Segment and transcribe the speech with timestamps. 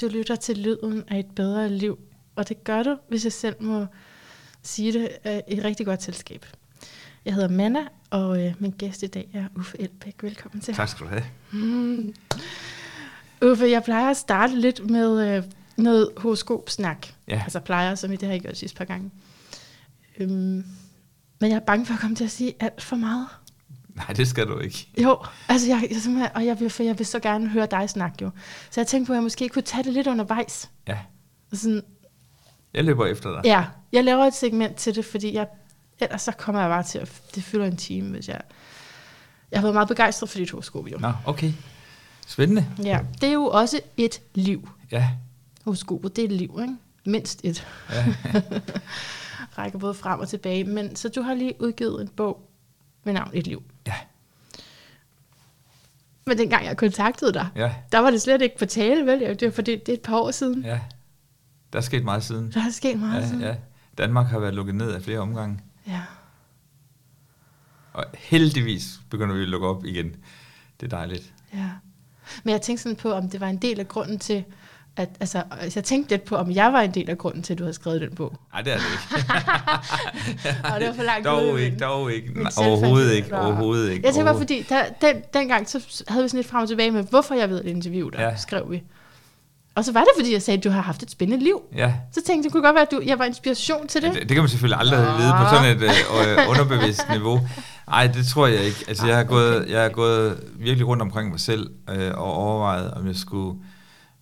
[0.00, 1.98] Du lytter til lyden af et bedre liv,
[2.36, 3.86] og det gør du, hvis jeg selv må
[4.62, 6.46] sige det, er et rigtig godt selskab.
[7.24, 7.80] Jeg hedder Manna,
[8.10, 10.14] og øh, min gæst i dag er Uffe Elbæk.
[10.22, 10.74] Velkommen til.
[10.74, 11.24] Tak skal du have.
[11.52, 12.14] Mm.
[13.44, 15.44] Uffe, jeg plejer at starte lidt med øh,
[15.76, 17.06] noget horoskopsnak.
[17.28, 17.40] Ja.
[17.44, 19.10] Altså plejer, som I det har jeg gjort sidste par gange.
[20.18, 20.64] Øhm,
[21.40, 23.26] men jeg er bange for at komme til at sige alt for meget.
[23.98, 24.88] Nej, det skal du ikke.
[25.02, 25.18] Jo,
[25.48, 28.16] altså jeg, jeg simpelthen, og jeg vil, for jeg vil så gerne høre dig snakke
[28.22, 28.30] jo.
[28.70, 30.70] Så jeg tænkte på, at jeg måske kunne tage det lidt undervejs.
[30.88, 30.98] Ja,
[31.52, 31.82] Og Sådan,
[32.74, 33.40] jeg løber efter dig.
[33.44, 35.46] ja, jeg laver et segment til det, fordi jeg,
[36.00, 38.40] ellers så kommer jeg bare til at, det fylder en time, hvis jeg,
[39.50, 40.98] jeg har været meget begejstret for dit horoskop jo.
[40.98, 41.52] Nå, okay.
[42.26, 42.66] Spændende.
[42.82, 44.68] Ja, det er jo også et liv.
[44.92, 45.10] Ja,
[45.64, 46.76] Horoskopet, det er et liv, ikke?
[47.06, 47.66] Mindst et.
[47.90, 48.04] ja.
[49.58, 50.64] Rækker både frem og tilbage.
[50.64, 52.47] Men så du har lige udgivet en bog
[53.04, 53.62] med navn Et liv.
[53.86, 53.94] ja,
[56.26, 59.20] Men dengang jeg kontaktede dig, ja, der var det slet ikke på tale, vel?
[59.20, 60.64] Det var fordi, det er et par år siden.
[60.64, 60.80] ja.
[61.72, 62.52] Der er sket meget siden.
[62.52, 63.40] Der er sket meget Ja, siden.
[63.42, 63.54] ja.
[63.98, 65.60] Danmark har været lukket ned af flere omgange.
[65.86, 66.02] ja.
[67.92, 70.16] Og heldigvis begynder vi at lukke op igen.
[70.80, 71.32] Det er dejligt.
[71.54, 71.70] Ja.
[72.44, 74.44] Men jeg tænkte sådan på, om det var en del af grunden til,
[74.98, 77.52] at, altså, altså, jeg tænkte lidt på, om jeg var en del af grunden til,
[77.52, 78.32] at du havde skrevet den bog.
[78.52, 78.84] Nej, det er det
[79.16, 79.28] ikke.
[80.74, 82.28] Og det var for langt dog men- ikke, dog ikke.
[82.34, 84.06] min overhovedet ikke, var- overhovedet ikke.
[84.06, 86.90] Jeg tænker bare, fordi der, den, dengang, så havde vi sådan lidt frem og tilbage
[86.90, 88.36] med, hvorfor jeg ved et interview, der ja.
[88.36, 88.82] Skrev vi.
[89.74, 91.60] Og så var det, fordi jeg sagde, at du har haft et spændende liv.
[91.76, 94.08] Ja, Så tænkte jeg, det kunne godt være, at du, jeg var inspiration til det.
[94.08, 95.90] Ja, det, det kan man selvfølgelig aldrig vide på sådan et øh,
[96.42, 97.40] øh, underbevidst niveau.
[97.88, 98.84] Nej, det tror jeg ikke.
[98.88, 102.90] Altså, jeg har gået, jeg har gået virkelig rundt omkring mig selv øh, og overvejet,
[102.94, 103.58] om jeg skulle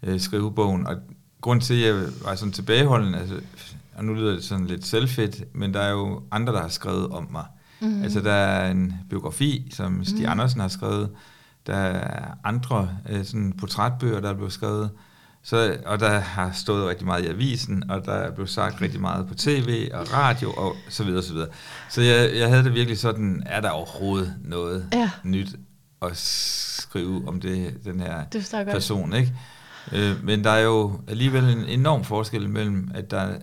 [0.07, 0.87] øh, skrive bogen.
[0.87, 0.97] Og
[1.41, 3.41] grund til, at jeg var sådan tilbageholden, altså,
[3.95, 7.09] og nu lyder det sådan lidt selvfedt, men der er jo andre, der har skrevet
[7.09, 7.45] om mig.
[7.81, 8.03] Mm.
[8.03, 10.29] Altså, der er en biografi, som Stig mm.
[10.31, 11.11] Andersen har skrevet.
[11.67, 14.91] Der er andre øh, sådan portrætbøger, der er blevet skrevet.
[15.43, 19.01] Så, og der har stået rigtig meget i avisen, og der er blevet sagt rigtig
[19.01, 21.49] meget på tv og radio og så videre, så videre.
[21.91, 25.11] Så jeg, jeg havde det virkelig sådan, er der overhovedet noget Ja.
[25.25, 25.57] nyt
[26.03, 28.25] at skrive om det, den her
[28.73, 29.33] person, ikke?
[29.93, 33.39] Øh, men der er jo alligevel en enorm forskel mellem, at, der,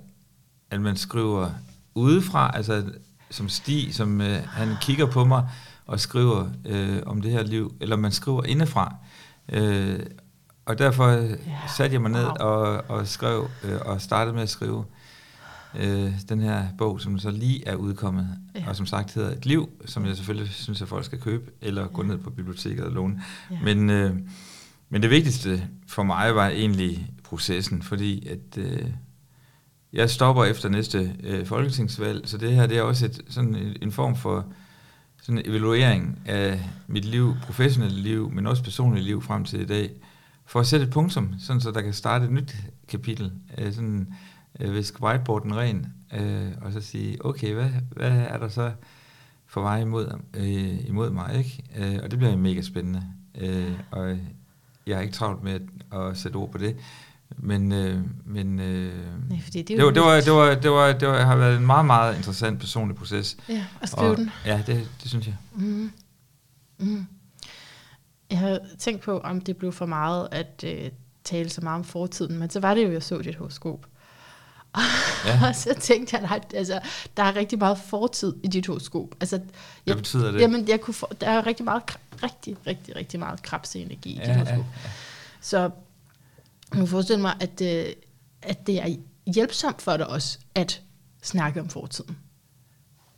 [0.71, 1.49] at man skriver
[1.95, 2.83] udefra, altså
[3.29, 5.49] som Stig, som øh, han kigger på mig
[5.85, 8.95] og skriver øh, om det her liv, eller man skriver indefra.
[9.49, 9.99] Øh,
[10.65, 11.35] og derfor ja,
[11.77, 14.85] satte jeg mig ned og, og skrev, øh, og startede med at skrive
[15.75, 18.63] øh, den her bog, som så lige er udkommet, ja.
[18.67, 21.87] og som sagt hedder Et Liv, som jeg selvfølgelig synes, at folk skal købe, eller
[21.87, 23.21] gå ned på biblioteket og låne.
[23.51, 23.57] Ja.
[23.63, 24.15] Men, øh,
[24.93, 28.87] men det vigtigste for mig var egentlig processen, fordi at øh,
[29.93, 33.75] jeg stopper efter næste øh, folketingsvalg, så det her det er også et, sådan en,
[33.81, 34.45] en form for
[35.21, 39.65] sådan en evaluering af mit liv, professionelle liv, men også personlige liv frem til i
[39.65, 39.91] dag,
[40.45, 42.55] for at sætte et punktum, sådan så der kan starte et nyt
[42.87, 44.13] kapitel, øh, sådan
[44.59, 48.71] øh, viske whiteboarden ren, øh, og så sige, okay, hvad, hvad er der så
[49.47, 51.63] for vej imod, øh, imod mig, ikke?
[51.77, 53.03] Øh, og det bliver mega spændende,
[53.37, 54.17] øh, og
[54.87, 55.59] jeg har ikke travlt med
[55.91, 56.75] at, at sætte ord på det,
[57.37, 58.93] men, øh, men øh,
[59.29, 61.57] Nej, fordi det det, var, det, var, det, var, det, var, det var, har været
[61.57, 63.37] en meget, meget interessant personlig proces.
[63.49, 64.31] Ja, at skrive og, den.
[64.45, 65.35] Ja, det, det synes jeg.
[65.55, 65.91] Mm.
[66.79, 67.07] Mm.
[68.29, 70.91] Jeg havde tænkt på, om det blev for meget at øh,
[71.23, 73.85] tale så meget om fortiden, men så var det jo, jeg så dit horoskop.
[75.25, 75.39] Ja.
[75.47, 76.79] og så tænkte jeg, at altså,
[77.17, 79.07] der er rigtig meget fortid i dit horoskop.
[79.21, 79.47] Altså, Hvad
[79.85, 80.41] jeg, betyder det?
[80.41, 81.83] Jamen, jeg kunne få, der er rigtig meget,
[82.23, 84.65] rigtig, rigtig, rigtig meget krabseenergi i dit Ja, ja, horoskop.
[85.41, 85.71] Så jeg
[86.71, 87.85] kan forestille mig, at, øh,
[88.41, 88.95] at det er
[89.25, 90.81] hjælpsomt for dig også at
[91.21, 92.17] snakke om fortiden.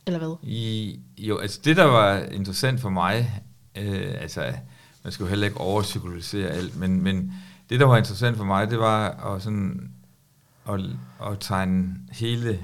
[0.06, 0.36] Eller hvad?
[0.42, 3.42] I, jo, altså det, der var interessant for mig,
[3.76, 4.52] øh, altså,
[5.04, 7.32] man skal jo heller ikke overpsykologisere alt, men, men
[7.70, 9.90] det, der var interessant for mig, det var at, sådan,
[10.68, 10.80] at,
[11.32, 12.58] at tegne hele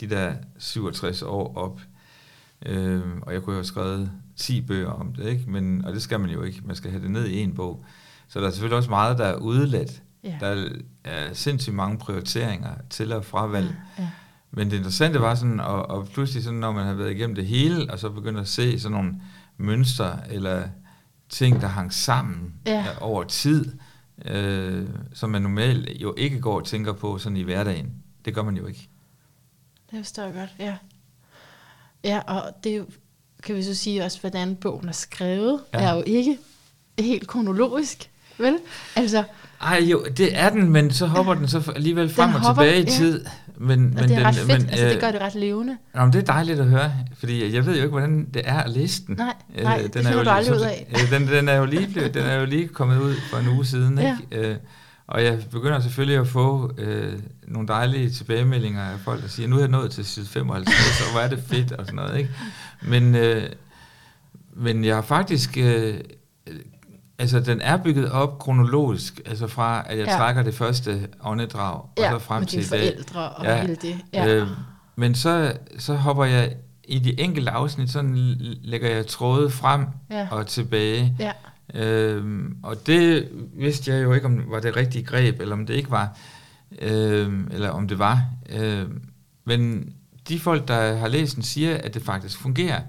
[0.00, 1.80] de der 67 år op.
[2.66, 5.50] Øh, og jeg kunne jo have skrevet 10 bøger om det, ikke?
[5.50, 6.62] Men, og det skal man jo ikke.
[6.64, 7.84] Man skal have det ned i en bog.
[8.28, 10.02] Så der er selvfølgelig også meget, der er udeladt.
[10.24, 10.36] Ja.
[10.40, 10.64] Der
[11.04, 13.74] er sindssygt mange prioriteringer til og fravalg.
[13.98, 14.08] Ja.
[14.50, 17.46] Men det interessante var sådan, og, og pludselig sådan, når man har været igennem det
[17.46, 19.14] hele, og så begynder at se sådan nogle
[19.56, 20.68] mønstre, eller
[21.28, 22.80] ting, der hang sammen Ja.
[22.80, 23.72] øh, over tid,
[24.24, 27.92] øh, som man normalt jo ikke går og tænker på sådan i hverdagen.
[28.24, 28.88] Det gør man jo ikke.
[29.90, 30.76] Det forstår jeg godt, ja.
[32.04, 32.86] Ja, og det
[33.42, 35.78] kan vi så sige også, hvordan bogen er skrevet, ja.
[35.78, 36.38] Er jo ikke
[36.98, 38.58] helt kronologisk, vel?
[38.96, 39.24] Altså,
[39.60, 42.82] Ej jo, det er den, men så hopper den så alligevel frem og hopper- tilbage
[42.82, 43.18] i ja.
[43.58, 45.76] Men, men det er den, ret fedt, men, altså det øh, gør det ret levende.
[45.94, 48.58] Nå, men det er dejligt at høre, fordi jeg ved jo ikke, hvordan det er
[48.62, 49.16] at læse den.
[49.16, 50.86] Nej, Øh, nej, det finder jo du aldrig så- ud af.
[50.90, 53.48] øh, Den, den, er jo lige blevet, den er jo lige kommet ud for en
[53.48, 54.16] uge siden, Ja.
[54.32, 54.48] ikke?
[54.50, 54.56] Øh,
[55.06, 57.12] Og jeg begynder selvfølgelig at få øh,
[57.48, 61.12] nogle dejlige tilbagemeldinger af folk, der siger, nu er jeg nået til side 55, og
[61.12, 62.18] hvor er det fedt, og sådan noget.
[62.18, 62.30] Ikke?
[62.82, 63.42] Men, øh,
[64.56, 65.58] men jeg har faktisk...
[65.58, 65.94] Øh,
[67.18, 70.16] altså, den er bygget op kronologisk, altså fra, at jeg ja.
[70.16, 72.68] trækker det første åndedrag, ja, og så frem til i dag.
[72.68, 73.60] forældre og Ja.
[73.60, 73.96] hele det.
[74.12, 74.26] Ja.
[74.34, 74.48] Øh,
[74.96, 76.56] men så, så hopper jeg
[76.88, 78.14] i de enkelte afsnit, sådan
[78.62, 80.28] lægger jeg tråde frem Ja.
[80.30, 81.16] og tilbage.
[81.18, 81.32] ja.
[81.74, 83.28] Øhm, og det
[83.58, 86.16] vidste jeg jo ikke, om det var det rigtige greb, eller om det ikke var,
[86.82, 88.22] øhm, eller om det var.
[88.52, 89.02] Øhm,
[89.44, 89.92] men
[90.28, 92.80] de folk, der har læst den, siger, at det faktisk fungerer,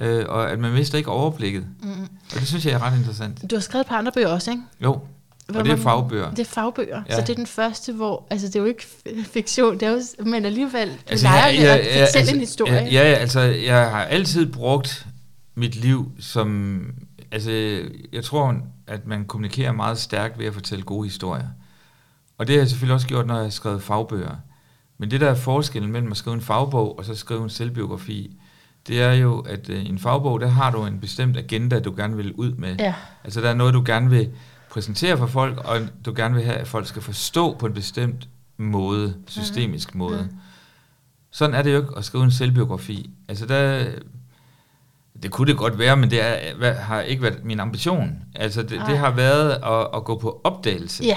[0.00, 1.66] øh, og at man mister ikke overblikket.
[1.82, 1.90] Mm.
[2.34, 3.50] Og det synes jeg er ret interessant.
[3.50, 4.62] Du har skrevet et par andre bøger også, ikke?
[4.84, 5.00] Jo,
[5.48, 6.30] Hvor og det er fagbøger.
[6.30, 7.14] Det er fagbøger, Ja.
[7.14, 8.86] så det er den første, hvor, altså det er jo ikke
[9.24, 12.34] fiktion, det er jo, men alligevel, du Altså, leger jeg- jeg- at jeg- fortælle altså,
[12.34, 12.72] en historie.
[12.74, 15.06] Ja, ja, altså, jeg har altid brugt
[15.54, 16.80] mit liv som...
[17.32, 17.50] Altså,
[18.12, 18.56] jeg tror,
[18.86, 21.46] at man kommunikerer meget stærkt ved at fortælle gode historier.
[22.38, 24.34] Og det har jeg selvfølgelig også gjort, når jeg har skrevet fagbøger.
[24.98, 28.36] Men det der er forskellen mellem at skrive en fagbog og så skrive en selvbiografi,
[28.88, 31.94] det er jo, at øh, i en fagbog, der har du en bestemt agenda, du
[31.96, 32.76] gerne vil ud med.
[32.78, 32.94] Ja.
[33.24, 34.30] Altså, der er noget, du gerne vil
[34.70, 38.28] præsentere for folk, og du gerne vil have, at folk skal forstå på en bestemt
[38.56, 40.22] måde, systemisk måde.
[40.22, 40.36] Mhm.
[41.30, 43.10] Sådan er det jo ikke at skrive en selvbiografi.
[43.28, 43.86] Altså der,
[45.22, 48.22] det kunne det godt være, men det er, hvad- har ikke været min ambition.
[48.34, 51.04] Altså det, det har været at, at gå på opdagelse.
[51.04, 51.16] ja,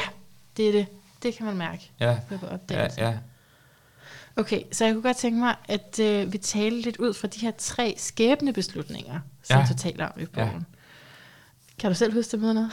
[0.57, 0.85] det er det.
[1.23, 3.01] Det kan man mærke Ja, på på ja, opdagelse.
[3.01, 3.13] ja.
[4.35, 7.39] Okay, så jeg kunne godt tænke mig, at øh, vi taler lidt ud fra de
[7.39, 9.65] her tre skæbnebeslutninger, som Ja.
[9.69, 10.45] du taler om i Ja.
[10.45, 10.65] bogen.
[11.79, 12.69] Kan du selv huske det med noget?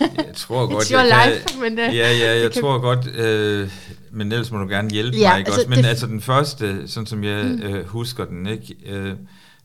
[0.00, 2.78] Jeg tror godt, It's your jeg life, men, øh, ja, ja, jeg det kan- tror
[2.78, 3.70] godt, øh,
[4.10, 5.68] men ellers må du gerne hjælpe Ja, mig, ikke altså, også?
[5.70, 7.62] Men det- altså den første, sådan som jeg mm.
[7.62, 8.76] øh, husker den, ikke?
[8.86, 9.14] Øh,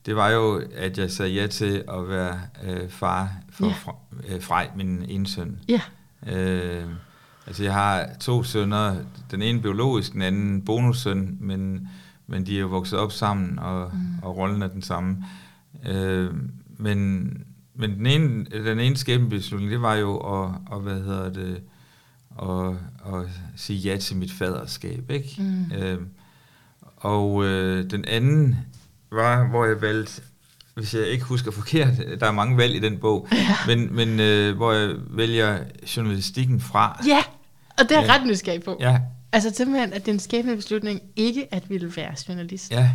[0.06, 3.74] det var jo, at jeg sagde ja til at være øh, far for Ja.
[4.28, 4.34] ja.
[4.34, 5.58] øh, Frej, min ene søn.
[5.68, 5.80] Ja,
[6.26, 6.82] Øh,
[7.48, 8.96] altså jeg har to sønner,
[9.30, 11.88] den ene biologisk, den anden bonussøn, men,
[12.26, 13.98] men de er jo vokset op sammen, og, mm.
[14.22, 15.24] og rollen er den samme.
[15.88, 16.30] Øh,
[16.76, 17.32] men
[17.80, 21.60] men den ene, den ene skæbnebeslutning, det var jo at, at hvad hedder det,
[22.42, 22.74] at,
[23.14, 25.36] at sige ja til mit faderskab, ikke?
[25.38, 25.72] Mm.
[25.72, 25.98] Øh,
[26.96, 28.56] og øh, den anden
[29.12, 30.22] var, hvor jeg valgte,
[30.74, 33.56] hvis jeg ikke husker forkert, der er mange valg i den bog, Ja.
[33.66, 35.58] men, men øh, hvor jeg vælger
[35.96, 37.00] journalistikken fra.
[37.06, 37.22] ja.
[37.78, 38.14] Og det er jeg Ja.
[38.14, 38.76] ret nysgerrig på.
[38.80, 39.00] Ja,
[39.32, 42.70] Altså simpelthen, at det er en skæbnebeslutning ikke at ville være journalist.
[42.70, 42.90] ja.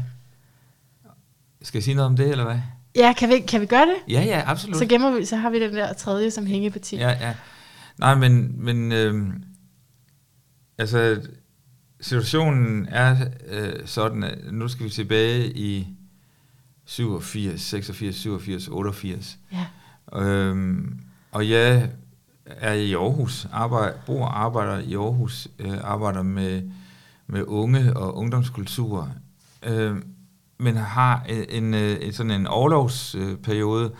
[1.61, 2.59] Skal jeg sige noget om det, eller hvad?
[2.95, 3.95] Ja, kan vi, kan vi gøre det?
[4.13, 4.77] Ja, ja, absolut.
[4.77, 6.95] Så gemmer vi, så har vi den der tredje som hængeparti.
[6.95, 7.33] Ja, ja.
[7.97, 9.33] Nej, men, men øh,
[10.77, 11.21] altså,
[12.01, 15.87] situationen er øh, sådan, at nu skal vi tilbage i
[16.85, 19.37] 87, 86, 87, 88.
[19.51, 19.65] ja.
[20.21, 20.99] Øhm,
[21.31, 21.89] og jeg
[22.45, 26.61] er i Aarhus, arbejder, bor og arbejder i Aarhus, øh, arbejder med,
[27.27, 29.09] med unge og ungdomskultur,
[29.63, 29.95] øh,
[30.57, 33.91] men har en, en, øh, en sådan en overlovsperiode,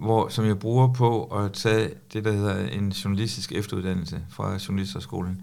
[0.00, 5.42] hvor, som jeg bruger på at tage det, der hedder en journalistisk efteruddannelse fra Journalisterskolen.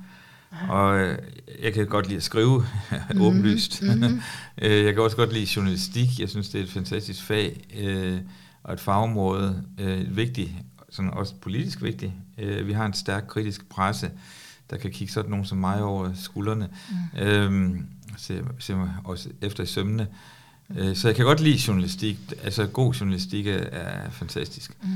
[0.69, 1.17] Og øh,
[1.63, 2.63] jeg kan godt lide at skrive,
[3.13, 3.81] Mhm, åbenlyst.
[3.81, 4.21] mhm.
[4.61, 6.19] Øh, jeg kan også godt lide journalistik.
[6.19, 8.19] Jeg synes, det er et fantastisk fag øh,
[8.63, 9.63] og et fagområde.
[9.79, 10.51] Øh, et vigtigt,
[10.89, 12.11] sådan også politisk vigtigt.
[12.37, 14.11] Øh, vi har en stærk kritisk presse,
[14.69, 16.69] der kan kigge sådan nogen som mig over skuldrene.
[16.89, 17.19] Mm.
[17.19, 17.79] Øh,
[18.17, 20.07] se, se mig også efter i sømne.
[20.75, 22.19] Øh, så jeg kan godt lide journalistik.
[22.43, 24.77] Altså god journalistik er, er fantastisk.
[24.83, 24.89] Mm.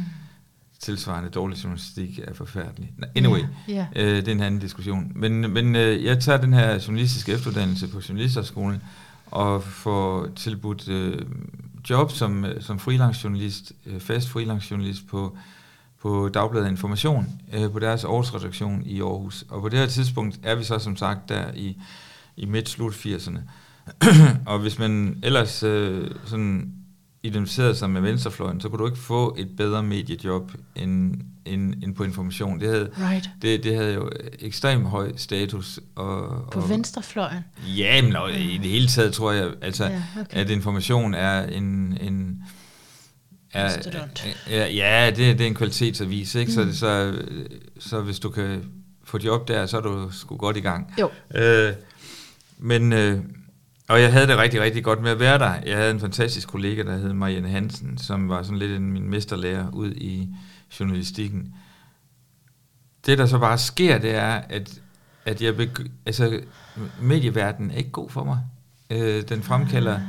[0.79, 2.93] Tilsvarende dårlig journalistik er forfærdelig.
[3.15, 3.39] Anyway.
[3.67, 4.03] Ja, ja.
[4.03, 5.11] Øh, det er en anden diskussion.
[5.15, 8.81] Men, men øh, jeg tager den her journalistiske efteruddannelse på Journalisterskolen
[9.25, 11.21] og får tilbudt øh,
[11.89, 15.37] job som, øh, som freelance journalist, øh, fast freelance journalist på,
[16.01, 19.45] på Dagbladet Information, øh, på deres årsredaktion i Aarhus.
[19.49, 21.77] Og på det her tidspunkt er vi så som sagt der i,
[22.37, 23.39] i midt-slut 80'erne.
[24.51, 26.71] og hvis man ellers øh, sådan
[27.23, 31.15] identificerede sig med venstrefløjen, så kunne du ikke få et bedre mediejob end,
[31.45, 32.59] end, end på information.
[32.59, 33.29] Det havde, Right.
[33.41, 35.79] det, det havde jo ekstremt høj status.
[35.95, 37.39] Og, På og, venstrefløjen.
[37.77, 40.37] Ja, men og i det hele taget tror jeg, altså, Ja, okay.
[40.37, 41.97] at information er en...
[42.01, 42.43] en
[43.53, 44.25] Mastodont.
[44.49, 46.61] ja, ja det, det er en kvalitetsavis, ikke?
[46.61, 46.71] Mm.
[46.73, 47.21] Så, så,
[47.79, 48.65] så hvis du kan
[49.03, 50.93] få job der, så er du sgu godt i gang.
[50.99, 51.09] Jo.
[51.35, 51.73] Øh,
[52.57, 53.19] men, øh,
[53.87, 55.53] og jeg havde det rigtig, rigtig godt med at være der.
[55.65, 59.09] Jeg havde en fantastisk kollega, der hed Marianne Hansen, som var sådan lidt en, min
[59.09, 60.29] mesterlærer ud i
[60.79, 61.53] journalistikken.
[63.05, 64.81] Det, der så bare sker, det er, at,
[65.25, 66.39] at jeg begy- altså,
[67.01, 68.39] medieverdenen er ikke god for mig.
[68.89, 69.99] Øh, den fremkalder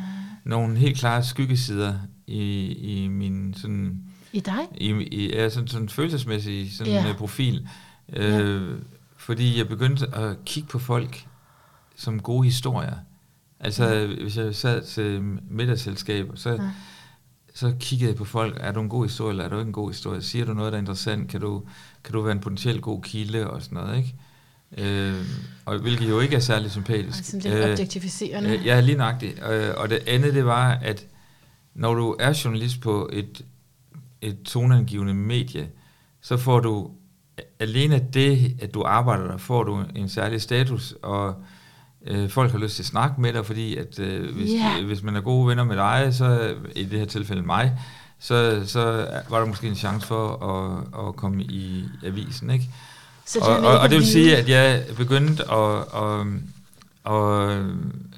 [0.44, 1.94] nogle helt klare skyggesider
[2.32, 4.68] i, i min sådan I dig?
[4.74, 7.04] i, i ja, sådan, sådan følelsesmæssig sådan, Ja.
[7.04, 7.16] yeah.
[7.16, 7.68] profil.
[8.12, 8.78] Øh,
[9.16, 11.26] fordi jeg begyndte at kigge på folk
[11.96, 12.96] som gode historier.
[13.60, 14.22] Altså, mm.
[14.22, 16.58] hvis jeg sad til middagsselskab, så, ja.
[17.54, 19.72] så kiggede jeg på folk, er du en god historie, eller er du ikke en
[19.72, 20.22] god historie?
[20.22, 21.28] Siger du noget, der er interessant?
[21.28, 21.62] Kan du,
[22.04, 24.14] kan du være en potentielt god kilde og sådan noget, ikke?
[24.78, 25.24] Øh,
[25.64, 27.18] og hvilket jo ikke er særlig sympatisk.
[27.18, 28.58] Altså lidt øh, objektificerende.
[28.58, 29.42] Øh, ja, lige nøjagtigt.
[29.50, 31.06] Øh, og det andet, det var, at
[31.74, 33.44] når du er journalist på et,
[34.20, 35.68] et toneangivende medie,
[36.20, 36.90] så får du
[37.58, 41.34] alene det, at du arbejder der, får du en særlig status, og
[42.06, 44.86] øh, folk har lyst til at snakke med dig, fordi at øh, hvis, yeah.
[44.86, 47.78] hvis man er gode venner med dig, så i det her tilfælde mig,
[48.18, 52.68] så, så var der måske en chance for at, at komme i avisen, ikke?
[53.24, 56.26] Så det og, og, og det vil sige, at jeg begyndte at, at,
[57.06, 58.11] at, at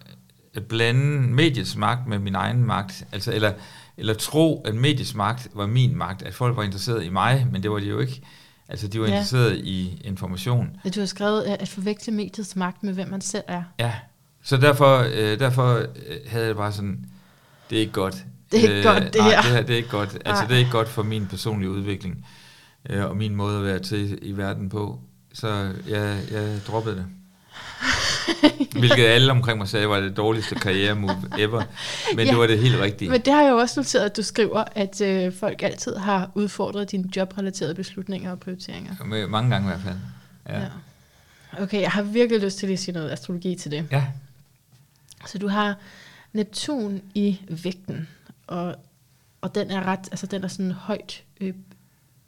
[0.60, 3.52] blande mediets magt med min egen magt, altså eller,
[3.96, 7.62] eller tro, at mediets magt var min magt, at folk var interesseret i mig, men
[7.62, 8.22] det var de jo ikke.
[8.68, 9.12] Altså, de var ja.
[9.12, 10.70] interesseret i information.
[10.94, 13.62] Du har skrevet at forveksle mediets magt med, hvem man selv er.
[13.78, 13.92] Ja,
[14.42, 15.86] så derfor, øh, derfor øh,
[16.26, 17.04] havde jeg bare sådan,
[17.70, 18.24] det er ikke godt.
[18.52, 19.42] Det er ikke øh, godt, det nej, her.
[19.42, 19.62] det her.
[19.62, 20.14] det er ikke godt.
[20.24, 20.46] Altså, nej.
[20.46, 22.26] det er ikke godt for min personlige udvikling,
[22.90, 25.00] øh, og min måde at være til i verden på.
[25.32, 27.06] Så jeg, jeg droppede det.
[28.80, 31.62] Hvilket alle omkring mig sagde var det dårligste karrieremove ever.
[32.16, 33.10] Men ja, det var det helt rigtige.
[33.10, 36.30] Men det har jeg jo også noteret, at du skriver, at øh, folk altid har
[36.34, 39.04] udfordret dine jobrelaterede beslutninger og prioriteringer.
[39.04, 39.96] Med, mange gange i hvert fald.
[40.48, 40.60] Ja.
[40.60, 40.68] ja.
[41.58, 43.88] Okay, jeg har virkelig lyst til at sige noget astrologi til det.
[43.90, 44.04] Ja.
[45.26, 45.74] Så du har
[46.32, 48.08] Neptun i vægten,
[48.46, 48.76] og,
[49.40, 51.54] og den er ret, altså den er sådan højt øh,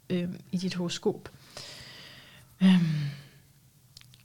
[0.09, 1.29] øh, i dit horoskop.
[2.63, 3.09] Øhm,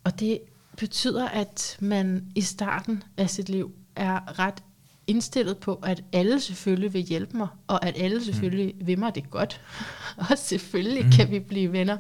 [0.05, 0.39] og det
[0.77, 4.63] betyder, at man i starten af sit liv er ret
[5.07, 8.87] indstillet på, at alle selvfølgelig vil hjælpe mig, og at alle selvfølgelig mm.
[8.87, 9.61] vil mig det godt.
[10.31, 11.11] og selvfølgelig mm.
[11.11, 11.99] kan vi blive venner.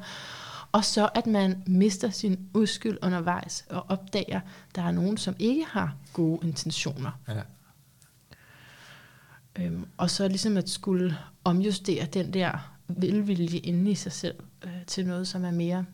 [0.72, 5.34] Og så at man mister sin uskyld undervejs og opdager, at der er nogen, som
[5.38, 7.10] ikke har gode intentioner.
[7.28, 7.42] Ja.
[9.58, 14.86] Øhm, og så ligesom at skulle omjustere den der velvilje inde i sig selv øh,
[14.86, 15.84] til noget, som er mere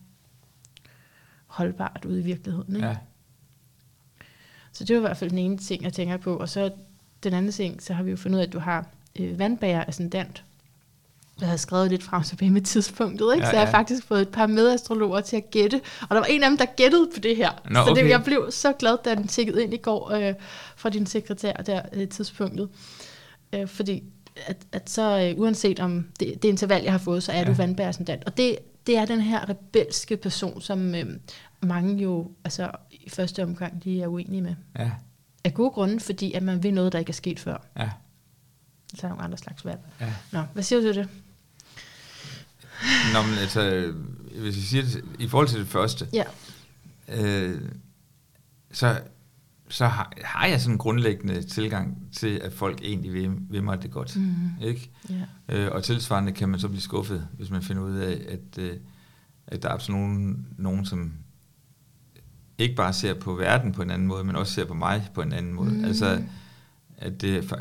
[1.49, 2.77] holdbart ude i virkeligheden.
[2.77, 2.89] Ikke?
[2.89, 2.97] Ja.
[4.73, 6.37] Så det var i hvert fald den ene ting, jeg tænker på.
[6.37, 6.71] Og så
[7.23, 8.87] den anden ting, så har vi jo fundet ud af, at du har
[9.19, 10.45] øh, vandbager ascendant.
[11.41, 13.47] Jeg har skrevet lidt frem tilbage med tidspunktet, ikke?
[13.47, 15.81] Ja, så jeg har faktisk fået et par medastrologer til at gætte.
[16.03, 17.51] Og der var en af dem, der gættede på det her.
[17.71, 20.35] Nå, så det, jeg blev så glad, da den tikkede ind i går øh,
[20.77, 22.69] fra din sekretær der øh, tidspunktet.
[23.53, 24.05] Øh, fordi
[24.47, 27.45] at, at så øh, uanset om det, det interval, jeg har fået, så er ja.
[27.45, 28.25] du vandbærer ascendant.
[28.25, 31.07] Og det, det er den her rebelske person, som øh,
[31.63, 34.55] mange jo altså, i første omgang de er uenige med.
[34.79, 34.91] Ja.
[35.45, 37.67] Af gode grunde, fordi at man vil noget, der ikke er sket før.
[37.79, 37.91] Ja.
[38.95, 39.81] Så er nogle andre slags valg.
[40.01, 40.13] Ja.
[40.33, 41.09] Nå, hvad siger du til det?
[43.13, 43.93] Nå, men altså,
[44.41, 46.25] hvis jeg siger det, i forhold til det første, ja.
[47.09, 47.61] øh,
[48.73, 49.01] så,
[49.69, 53.83] så har, har jeg sådan en grundlæggende tilgang til, at folk egentlig vil, vil mig
[53.83, 54.17] det godt.
[54.17, 54.35] Mm.
[54.63, 54.91] Ikke?
[55.11, 55.57] Ja.
[55.57, 58.77] Øh, og tilsvarende kan man så blive skuffet, hvis man finder ud af, at, øh,
[59.47, 61.13] at der er absolut nogen, nogen, som
[62.59, 65.23] ikke bare ser på verden på en anden måde, men også ser på mig på
[65.23, 65.71] en anden måde.
[65.71, 65.85] Mm.
[65.85, 66.23] Altså,
[66.99, 67.55] at det,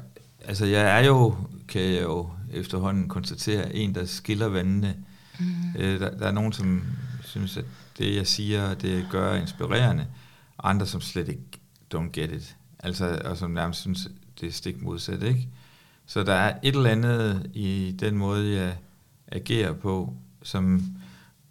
[0.45, 1.35] altså, jeg er jo,
[1.67, 4.95] kan jeg jo efterhånden konstatere, en, der skiller vandene.
[5.39, 5.45] Mm.
[5.79, 6.81] Øh, der, der er nogen, som
[7.23, 7.65] synes, at
[7.97, 10.05] det, jeg siger, det gør er inspirerende,
[10.57, 11.56] og andre, som slet ikke
[11.95, 12.55] don't get it.
[12.79, 14.07] Altså, og som nærmest synes,
[14.41, 15.47] det er stik modsat, ikke?
[16.05, 18.77] Så der er et eller andet i den måde, jeg
[19.27, 20.13] agerer på,
[20.43, 20.81] som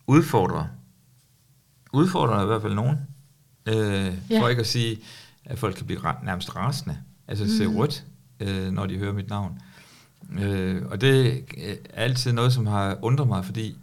[0.06, 0.64] udfordrer.
[1.92, 2.96] Udfordrer i hvert fald nogen.
[3.66, 4.40] Øh, ja.
[4.40, 4.98] For ikke at sige,
[5.44, 6.98] at folk kan blive nærmest rasende.
[7.28, 7.50] Altså mm.
[7.50, 8.04] se rødt,
[8.40, 9.58] øh, når de hører mit navn.
[10.38, 13.76] Øh, og det er altid noget, som har undret mig, fordi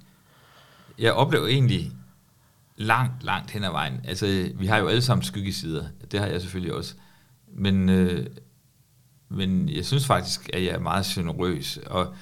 [0.99, 1.91] jeg oplever egentlig
[2.77, 4.01] langt, langt hen ad vejen.
[4.03, 5.85] Altså, vi har jo alle sammen skyggesider.
[6.11, 6.93] Det har jeg selvfølgelig også.
[7.55, 8.27] Men, øh,
[9.29, 12.13] men jeg synes faktisk, at jeg er meget generøs, og,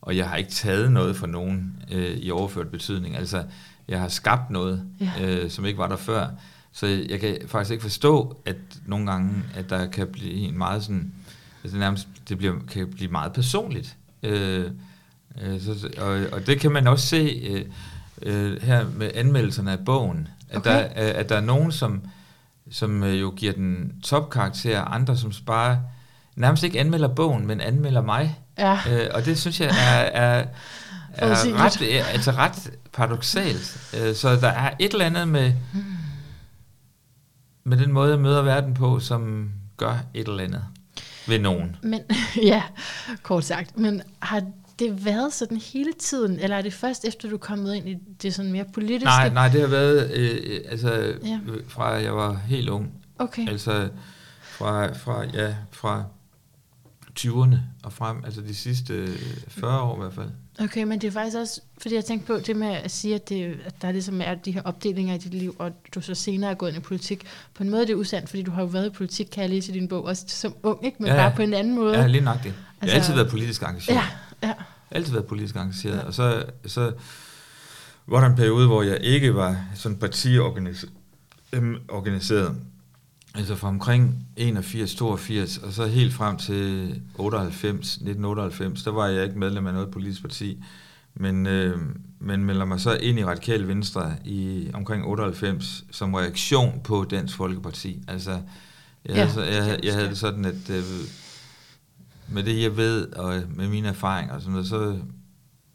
[0.00, 3.16] og jeg har ikke taget noget fra nogen øh, i overført betydning.
[3.16, 3.44] Altså,
[3.88, 5.12] jeg har skabt noget, ja.
[5.22, 6.28] øh, som ikke var der før.
[6.72, 10.82] Så jeg kan faktisk ikke forstå, at nogle gange, at der kan blive en meget
[10.82, 11.12] sådan,
[11.64, 13.96] altså nærmest, det bliver, kan blive meget personligt.
[14.22, 14.70] Øh,
[15.42, 17.64] øh, så, og, og det kan man også se øh,
[18.22, 20.70] øh, her med anmeldelserne af bogen, at, okay.
[20.70, 20.78] der,
[21.12, 22.02] at der er nogen, som,
[22.70, 25.80] som øh, jo giver den topkarakter, andre som bare
[26.36, 28.40] nærmest ikke anmelder bogen, men anmelder mig.
[28.58, 28.78] Ja.
[28.90, 30.44] Øh, og det synes jeg er, er,
[31.28, 31.82] er ret,
[32.12, 33.94] altså ret paradoxalt.
[34.00, 35.52] Øh, så der er et eller andet med...
[35.72, 35.84] Hmm
[37.66, 40.64] med den måde, jeg møder verden på, som gør et eller andet
[41.28, 41.76] ved nogen.
[41.82, 42.00] Men,
[42.52, 42.62] ja,
[43.22, 43.78] kort sagt.
[43.78, 44.42] Men har
[44.78, 47.96] det været sådan hele tiden, eller er det først efter, du er kommet ind i
[48.22, 49.04] det sådan mere politiske?
[49.04, 51.38] Nej, nej, det har været, øh, altså, Ja.
[51.68, 52.90] fra jeg var helt ung.
[53.18, 53.88] Okay, Altså,
[54.42, 56.04] fra, fra, ja, fra
[57.18, 59.18] 20'erne og frem, altså de sidste øh,
[59.48, 60.28] 40 år i hvert fald.
[60.60, 63.28] okay, men det er faktisk også, fordi jeg tænkte på det med at sige, at,
[63.28, 66.50] det, at der ligesom er de her opdelinger i dit liv, og du så senere
[66.50, 67.24] er gået ind i politik.
[67.54, 69.50] På en måde er det usandt, fordi du har jo været i politik, kan jeg
[69.50, 70.96] læse i din bog, også som ung, ikke?
[71.00, 71.98] men Ja, bare på en anden måde.
[72.00, 72.54] Ja, lige nøjagtigt.
[72.54, 73.96] Jeg har Altså- altid været politisk engageret.
[73.96, 74.04] ja,
[74.46, 74.54] ja.
[74.90, 75.96] Altid været politisk engageret.
[75.96, 76.02] Ja.
[76.02, 76.92] Og så, så
[78.06, 80.92] var der en periode, hvor jeg ikke var sådan partiorganiseret.
[81.52, 82.60] Øhm.
[83.34, 89.24] Altså fra omkring 81, 82, og så helt frem til 98, 1998, der var jeg
[89.24, 90.64] ikke medlem af noget politisk parti,
[91.14, 91.78] men, øh,
[92.18, 97.36] men melder mig så ind i Radikal Venstre i omkring 98 som reaktion på Dansk
[97.36, 98.02] Folkeparti.
[98.08, 98.30] Altså,
[99.04, 100.82] jeg, Ja, det kan jeg, jeg havde det sådan, at øh,
[102.28, 104.98] med det jeg ved, og med mine erfaringer og sådan noget, så,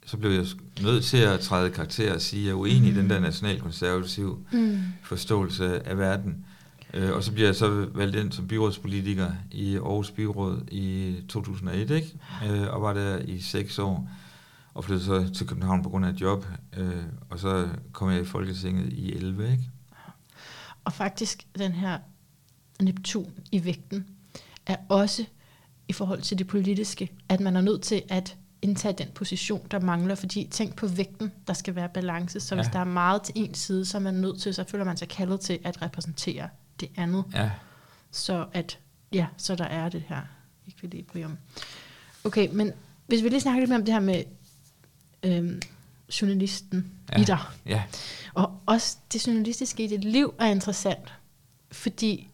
[0.05, 0.45] så blev jeg
[0.81, 2.97] nødt til at træde karakter og sige, at jeg er uenig mm.
[2.97, 4.79] i den der nationalkonservative Mm.
[5.03, 6.45] forståelse af verden.
[6.93, 11.91] Øh, og så bliver jeg så valgt ind som byrådspolitiker i Aarhus Byråd i 2001,
[11.91, 12.13] ikke?
[12.45, 14.09] Øh, og var der i seks år,
[14.73, 16.45] og flyttede så til København på grund af et job,
[16.77, 19.63] øh, og så kom jeg i Folketinget i 11, ikke?
[20.83, 21.99] Og faktisk, den her
[22.81, 24.05] Neptun i vægten,
[24.65, 25.25] er også
[25.91, 29.79] i forhold til det politiske, at man er nødt til at indtage den position, der
[29.79, 32.61] mangler, fordi tænk på vægten, der skal være balance, så ja.
[32.61, 34.97] hvis der er meget til en side, så er man nødt til, så føler man
[34.97, 37.51] sig kaldet til at repræsentere det andet, Ja,
[38.11, 38.79] så at,
[39.13, 40.21] ja, så der er det her
[40.67, 41.37] equilibrium.
[42.23, 42.71] Okay, men
[43.07, 44.23] hvis vi lige snakker lidt mere om det her med
[45.23, 45.61] øhm,
[46.21, 46.91] journalisten.
[47.11, 47.21] Ja.
[47.21, 47.83] i dig, ja,
[48.33, 51.13] og også det journalistiske i dit liv er interessant,
[51.71, 52.30] fordi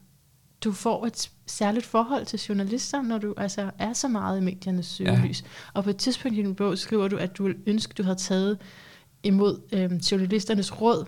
[0.64, 4.86] du får et særligt forhold til journalister, når du altså er så meget i mediernes
[4.86, 5.42] søgelys.
[5.42, 5.48] Ja.
[5.74, 8.18] Og på et tidspunkt i din bog skriver du, at du ville ønske, du havde
[8.18, 8.58] taget
[9.24, 11.06] imod øh, journalisternes råd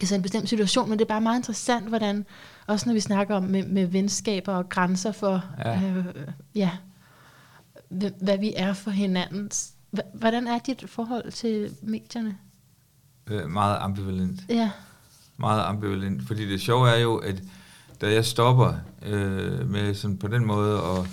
[0.00, 2.26] i sådan en bestemt situation, men det er bare meget interessant, hvordan,
[2.66, 6.04] også når vi snakker om med, med venskaber og grænser for, ja, øh,
[6.54, 6.70] ja
[8.20, 9.50] hvad, vi er for hinanden.
[10.14, 12.38] Hvordan er dit forhold til medierne?
[13.26, 14.40] øh, meget ambivalent.
[14.48, 14.70] Ja.
[15.36, 17.42] meget ambivalent, fordi det sjove er jo, at
[18.02, 18.74] da jeg stopper
[19.06, 21.06] øh, med sådan på den måde at,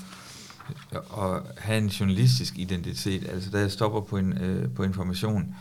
[1.18, 5.56] at have en journalistisk identitet, altså da jeg stopper på, en, øh, på information,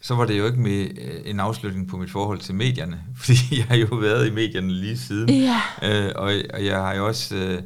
[0.00, 3.38] så var det jo ikke med øh, en afslutning på mit forhold til medierne, fordi
[3.58, 5.60] jeg har jo været i medierne lige siden, Ja.
[5.82, 7.62] øh, og, og jeg har jo også øh,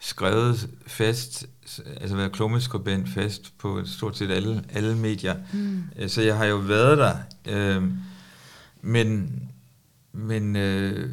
[0.00, 1.46] skrevet fast,
[2.00, 5.82] altså været klummeskribent fast på stort set alle, alle medier, Mm.
[5.98, 7.16] Øh, Så jeg har jo været der.
[7.46, 7.84] Øh,
[8.82, 9.42] men
[10.12, 11.10] men øh,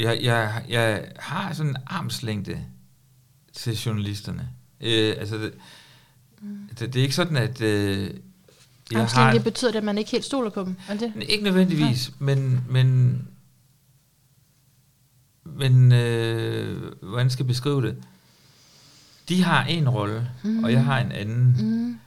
[0.00, 2.64] jeg, jeg, jeg har sådan en armslængde
[3.52, 4.48] til journalisterne.
[4.80, 5.52] Øh, altså, det,
[6.78, 8.10] det, det er ikke sådan, at øh,
[8.92, 9.32] jeg har...
[9.32, 11.12] det betyder det, at man ikke helt stoler på dem, er det?
[11.28, 13.18] Ikke nødvendigvis, men, men,
[15.44, 17.96] men øh, hvordan skal jeg beskrive det?
[19.28, 20.64] De har en rolle, mm.
[20.64, 21.56] og jeg har en anden.
[21.58, 21.98] Mm.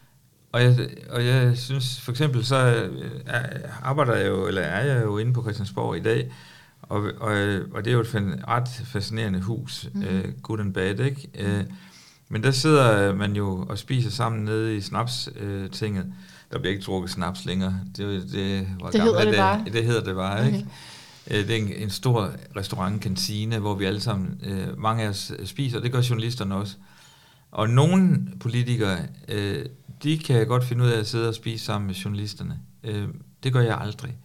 [0.51, 3.43] Og jeg, og jeg synes, for eksempel så øh, er,
[3.81, 6.31] arbejder jeg jo, eller er jeg jo inde på Christiansborg i dag,
[6.93, 10.03] og, og, og det er jo et ret fascinerende hus, Mhm.
[10.03, 10.07] mm.
[10.09, 11.29] øh, good and bad, ikke?
[11.39, 11.63] Øh,
[12.29, 15.41] men der sidder man jo og spiser sammen nede i snapstinget.
[15.43, 16.05] Øh, tinget.
[16.51, 17.79] der bliver ikke drukket snaps længere.
[17.97, 19.65] Det, det, var Det hedder det bare.
[19.73, 20.53] Det hedder det bare, Okay.
[20.57, 20.67] ikke?
[21.31, 25.09] Øh, Det er en, en stor restaurant, kantine, hvor vi alle sammen, øh, mange af
[25.09, 26.75] os øh, spiser, og det gør journalisterne også.
[27.51, 29.65] Og nogle politikere, øh,
[30.03, 32.59] de kan godt finde ud af at sidde og spise sammen med journalisterne.
[32.83, 33.07] Øh,
[33.43, 34.15] det gør jeg aldrig.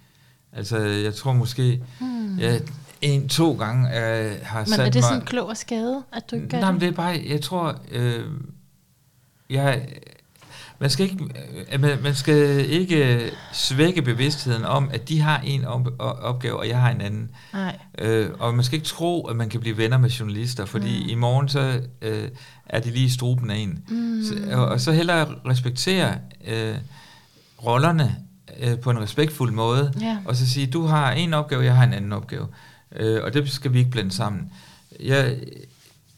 [0.52, 2.38] Altså, jeg tror måske, Hmm.
[2.38, 2.60] jeg
[3.00, 5.02] en, to gange øh, har Men sat er det mig...
[5.02, 6.88] sådan klog og skade, at du ikke gør Nej, men det?
[6.88, 8.24] er bare, jeg tror, øh,
[9.50, 9.88] jeg,
[10.78, 11.24] man skal ikke,
[11.72, 16.68] øh, man, man skal ikke svække bevidstheden om, at de har en op, opgave, og
[16.68, 17.30] jeg har en anden.
[17.52, 17.78] Nej.
[17.98, 21.08] Øh, og man skal ikke tro, at man kan blive venner med journalister, fordi Mm.
[21.08, 22.28] i morgen så øh,
[22.66, 23.84] er de lige i struben af en.
[23.88, 24.22] Mm.
[24.24, 26.14] Så, og, og så hellere respektere
[26.46, 26.74] øh,
[27.66, 28.16] rollerne
[28.58, 30.18] øh, på en respektfuld måde, Ja.
[30.24, 32.46] og så sige, du har en opgave, jeg har en anden opgave.
[32.96, 34.52] Øh, og det skal vi ikke blande sammen.
[35.00, 35.38] Jeg,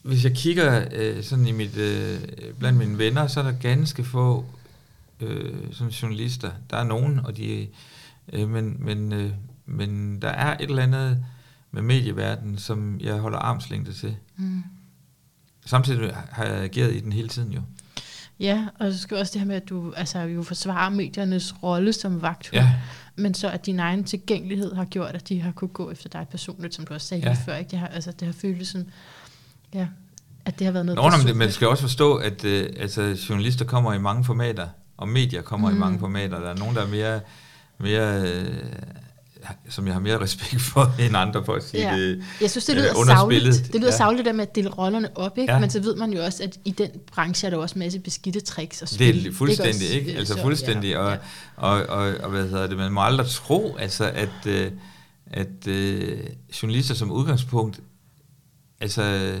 [0.01, 2.19] hvis jeg kigger øh, sådan i mit, øh,
[2.59, 4.45] blandt mine venner, så er der ganske få
[5.19, 6.51] øh, sådan journalister.
[6.69, 7.67] Der er nogen, og de,
[8.33, 9.31] øh, men, men, øh,
[9.65, 11.17] men der er et eller andet
[11.71, 14.15] med medieverdenen, som jeg holder armslængde til.
[14.37, 14.63] Mm.
[15.65, 17.61] Samtidig har jeg ageret i den hele tiden jo.
[18.41, 21.93] Ja, og så skal også det her med, at du altså, jo forsvarer mediernes rolle
[21.93, 22.73] som vagthund, Ja,
[23.15, 26.27] men så at din egen tilgængelighed har gjort, at de har kunne gå efter dig
[26.31, 27.35] personligt, som du også sagde ja.
[27.45, 27.55] Før.
[27.55, 27.71] Ikke?
[27.71, 28.85] Det, har, altså, det har føltes som,
[29.73, 29.87] ja,
[30.45, 33.65] at det har været noget Nå, men man skal også forstå, at øh, altså, journalister
[33.65, 35.75] kommer i mange formater, og medier kommer mm.
[35.75, 36.39] i mange formater.
[36.39, 37.19] Der er nogen, der er mere,
[37.77, 38.55] mere øh,
[39.69, 41.97] som jeg har mere respekt for end andre, for at sige Ja.
[42.01, 42.23] det.
[42.41, 43.43] Jeg synes, det øh, lyder savligt.
[43.45, 43.85] Det lyder Ja.
[43.91, 43.97] ja.
[43.97, 45.51] savligt der med at dele rollerne op, ikke?
[45.51, 45.55] Ja.
[45.55, 45.61] Ja.
[45.61, 47.99] Men så ved man jo også, at i den branche er der også en masse
[47.99, 49.27] beskidte tricks og Det spil.
[49.27, 49.93] er fuldstændig, også?
[49.97, 50.15] ikke?
[50.17, 51.17] Altså Så, fuldstændig, ja, og, ja.
[51.55, 54.71] og, og, og hvad hedder det, man må aldrig tro, altså, at, øh,
[55.27, 56.19] at øh,
[56.63, 57.79] journalister som udgangspunkt,
[58.81, 59.33] altså,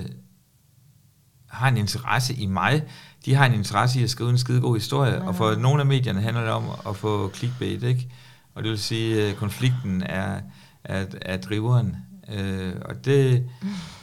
[1.49, 2.83] har en interesse i mig,
[3.25, 5.79] de har en interesse i at skrive en skide god historie, Nej, og for nogle
[5.79, 8.07] af medierne handler det om at få clickbait, ikke?
[8.55, 10.39] Og det vil sige, at konflikten er,
[10.83, 11.95] er, er driveren,
[12.33, 13.43] øh, og det,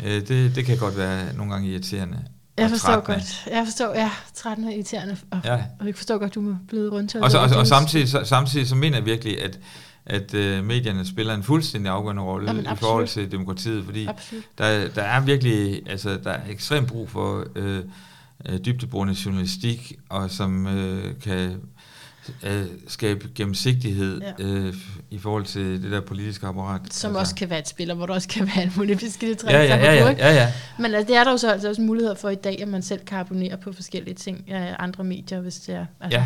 [0.04, 2.24] øh, det, det kan godt være nogle gange irriterende.
[2.58, 3.14] Jeg forstår trættende.
[3.18, 3.46] godt.
[3.50, 5.16] Jeg forstår, ja, 13 er irriterende.
[5.30, 5.54] Og, Ja.
[5.80, 8.68] og jeg forstår godt, du er blevet rundt Og, så, og, og samtidig, så, samtidig
[8.68, 9.58] så mener jeg virkelig, at,
[10.06, 12.78] at øh, medierne spiller en fuldstændig afgørende rolle Jamen, i absolut.
[12.88, 14.44] forhold til demokratiet, fordi Absolut.
[14.58, 17.80] der, der er virkelig, altså der er ekstremt brug for øh,
[18.48, 21.56] øh, dybdeborende journalistik, og som øh, kan
[22.42, 24.32] øh, skabe gennemsigtighed Ja.
[24.38, 24.74] øh,
[25.10, 26.94] i forhold til det der politiske apparat.
[26.94, 29.52] Som også kan være et spiller, hvor der også kan være en mulig beskidte træk.
[29.54, 30.52] Ja, ja, ja, ja, ja, ja.
[30.78, 32.82] Men altså, det er der jo så altså også muligheder for i dag, at man
[32.82, 36.24] selv kan abonnere på forskellige ting af andre medier, hvis det er altså, Ja,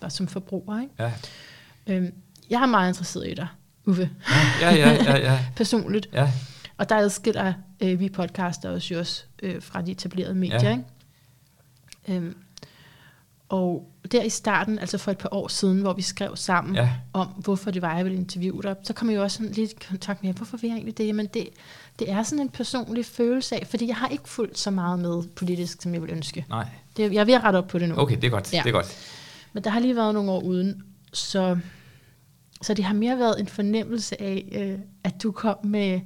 [0.00, 0.80] bare som forbruger.
[0.80, 0.92] Ikke?
[0.98, 1.12] ja,
[1.86, 2.12] Øhm,
[2.50, 3.46] jeg er meget interesseret i dig,
[3.86, 4.10] Uffe,
[4.60, 6.08] ja, ja, ja, ja, personligt.
[6.12, 6.32] ja.
[6.78, 10.62] Og der adskiller øh, vi podcaster os jo også øh, fra de etablerede medier.
[10.62, 10.70] Ja.
[10.70, 10.84] Ikke?
[12.08, 12.36] Øhm,
[13.48, 16.90] og der i starten, altså for et par år siden, hvor vi skrev sammen Ja.
[17.12, 19.72] om, hvorfor det var, jeg ville interviewe dig, så kom jeg jo også sådan lidt
[19.72, 21.06] i kontakt med, hvorfor vil jeg egentlig det?
[21.06, 21.48] Jamen det,
[21.98, 25.22] det er sådan en personlig følelse af, fordi jeg har ikke fulgt så meget med
[25.28, 26.44] politisk, som jeg ville ønske.
[26.48, 27.94] Nej, Det, jeg er ved at rette op på det nu.
[27.98, 28.60] okay, det er godt, Ja.
[28.64, 28.96] det er godt.
[29.52, 30.82] Men der har lige været nogle år uden,
[31.12, 31.58] så,
[32.62, 36.00] så det har mere været en fornemmelse af, øh, at du kom med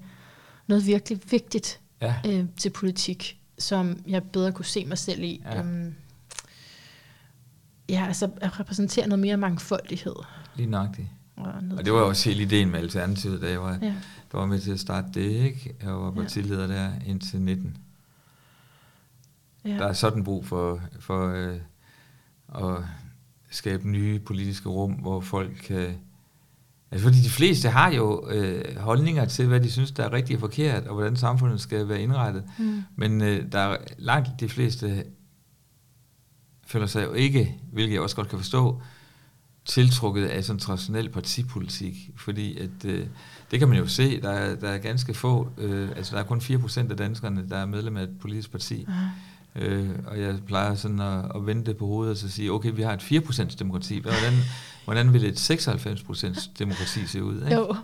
[0.66, 5.42] noget virkelig vigtigt Ja, øh, til politik, som jeg bedre kunne se mig selv i.
[5.44, 5.58] Ja.
[5.58, 5.94] Øhm,
[7.90, 10.14] ja, altså at repræsentere noget mere mangfoldighed.
[10.56, 11.08] lige nøjagtigt.
[11.36, 13.94] Og, Og det var jo også hele ideen med Alternativet, da jeg var, Ja.
[14.32, 15.74] der var med til at starte det, ikke?
[15.82, 16.10] Jeg var Ja.
[16.10, 17.76] partileder der indtil 19.
[19.64, 19.70] Ja.
[19.70, 21.56] Der er sådan brug for, for øh,
[22.54, 22.84] at
[23.50, 25.94] skabe nye politiske rum, hvor folk kan...
[26.90, 30.36] Altså, fordi de fleste har jo øh, holdninger til, hvad de synes, der er rigtigt
[30.36, 32.44] og forkert, og hvordan samfundet skal være indrettet.
[32.58, 32.82] Mm.
[32.96, 35.04] Men øh, der er langt de fleste
[36.70, 38.82] føler sig jo ikke, hvilket jeg også godt kan forstå,
[39.64, 43.06] tiltrukket af sådan traditionel partipolitik, fordi at, øh,
[43.50, 46.26] det kan man jo se, der er, der er ganske få, øh, altså der er
[46.26, 48.86] kun 4% af danskerne, der er medlem af et politisk parti,
[49.56, 49.62] Ja.
[49.62, 52.72] øh, og jeg plejer sådan at, at vende det på hovedet og så sige, okay,
[52.74, 54.32] vi har et 4% demokrati, hvordan,
[54.84, 57.34] hvordan vil et 96% demokrati se ud?
[57.34, 57.54] Ikke?
[57.54, 57.76] Jo.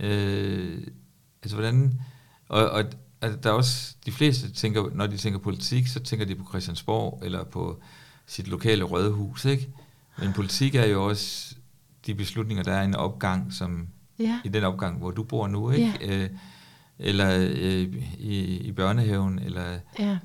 [0.00, 0.80] Øh,
[1.42, 2.00] altså hvordan...
[2.48, 2.84] Og, og
[3.20, 3.94] altså, der er også...
[4.06, 7.80] De fleste tænker, når de tænker politik, så tænker de på Christiansborg, eller på
[8.26, 9.68] sit lokale røde hus, ikke?
[10.18, 11.54] Men politik er jo også
[12.06, 14.40] de beslutninger, der er i en opgang, som Ja.
[14.44, 16.22] i den opgang, hvor du bor nu, ikke?
[16.22, 16.30] Øh,
[16.98, 19.64] eller øh, i, i børnehaven, eller
[19.98, 20.18] Ja.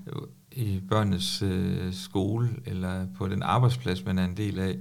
[0.52, 4.78] i børnenes øh, skole, eller på den arbejdsplads, man er en del af.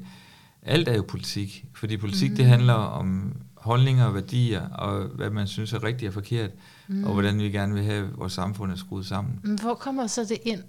[0.63, 2.37] Alt er jo politik, fordi politik mm.
[2.37, 6.51] det handler om holdninger og værdier, og hvad man synes er rigtigt og forkert,
[6.89, 7.05] mm.
[7.05, 9.41] og hvordan vi gerne vil have, vores samfund er skruet sammen.
[9.43, 10.63] Men hvor kommer så det ind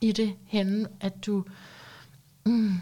[0.00, 1.44] i det henne, at du...
[2.46, 2.72] Mm,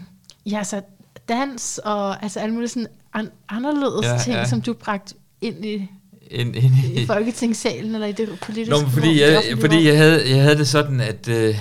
[0.45, 0.81] ja, så
[1.29, 4.45] dans og altså alle mulige sådan an, anderledes Ja, ting, ja.
[4.45, 5.87] som du bragt ind i,
[6.31, 10.29] En, en, i Folketingssalen eller i det politiske Nå, fordi, rum, jeg, fordi jeg, havde,
[10.29, 11.55] jeg havde det sådan, at øh,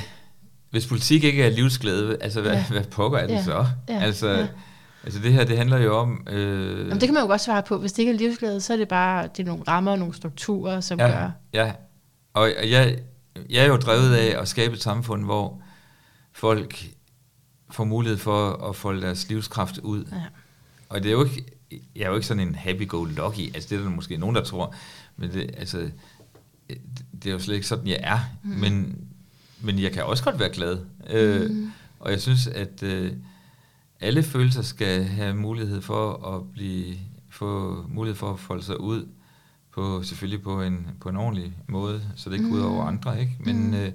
[0.71, 2.65] hvis politik ikke er livsglæde, altså hvad, ja.
[2.71, 3.45] Hvad pokker er det Ja.
[3.45, 3.67] så?
[3.89, 3.99] Ja.
[4.01, 4.47] Altså, Ja.
[5.05, 6.27] altså det her, det handler jo om...
[6.31, 7.79] Øh, Jamen, det kan man jo godt svare på.
[7.79, 10.15] Hvis det ikke er livsglæde, så er det bare det er nogle rammer og nogle
[10.15, 11.31] strukturer, som ja, gør...
[11.55, 11.73] Ja,
[12.35, 12.97] og og jeg,
[13.51, 15.63] jeg er jo drevet af at skabe et samfund, hvor
[16.33, 16.85] folk
[17.70, 20.04] får mulighed for at folde deres livskraft ud.
[20.12, 20.22] Ja.
[20.88, 21.44] Og det er jo ikke,
[21.96, 24.74] jeg er jo ikke sådan en happy-go-lucky, altså det er der måske nogen, der tror,
[25.16, 25.90] men det, altså,
[27.22, 28.50] det er jo slet ikke sådan, jeg er, mm.
[28.50, 28.98] men,
[29.61, 30.78] men jeg kan også godt være glad.
[31.11, 31.70] Øh, Mm.
[32.00, 33.12] og jeg synes, at øh,
[34.00, 36.96] alle følelser skal have mulighed for at blive,
[37.31, 39.07] få mulighed for at folde sig ud,
[39.74, 43.20] på, selvfølgelig på en, på en ordentlig måde, så det ikke går ud over andre,
[43.20, 43.37] ikke?
[43.40, 43.92] Men, øh,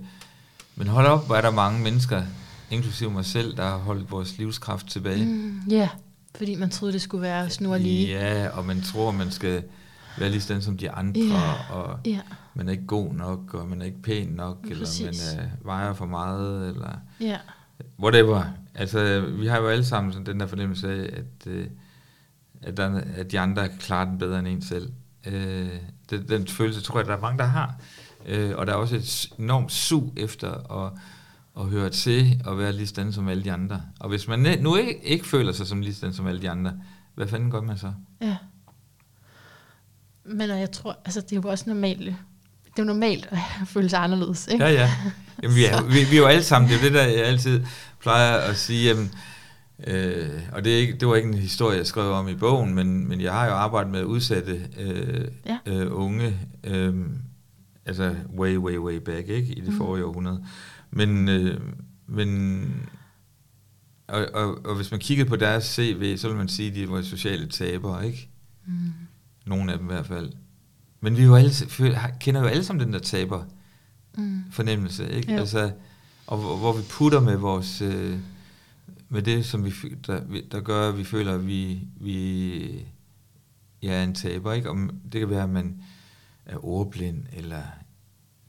[0.75, 2.23] men hold op, hvor er der mange mennesker,
[2.69, 5.25] inklusive mig selv, der har holdt vores livskraft tilbage.
[5.25, 5.89] Mm, ja,
[6.35, 8.07] fordi man troede, det skulle være snor lige.
[8.07, 9.63] Ja, og man tror, man skal
[10.17, 12.19] være lige sådan som de andre, Ja, og Ja,
[12.53, 14.99] man er ikke god nok, og man er ikke pæn nok, Præcis.
[15.01, 17.37] eller man øh, vejer for meget, eller ja.
[17.99, 18.43] whatever.
[18.75, 21.67] Altså, vi har jo alle sammen sådan den der fornemmelse af, at, øh,
[22.61, 24.91] at, der, at de andre klarer den bedre end en selv.
[25.27, 25.69] Øh,
[26.09, 27.75] den, den følelse tror jeg, der er mange, der har.
[28.25, 30.91] Øh, og der er også et enormt sug efter at,
[31.59, 33.81] at høre til og være lige sådan som alle de andre.
[33.99, 36.73] Og hvis man nu ikke, ikke føler sig som lige sådan som alle de andre,
[37.15, 37.93] hvad fanden gør man så?
[38.21, 38.37] Ja.
[40.25, 43.37] Men jeg tror, altså det er jo også normalt, det er jo normalt at
[43.73, 44.65] føle sig anderledes, ikke?
[44.65, 44.91] Ja, ja.
[45.43, 47.65] Jamen, vi, er, vi, vi er jo alle sammen, det er det, der jeg altid
[47.99, 49.11] plejer at sige, jamen,
[49.87, 52.73] øh, og det, er ikke, det var ikke en historie, jeg skrev om i bogen,
[52.73, 55.57] men, men jeg har jo arbejdet med udsatte øh, ja.
[55.65, 56.95] øh, unge, øh,
[57.85, 59.77] altså way, way, way back, ikke, i det mm.
[59.77, 60.45] forrige århundrede.
[60.95, 61.61] Men, øh,
[62.07, 62.89] men
[64.07, 66.89] og, og, og hvis man kigger på deres CV, så vil man sige, at de
[66.89, 68.29] var sociale tabere, ikke?
[68.65, 68.93] Mm.
[69.45, 70.31] Nogle af dem i hvert fald.
[71.01, 71.51] Men vi jo alle,
[72.19, 73.43] kender jo alle sammen den der taber
[74.17, 74.43] mm.
[74.51, 75.33] fornemmelse, ikke?
[75.33, 75.39] Jo.
[75.39, 75.71] Altså,
[76.27, 77.81] og hvor, hvor vi putter med vores...
[77.81, 78.17] Øh,
[79.09, 79.73] med det, som vi,
[80.07, 82.85] der, der gør, at vi føler, at vi, vi
[83.81, 84.69] ja, er en taber, ikke?
[84.69, 85.81] Om, det kan være, at man
[86.45, 87.61] er ordblind, eller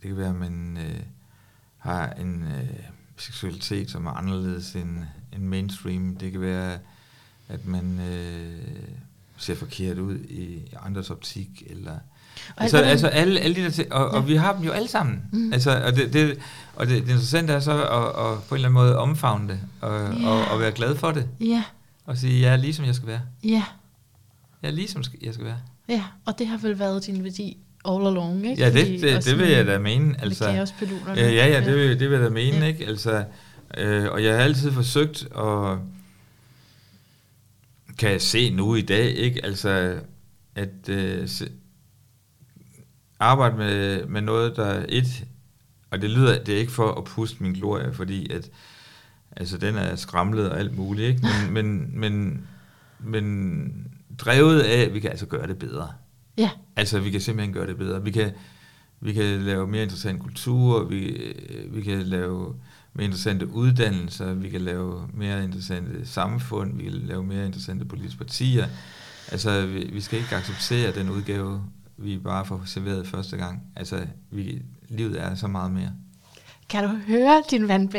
[0.03, 1.01] det kan være, at man øh,
[1.85, 2.69] har en øh,
[3.17, 4.99] seksualitet, som er anderledes end,
[5.33, 6.17] end mainstream.
[6.17, 6.79] Det kan være,
[7.49, 8.59] at man øh,
[9.37, 11.99] ser forkert ud i andres optik, eller
[12.57, 14.19] Altså, altså alle, alle de der ting, og, ja.
[14.19, 15.23] og vi har dem jo alle sammen.
[15.33, 15.53] Mm.
[15.53, 16.39] Altså, og det, det,
[16.77, 19.61] og det, det interessante er så at, at, på en eller anden måde omfavne det,
[19.81, 20.27] og, yeah.
[20.27, 21.29] og, og være glad for det.
[21.41, 21.65] Ja.
[22.05, 23.21] Og sige, jeg er lige som jeg skal være.
[23.45, 23.65] Ja.
[24.63, 25.59] Jeg er lige som jeg skal være.
[25.89, 28.63] Ja, og det har vel været din værdi all along, ikke?
[28.63, 30.15] Ja, det, det, det, det vil jeg da mene.
[30.23, 30.65] Altså, ja,
[31.17, 32.67] ja, ja, ja, det, vil, det vil jeg da mene, ja.
[32.67, 32.87] ikke?
[32.87, 33.25] Altså,
[33.79, 35.79] øh, og jeg har altid forsøgt at,
[37.99, 39.45] kan jeg se nu i dag, ikke?
[39.45, 40.01] Altså,
[40.55, 41.29] at øh,
[43.21, 45.25] arbejde med, med noget, der et,
[45.91, 48.51] og det lyder, det er ikke for at puste min glorie, fordi at,
[49.37, 51.29] altså den er skramlet og alt muligt, ikke?
[51.51, 52.47] Men, men, men,
[52.99, 53.87] men
[54.19, 55.89] drevet af, at vi kan altså gøre det bedre.
[56.39, 56.51] Ja.
[56.77, 58.05] Altså, vi kan simpelthen gøre det bedre.
[58.05, 58.31] Vi kan,
[59.01, 61.33] vi kan lave mere interessant kultur, vi,
[61.71, 62.55] vi kan lave
[62.95, 68.19] mere interessante uddannelser, vi kan lave mere interessante samfund, vi kan lave mere interessante politiske
[68.19, 68.67] partier.
[69.33, 71.63] Altså, vi, vi skal ikke acceptere den udgave
[71.97, 73.63] vi bare får serveret første gang.
[73.77, 75.91] Altså, vi, livet er så meget mere.
[76.69, 77.91] Kan du høre din den?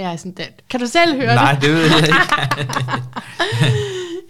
[0.69, 1.61] Kan du selv høre Nej, det?
[1.61, 2.13] det ved jeg ikke.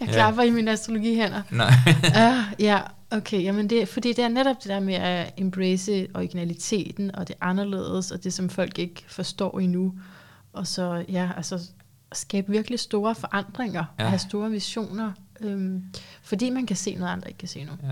[0.00, 0.48] jeg klapper ja.
[0.48, 1.42] i mine astrologihænder.
[1.50, 1.72] Nej.
[2.04, 2.78] uh, ja,
[3.10, 3.42] okay.
[3.42, 8.10] Jamen det, fordi det er netop det der med at embrace originaliteten og det anderledes,
[8.10, 9.94] og det som folk ikke forstår endnu.
[10.52, 11.60] Og så, ja, altså
[12.12, 14.08] skabe virkelig store forandringer, ja.
[14.08, 15.84] have store visioner, øhm,
[16.22, 17.72] fordi man kan se noget, andre ikke kan se nu.
[17.82, 17.88] Ja.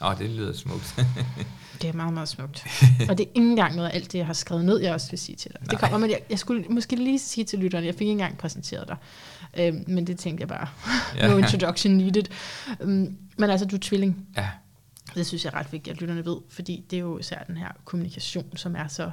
[0.00, 0.94] Åh, oh, det lyder smukt.
[1.82, 2.66] det er meget, meget smukt.
[3.08, 5.10] Og det er ikke engang noget af alt det, jeg har skrevet ned, jeg også
[5.10, 5.60] vil sige til dig.
[5.60, 5.70] Nej.
[5.70, 8.38] Det kommer, men jeg, jeg skulle måske lige sige til lytterne, jeg fik ikke engang
[8.38, 8.96] præsenteret dig.
[9.58, 10.68] Øhm, men det tænkte jeg bare.
[11.16, 11.28] Ja.
[11.30, 12.24] no introduction needed.
[12.80, 14.26] Øhm, men altså, du er tvilling.
[14.36, 14.48] Ja.
[15.14, 17.56] Det synes jeg er ret vigtigt, at lytterne ved, fordi det er jo især den
[17.56, 19.10] her kommunikation, som er så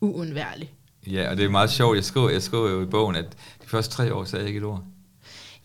[0.00, 0.72] uundværlig.
[1.06, 1.96] Ja, og det er meget sjovt.
[1.96, 4.58] Jeg skriver, jeg skriver jo i bogen, at de første tre år sagde jeg ikke
[4.58, 4.84] et ord.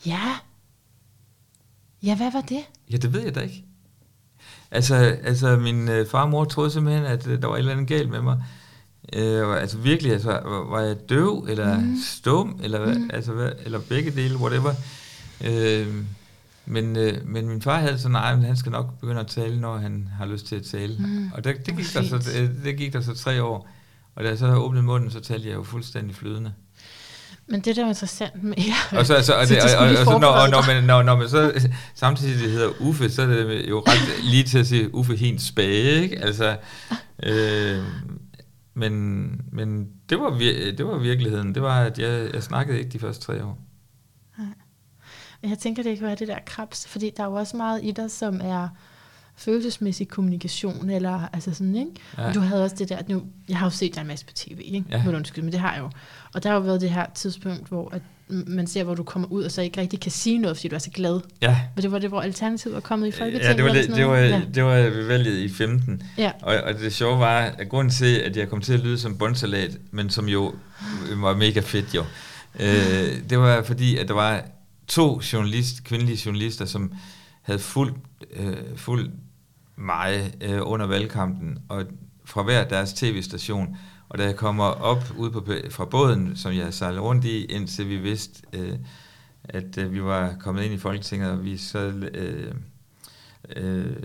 [0.05, 0.37] Ja.
[2.03, 2.59] Ja, hvad var det?
[2.91, 3.63] Ja, det ved jeg da ikke.
[4.71, 7.71] Altså, altså min øh, far og mor troede simpelthen, at øh, der var et eller
[7.71, 8.43] andet galt med mig.
[9.13, 11.95] Øh, altså virkelig, altså, var, var jeg døv, eller mm.
[12.05, 13.09] stum, eller, mm.
[13.13, 14.73] altså, hvad, eller begge dele, whatever.
[15.45, 15.87] Øh,
[16.65, 19.61] men, øh, men min far havde så nej, men han skal nok begynde at tale,
[19.61, 20.95] når han har lyst til at tale.
[20.99, 21.31] Mm.
[21.33, 23.69] Og der, det, gik der så, det, det gik der så tre år.
[24.15, 26.53] Og da jeg så åbnede munden, så talte jeg jo fuldstændig flydende.
[27.47, 28.99] Men det, der er interessant med jer...
[28.99, 31.15] Og, så, altså, og, det, og, og, og, så, når, og når, man, når, når
[31.15, 35.15] man så samtidig hedder Uffe, så er det jo ret lige til at sige Uffe
[35.15, 36.19] Hins Spage, ikke?
[36.19, 36.57] Altså,
[37.23, 37.83] øh,
[38.73, 40.29] men, men det var,
[40.77, 41.55] det var virkeligheden.
[41.55, 43.57] Det var, at jeg, jeg snakkede ikke de første tre år.
[44.37, 44.47] Nej.
[45.43, 47.91] Jeg tænker, det kan være det der krabs, fordi der er jo også meget i
[47.91, 48.69] dig, som er
[49.37, 51.91] følelsesmæssig kommunikation, eller altså sådan, ikke?
[52.17, 52.27] Ja.
[52.27, 54.33] Og du havde også det der, nu, jeg har jo set dig en masse på
[54.33, 54.85] tv, ikke?
[54.91, 55.03] Ja.
[55.07, 55.89] Undskyld, men det har jeg jo.
[56.33, 59.27] Og der har jo været det her tidspunkt, hvor at man ser, hvor du kommer
[59.31, 61.19] ud, og så ikke rigtig kan sige noget, fordi du er så glad.
[61.41, 61.59] Ja.
[61.75, 63.49] Men det var det, hvor Alternativet var kommet i Folketinget?
[63.49, 64.41] Ja, det var, det, det, var, ja.
[64.53, 66.03] det var valget i 15.
[66.17, 66.31] Ja.
[66.41, 69.17] Og, og det sjove var, at grunden til, at jeg kom til at lyde som
[69.17, 70.53] bundsalat, men som jo
[71.15, 72.03] var mega fedt jo,
[72.59, 74.45] øh, det var fordi, at der var
[74.87, 76.93] to journalist, kvindelige journalister, som
[77.41, 77.97] havde fulgt,
[78.33, 79.11] øh, fulgt
[79.75, 81.85] mig øh, under valgkampen, og
[82.25, 83.77] fra hver deres tv-station.
[84.09, 87.89] Og da jeg kommer op ud på, fra båden, som jeg sejlede rundt i, indtil
[87.89, 88.73] vi vidste, øh,
[89.43, 91.79] at øh, vi var kommet ind i Folketinget, og vi så...
[92.13, 92.53] Øh,
[93.55, 93.95] øh,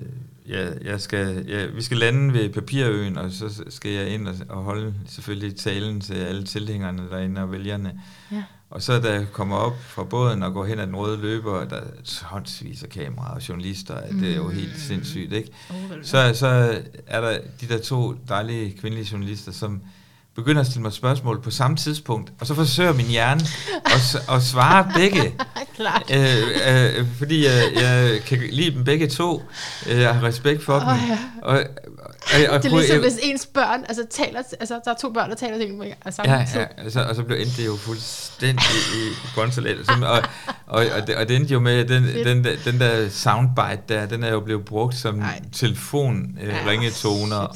[0.48, 4.34] ja, jeg skal, ja, vi skal lande ved Papirøen, og så skal jeg ind og,
[4.48, 8.00] og holde selvfølgelig talen til alle tilhængerne derinde og vælgerne.
[8.32, 8.44] Ja.
[8.70, 11.64] Og så da jeg kommer op fra båden og går hen ad den røde løber,
[11.64, 14.18] der er håndsvis af kameraer og journalister, mm.
[14.18, 15.50] det er jo helt sindssygt, ikke?
[15.70, 19.82] Oh, Så, så er der de der to dejlige kvindelige journalister, som
[20.34, 23.40] begynder at stille mig spørgsmål på samme tidspunkt, og så forsøger min hjerne
[23.84, 25.34] at, at svare begge.
[25.76, 26.10] Klart.
[26.14, 29.42] Øh, øh, fordi jeg, jeg kan lide dem begge to.
[29.86, 30.88] Jeg har respekt for dem.
[30.88, 31.18] Åh, ja.
[31.42, 31.64] Og,
[32.22, 34.94] og, og, og, Det er ligesom, jeg- hvis ens børn, altså taler, altså der er
[35.00, 37.56] to børn, der taler til en af samme Ja, ja altså, og så blev endte
[37.62, 39.76] det jo fuldstændig i bonsalat.
[39.86, 40.22] Som- Og,
[40.66, 44.06] og, og, det, og det endte jo med, den, den, der, den der soundbite der,
[44.06, 45.40] den er jo blevet brugt som Ej.
[45.52, 46.54] telefon øh,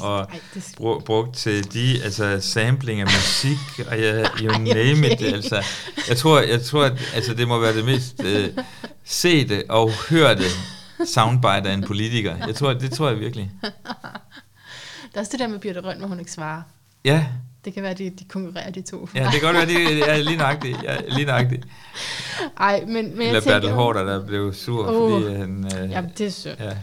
[0.01, 0.65] og det
[1.01, 5.63] brugt til de, altså sampling af musik, og jeg, you name it, altså.
[6.09, 8.49] Jeg tror, jeg tror at, altså, det må være det mest øh,
[9.05, 10.45] sete og hørte
[11.07, 12.35] soundbite af en politiker.
[12.47, 13.51] Jeg tror, det tror jeg virkelig.
[15.15, 16.63] Der er også det der med Birte Røn, hvor hun ikke svarer.
[17.05, 17.27] Ja,
[17.65, 19.09] Det kan være, at de, de konkurrerer, de to.
[19.15, 20.83] ja det kan godt være, det er lige nøjagtigt.
[20.83, 21.67] Ja, lige nøjagtigt.
[22.59, 23.55] Ej, men, men jeg Eller tænker...
[23.61, 25.23] Bertel Hårder, der blev sur, Åh.
[25.23, 25.65] fordi han...
[25.79, 26.61] Øh, Jamen, det er sødt.
[26.61, 26.77] ja.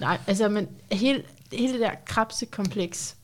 [0.00, 1.22] Nej, altså, men hele,
[1.52, 3.16] hele det der krabsekompleks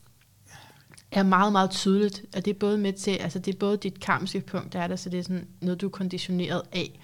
[1.11, 3.99] er meget, meget tydeligt, og det er både med til, altså det er både dit
[3.99, 6.99] karmiske punkt, der er der, så det er sådan noget, du er konditioneret af.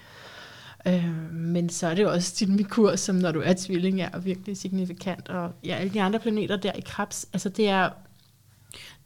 [0.86, 4.18] Øh, men så er det jo også din mikur, som når du er tvilling, er
[4.18, 7.90] virkelig signifikant, og ja, alle de andre planeter der i krebs, altså det er,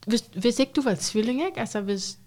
[0.07, 1.59] hvis, hvis ikke du var tvilling, ikke?
[1.59, 2.17] Altså hvis,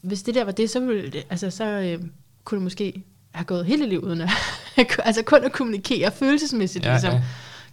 [0.00, 2.04] hvis det der var det, så ville det, altså så øh,
[2.44, 4.30] kunne du måske have gået hele livet uden at,
[5.04, 7.12] altså kun at kommunikere følelsesmæssigt, Ja, ligesom.
[7.12, 7.22] ja.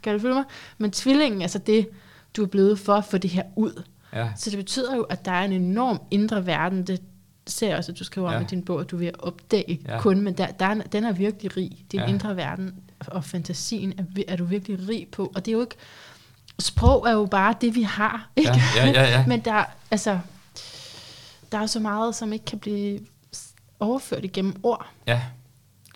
[0.04, 0.44] Kan du følge mig?
[0.78, 1.90] Men tvillingen, altså det,
[2.38, 3.84] du er blevet for at få det her ud.
[4.14, 4.30] Ja.
[4.36, 6.88] Så det betyder jo, at der er en enorm indre verden.
[6.88, 7.02] Det
[7.48, 8.38] ser jeg også, at du skriver ja.
[8.38, 10.02] om i din bog, at du at opdage ja.
[10.02, 11.86] Kun, men der, der er, den er virkelig rig.
[11.92, 12.06] Din ja.
[12.06, 15.32] Indre verden og fantasien er, er du virkelig rig på.
[15.36, 15.76] Og det er jo ikke...
[16.60, 18.30] Sprog er jo bare det, vi har.
[18.36, 18.52] Ikke?
[18.76, 19.26] Ja, ja, ja, ja.
[19.32, 20.20] men der, altså,
[21.52, 23.00] der er så meget, som ikke kan blive
[23.80, 24.88] overført igennem ord.
[25.08, 25.22] ja.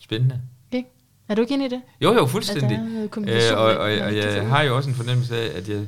[0.02, 0.42] Spændende.
[0.72, 0.90] Ikke?
[1.30, 1.82] Er du ikke enig i det?
[2.02, 2.80] Jo, jo, fuldstændig.
[3.28, 5.88] Øh, og, og, og jeg få har jo også en fornemmelse af, at jeg,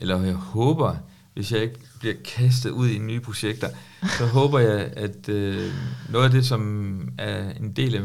[0.00, 0.96] eller jeg håber,
[1.34, 3.68] hvis jeg ikke bliver kastet ud i nye projekter,
[4.18, 5.72] så håber jeg, at øh,
[6.10, 8.02] noget af det, som er en del af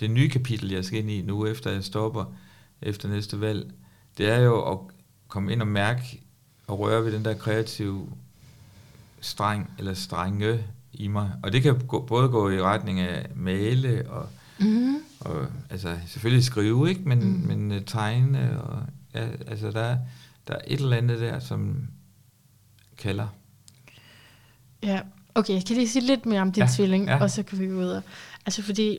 [0.00, 2.24] det nye kapitel, jeg skal ind i nu, efter jeg stopper
[2.82, 3.70] efter næste valg,
[4.18, 4.78] det er jo at
[5.28, 6.20] komme ind og mærke
[6.66, 8.08] og røre ved den der kreative
[9.20, 11.32] streng eller strenge i mig.
[11.42, 14.28] Og det kan gå, både gå i retning af male og
[14.60, 14.96] Mhm.
[15.20, 17.00] og altså selvfølgelig skrive, ikke?
[17.08, 17.26] Men, Mm.
[17.26, 17.46] mm.
[17.46, 18.82] men uh, tegne, og
[19.14, 19.98] ja, altså der, er-
[20.48, 21.76] der er et eller andet der, som
[22.98, 23.26] kalder.
[24.82, 25.00] Ja,
[25.34, 27.22] okay, jeg kan lige sige lidt mere om din ja, tvilling, ja.
[27.22, 28.02] og så kan vi gå videre.
[28.46, 28.98] Altså fordi,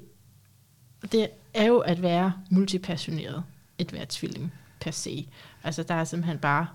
[1.12, 3.44] det er jo at være multipassioneret,
[3.80, 5.28] at være tvilling per se.
[5.63, 6.68] Altså der er simpelthen bare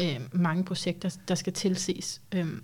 [0.00, 2.20] øh, mange projekter, der skal tilses.
[2.32, 2.62] Øhm,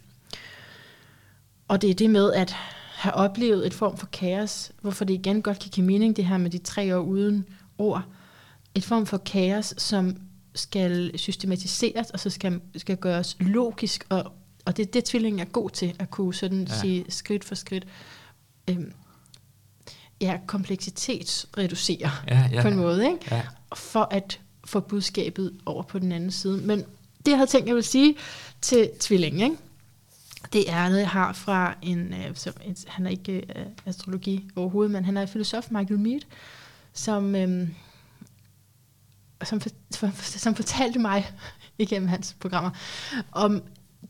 [1.69, 2.57] og det er det med at
[2.95, 6.39] have oplevet et form for kaos, hvorfor det igen godt kan give mening, det her
[6.39, 7.47] med de tre år uden
[7.79, 8.03] ord.
[8.75, 10.17] Et form for kaos, som
[10.55, 14.33] skal systematiseres, og så skal, skal gøres logisk, og,
[14.69, 16.81] og det er det, tvillingen er god til, at kunne sådan ja.
[16.81, 17.87] Sige skridt for skridt.
[18.71, 18.93] Øhm,
[20.21, 23.19] ja, kompleksitetsreducere Ja, ja, på en måde, ikke?
[23.31, 23.43] Ja,
[23.75, 26.59] for at få budskabet over på den anden side.
[26.59, 28.17] Men det, jeg havde tænkt, jeg vil sige
[28.61, 29.63] til tvillingen, ikke?
[30.53, 34.51] det er noget, jeg har fra en, øh, som, en han er ikke øh, astrologi
[34.57, 36.21] overhovedet, men han er filosof, Michael Mead,
[36.93, 37.69] som, øh,
[39.45, 41.33] som, for, for, som fortalte mig
[41.79, 42.71] igennem hans programmer,
[43.33, 43.63] om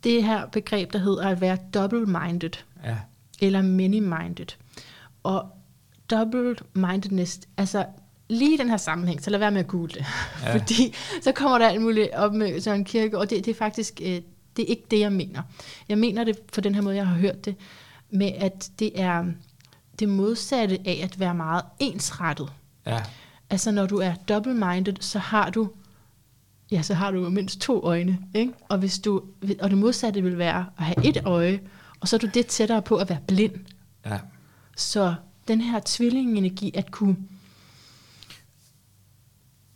[0.04, 2.50] det her begreb, der hedder at være double-minded,
[2.84, 2.96] ja,
[3.40, 4.56] eller many-minded.
[5.22, 5.46] Og
[6.10, 7.84] double-mindedness, altså
[8.28, 10.04] lige i den her sammenhæng, så lad være med at google det.
[10.42, 10.52] Ja.
[10.58, 13.58] Fordi så kommer der alt muligt op med sådan en kirke, og det, det er
[13.58, 14.20] faktisk, øh,
[14.56, 15.42] det er ikke det, jeg mener.
[15.88, 17.54] Jeg mener det på den her måde, jeg har hørt det,
[18.10, 19.24] med at det er
[19.98, 22.52] det modsatte af at være meget ensrettet.
[22.86, 23.00] ja,
[23.50, 25.70] Altså når du er double-minded, så har du
[26.70, 28.52] ja, så har du mindst to øjne, ikke?
[28.68, 29.22] Og hvis du
[29.60, 31.60] og det modsatte vil være at have et øje,
[32.00, 33.54] og så er du det tættere på at være blind.
[34.06, 34.18] ja,
[34.76, 35.14] Så
[35.48, 37.16] den her tvillingenergi at kunne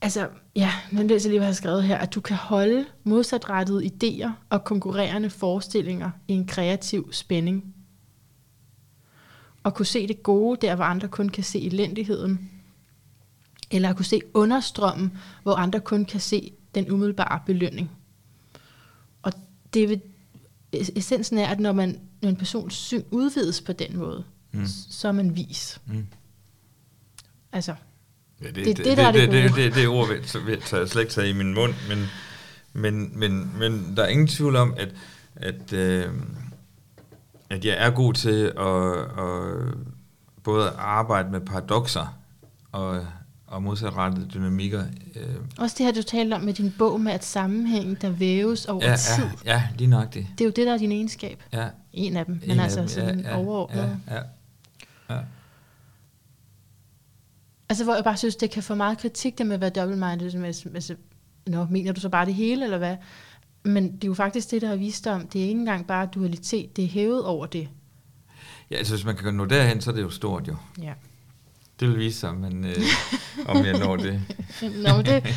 [0.02, 3.84] Altså, ja, man læser lige, hvad jeg har skrevet her, at du kan holde modsatrettede
[3.84, 7.74] idéer og konkurrerende forestillinger i en kreativ spænding.
[9.62, 12.50] Og kunne se det gode der, hvor andre kun kan se elendigheden.
[13.70, 15.12] Eller at kunne se understrømmen,
[15.42, 17.90] hvor andre kun kan se den umiddelbare belønning.
[19.22, 19.32] Og
[19.74, 20.00] det vil,
[20.72, 24.66] essensen er, at når, man, når en persons syn udvides på den måde, mm.
[24.66, 25.80] Så er man vis.
[25.86, 26.06] mm.
[27.52, 27.74] Altså,
[28.42, 29.62] Ja, det, Det er det, der er det det, det, gode.
[29.62, 32.06] det, det ord vil, så vil, tager jeg slet ikke tage i min mund, men,
[32.72, 34.88] men, men, men der er ingen tvivl om, at,
[35.36, 36.12] at, øh,
[37.50, 38.94] at jeg er god til at,
[39.24, 39.74] at
[40.42, 42.18] både arbejde med paradoxer
[42.72, 43.06] og,
[43.52, 44.84] og modsatrettede dynamikker.
[45.16, 48.66] Øh, Også det her, du talte om med din bog, med at sammenhæng, der væves
[48.66, 49.24] over ja, tid.
[49.44, 50.26] ja, ja, lige nok det.
[50.38, 51.42] Det er jo det, der er din egenskab.
[51.52, 53.98] Ja, En af dem, men En altså dem, sådan ja, ja, overordnet.
[54.08, 54.20] Ja, ja,
[55.14, 55.20] ja.
[57.68, 60.30] Altså, hvor jeg bare synes, det kan få meget kritik, det med at være double-minded.
[60.30, 60.94] som Altså, altså,
[61.46, 62.96] nå, mener du så bare det hele, eller hvad?
[63.64, 65.26] Men det er jo faktisk det, der har vist om.
[65.26, 67.68] Det er ikke engang bare dualitet, det er hævet over det.
[68.70, 70.56] ja, altså hvis man kan nå derhen, så er det jo stort jo.
[70.82, 70.92] Ja.
[71.82, 72.76] Det vil vise sig, men øh,
[73.46, 74.22] om jeg når det.
[74.84, 75.24] Nå, men det,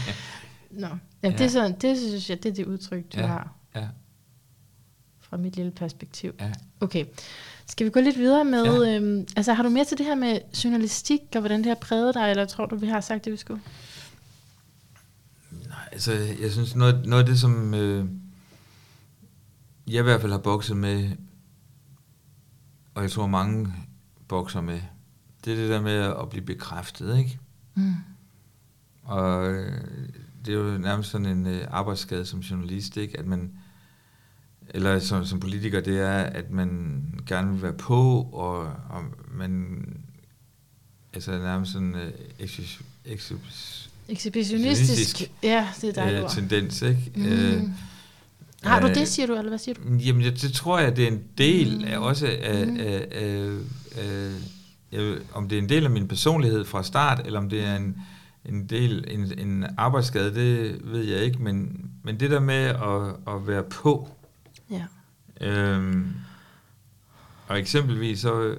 [0.71, 0.87] nå.
[0.87, 1.29] Jamen, ja.
[1.29, 3.27] det, er sådan, det synes jeg, det er det udtryk, du Ja.
[3.27, 3.87] har Ja,
[5.19, 6.33] fra mit lille perspektiv.
[6.39, 6.51] ja.
[6.79, 7.05] Okay.
[7.67, 8.95] Skal vi gå lidt videre med, ja.
[8.95, 12.15] øhm, altså har du mere til det her med journalistik, og hvordan det har præget
[12.15, 13.61] dig, eller tror du, vi har sagt det, vi skulle?
[15.67, 18.05] Nej, altså, jeg synes, noget, noget af det, som øh,
[19.87, 21.09] jeg i hvert fald har bokset med,
[22.95, 23.73] og jeg tror mange
[24.27, 24.81] bokser med,
[25.45, 27.39] det er det der med at blive bekræftet, ikke?
[27.75, 27.93] Mm.
[29.03, 29.71] Og øh,
[30.45, 33.19] det er jo nærmest sådan en øh, arbejdsskade som journalist, ikke?
[33.19, 33.51] At man,
[34.69, 39.83] eller som, som politiker, det er, at man gerne vil være på, og, og man,
[41.13, 43.89] altså nærmest sådan øh, exhibis.
[45.43, 47.11] Ja, det er dejligt øh, tendens, ikke?
[47.15, 47.25] Mm.
[47.25, 47.63] Øh,
[48.63, 49.81] Har du øh, det, siger du, eller hvad siger du?
[49.95, 51.83] Jamen, det, det tror jeg, det er en del Mm.
[51.83, 52.77] af også af, Mm.
[52.79, 53.57] af, af, af,
[54.05, 54.31] af,
[55.33, 57.97] om det er en del af min personlighed fra start, eller om det er en,
[58.45, 63.35] en del, en, en arbejdsskade, det ved jeg ikke, men, men det der med at,
[63.35, 64.09] at være på,
[64.71, 64.85] Ja.
[65.41, 66.13] Øhm,
[67.47, 68.57] og eksempelvis så,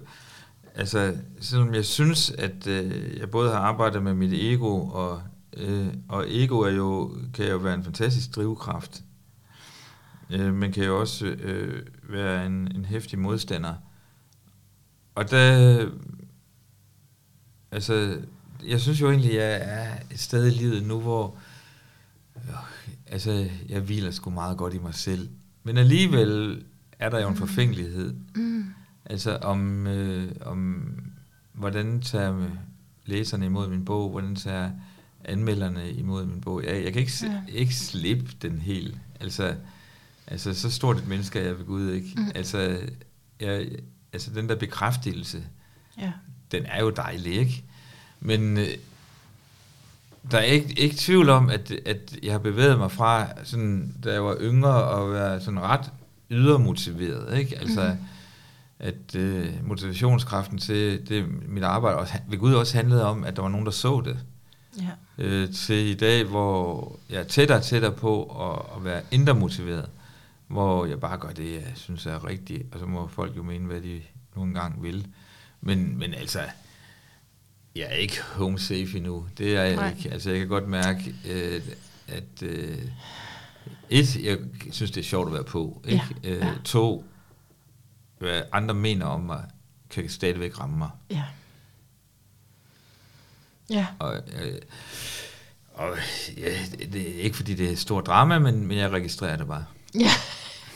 [0.74, 5.22] altså, selvom jeg synes, at øh, jeg både har arbejdet med mit ego, og,
[5.56, 9.02] øh, og ego er jo, kan jo være en fantastisk drivkraft,
[10.30, 13.74] øh, men kan jo også øh, være en, en hæftig modstander.
[15.14, 15.90] Og der,
[17.70, 18.20] altså,
[18.66, 21.36] jeg synes jo egentlig, jeg er et sted i livet nu, hvor
[22.36, 22.54] øh,
[23.06, 25.28] altså, jeg hviler sgu meget godt i mig selv.
[25.64, 26.62] Men alligevel
[26.98, 28.14] er der jo en forfængelighed.
[28.34, 28.64] Mm.
[29.04, 30.84] Altså om, øh, om
[31.52, 32.48] hvordan tager
[33.04, 34.70] læserne imod min bog, hvordan tager
[35.24, 36.64] anmelderne imod min bog.
[36.64, 37.42] Jeg, jeg kan ikke, Ja.
[37.48, 38.96] ikke slippe den helt.
[39.20, 39.54] Altså,
[40.26, 42.08] altså så stort et menneske er jeg ved Gud, ikke?
[42.16, 42.22] Mm.
[42.22, 42.30] Mm.
[42.34, 42.78] Altså,
[43.40, 43.68] jeg,
[44.12, 45.44] altså den der bekræftelse,
[45.98, 46.12] Ja.
[46.52, 47.64] Den er jo dejlig, ikke?
[48.20, 48.68] Men øh,
[50.30, 54.12] der er ikke, ikke tvivl om, at, at jeg har bevæget mig fra, sådan, da
[54.12, 55.92] jeg var yngre, og være sådan ret
[56.30, 57.58] ydermotiveret, ikke?
[57.58, 58.06] Altså, mm.
[58.78, 63.42] at øh, motivationskraften til det, mit arbejde også, ved Gud også handlede om, at der
[63.42, 64.18] var nogen, der så det.
[64.78, 65.24] Ja.
[65.24, 69.34] Øh, til i dag, hvor jeg er tættere og tættere på at, at være indre
[69.34, 69.88] motiveret,
[70.46, 73.66] hvor jeg bare gør det, jeg synes er rigtigt, og så må folk jo mene,
[73.66, 74.00] hvad de
[74.36, 75.06] nogle gange vil.
[75.66, 76.40] Men, men altså,
[77.74, 79.26] jeg er ikke home safe endnu.
[79.38, 79.94] Det er jeg Nej.
[79.96, 80.10] ikke.
[80.12, 81.62] Altså, jeg kan godt mærke, øh,
[82.08, 82.78] at øh,
[83.90, 84.38] et, jeg
[84.72, 85.82] synes, det er sjovt at være på.
[85.88, 86.04] Ikke?
[86.24, 86.52] Ja, Øh, ja.
[86.64, 87.04] To,
[88.18, 89.44] hvad andre mener om mig,
[89.90, 90.90] kan stadigvæk ramme mig.
[91.10, 91.22] Ja.
[93.70, 93.86] Ja.
[93.98, 94.58] Og, øh,
[95.74, 95.96] og
[96.36, 96.58] ja,
[96.92, 99.64] det, er ikke fordi det er stort drama, men, men jeg registrerer det bare.
[99.94, 100.10] Ja.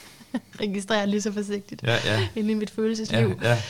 [0.61, 2.29] Registrerer lige så forsigtigt Ja, ja.
[2.37, 3.39] ind i mit følelsesliv.
[3.43, 3.49] ja.
[3.51, 3.63] Ja,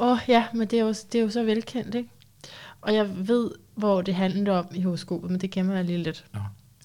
[0.00, 2.08] åh ja, men det er, jo, det er jo så velkendt, ikke?
[2.80, 6.24] Og jeg ved, hvor det handler om i horoskopet, men det gemmer jeg lige lidt.
[6.34, 6.40] Nå,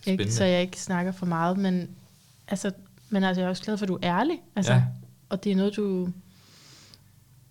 [0.06, 0.32] Ikke?
[0.32, 1.90] Så jeg ikke snakker for meget, men
[2.48, 2.72] altså,
[3.10, 4.42] men altså, jeg er også glad for, at du er ærlig.
[4.56, 4.84] Altså, Ja.
[5.30, 6.10] Og det er noget, du...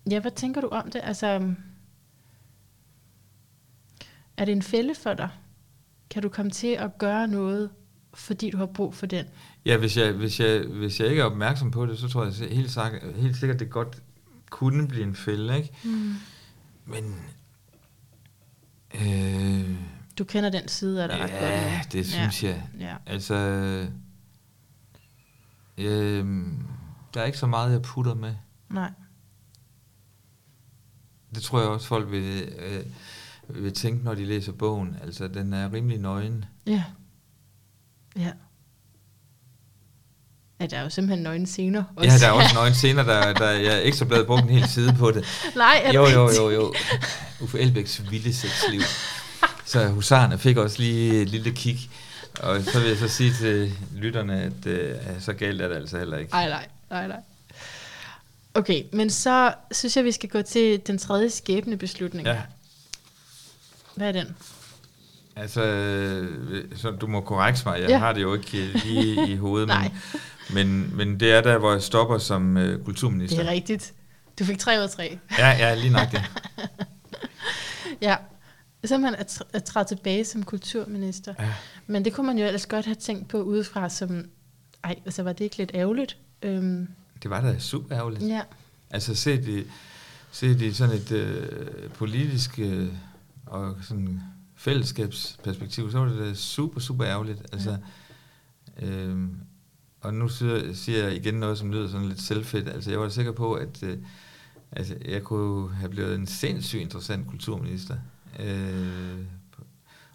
[0.09, 1.01] Ja, hvad tænker du om det?
[1.03, 1.53] Altså,
[4.37, 5.29] er det en fælde for dig?
[6.09, 7.69] Kan du komme til at gøre noget,
[8.13, 9.25] fordi du har brug for den?
[9.65, 12.33] Ja, hvis jeg, hvis, jeg, hvis jeg ikke er opmærksom på det, så tror jeg
[12.33, 12.79] helt,
[13.15, 14.01] helt sikkert, det godt
[14.49, 15.73] kunne blive en fælde, ikke?
[15.83, 16.13] Mm.
[16.85, 17.15] Men...
[18.95, 19.75] Øh,
[20.17, 21.41] Du kender den side af dig ret godt.
[21.41, 22.67] ja, det synes jeg.
[22.79, 22.95] Ja.
[23.05, 23.35] Altså...
[25.77, 26.27] Øh,
[27.13, 28.35] der er ikke så meget, jeg putter med.
[28.69, 28.91] Nej.
[31.35, 32.85] Det tror jeg også, folk vil, øh,
[33.63, 34.97] vil tænke, når de læser bogen.
[35.01, 36.45] Altså, den er rimelig nøgen.
[36.67, 36.83] Ja.
[38.15, 38.31] Ja.
[40.59, 41.83] Ja, der er jo simpelthen nøgne scener.
[42.03, 44.49] Ja, der er også nøgen scener, der, der jeg er ikke så blevet brugt en
[44.49, 45.25] hel side på det.
[45.55, 46.73] Nej, Jo, jo, jo, jo.
[47.39, 48.81] Uffe Elbæks vilde sexliv.
[49.65, 51.89] Så husarerne fik også lige et lille kig.
[52.39, 55.97] Og så vil jeg så sige til lytterne, at øh, så galt er det altså
[55.97, 56.31] heller ikke.
[56.31, 57.19] Nej, nej, nej, nej.
[58.53, 62.27] Okay, men så synes jeg, vi skal gå til den tredje skæbnebeslutning.
[62.27, 62.37] Ja,
[63.95, 64.35] Hvad er den?
[65.35, 67.97] Altså, øh, så du må korrekse mig, jeg Ja.
[67.97, 69.91] har det jo ikke lige i hovedet, men
[70.53, 73.37] Men, men det er der, hvor jeg stopper som øh, kulturminister.
[73.37, 73.93] Det er rigtigt.
[74.39, 75.19] Du fik tre ud af tre.
[75.37, 76.21] Ja, ja, lige nok det.
[78.01, 78.15] Ja,
[78.85, 81.33] så man at, at træde tilbage som kulturminister.
[81.39, 81.53] Ja.
[81.87, 84.25] Men det kunne man jo ellers godt have tænkt på udefra som,
[84.83, 86.17] ej, altså var det ikke lidt ærgerligt?
[86.41, 86.87] Øhm,
[87.23, 88.21] Det var da super ærgerligt.
[88.27, 88.41] ja,
[88.91, 89.63] Altså set i,
[90.31, 92.87] set i sådan et øh, politisk øh,
[93.45, 94.21] og sådan
[94.59, 97.41] fællesskabsperspektiv, så var det da super, super ærgerligt.
[97.53, 97.77] Altså,
[98.81, 99.17] øh,
[100.01, 102.69] og nu siger, siger jeg igen noget, som lyder sådan lidt selvfedt.
[102.69, 103.97] Altså jeg var sikker på, at øh,
[104.71, 107.95] altså, jeg kunne have blevet en sindssygt interessant kulturminister.
[108.39, 109.17] Øh,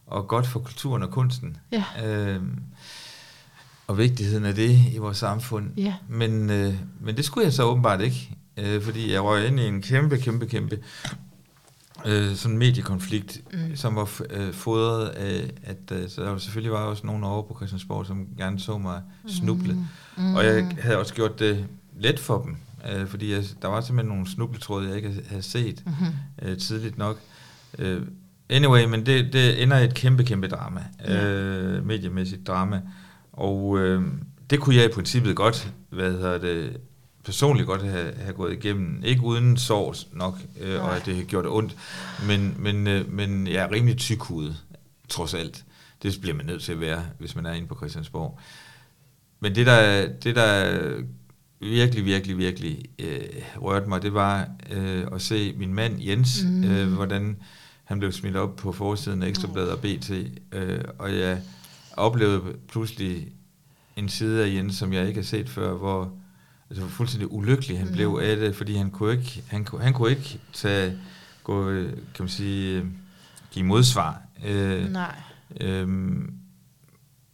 [0.07, 1.57] og godt for kulturen og kunsten.
[1.72, 2.42] ja, Øh,
[3.86, 5.70] og vigtigheden af det i vores samfund.
[5.76, 9.61] ja, Men, øh, men det skulle jeg så åbenbart ikke, øh, fordi jeg røg ind
[9.61, 10.78] i en kæmpe, kæmpe, kæmpe
[12.07, 13.59] øh, sådan mediekonflikt, Mm.
[13.59, 13.76] mm.
[13.76, 17.55] som var øh, fodret af, at øh, så der selvfølgelig var også nogen over på
[17.57, 19.72] Christiansborg, som gerne så mig snuble.
[19.72, 19.84] Mm.
[20.16, 20.34] mm.
[20.34, 21.66] Og jeg havde også gjort det
[22.00, 22.57] let for dem,
[22.92, 26.07] øh, fordi jeg, der var simpelthen nogle snubletråde, jeg ikke havde set Mm-hmm.
[26.48, 27.18] øh, tidligt nok.
[27.78, 28.02] Øh,
[28.50, 30.80] anyway, men det, det ender i et kæmpe, kæmpe drama.
[31.09, 31.24] Ja.
[31.26, 32.80] Øh, mediemæssigt drama.
[33.32, 34.02] Og øh,
[34.50, 36.76] det kunne jeg i princippet godt, hvad hedder det,
[37.25, 39.03] personligt godt have, have gået igennem.
[39.05, 41.77] Ikke uden sovs nok, øh, og at det har gjort ondt.
[42.27, 44.57] Men, men, øh, men jeg er rimelig tykhudet,
[45.09, 45.64] trods alt.
[46.03, 48.39] Det bliver man nødt til at være, hvis man er inde på Christiansborg.
[49.41, 50.79] Men det der, det der
[51.61, 53.20] virkelig, virkelig, virkelig øh,
[53.57, 56.51] rørte mig, det var øh, at se min mand Jens, Mm.
[56.51, 56.64] mm.
[56.64, 57.37] øh, hvordan
[57.85, 60.11] han blev smidt op på forsiden af Ekstrabladet og BT,
[60.53, 61.41] øh, og jeg
[61.97, 63.29] oplevede pludselig
[63.97, 66.12] en side af Jens, som jeg ikke har set før, hvor
[66.71, 67.93] altså, fuldstændig ulykkelig han Mm.
[67.93, 70.99] blev af det, fordi han kunne ikke, han kunne, han kunne ikke tage,
[71.45, 71.89] gå, kan
[72.19, 72.85] man sige,
[73.51, 74.23] give modsvar.
[74.45, 75.15] Øh, Nej.
[75.61, 76.35] Øhm,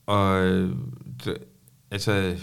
[0.07, 0.41] og
[1.24, 1.37] det,
[1.91, 2.37] altså,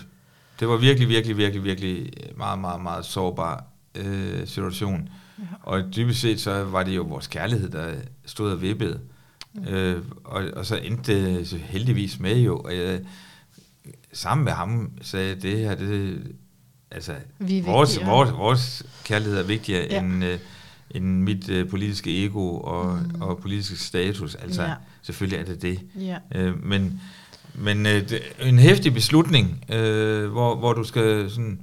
[0.60, 3.64] det var virkelig, virkelig, virkelig, virkelig meget, meget, meget sårbar
[3.96, 5.10] øh, situation.
[5.40, 5.44] Ja.
[5.64, 9.00] Og dybest set så var det jo vores kærlighed, der stod og vippede.
[9.54, 9.68] Mm.
[9.68, 13.00] Øh, og, og så endte det så heldigvis med jo, og jeg
[14.14, 16.22] sammen med ham sagde, det her, det,
[16.92, 18.10] altså, Vi vores, vigtigere.
[18.16, 20.00] vores, vores kærlighed er vigtigere Ja.
[20.02, 20.40] end, øh,
[20.92, 23.22] end mit øh, politiske ego og, Mm.
[23.22, 24.36] og politiske status.
[24.36, 24.74] Altså, Ja.
[25.02, 25.80] selvfølgelig er det det.
[26.00, 26.18] Ja.
[26.36, 27.02] Øh, men
[27.60, 31.60] men øh, det, en hæftig beslutning, øh, hvor, hvor du skal sådan...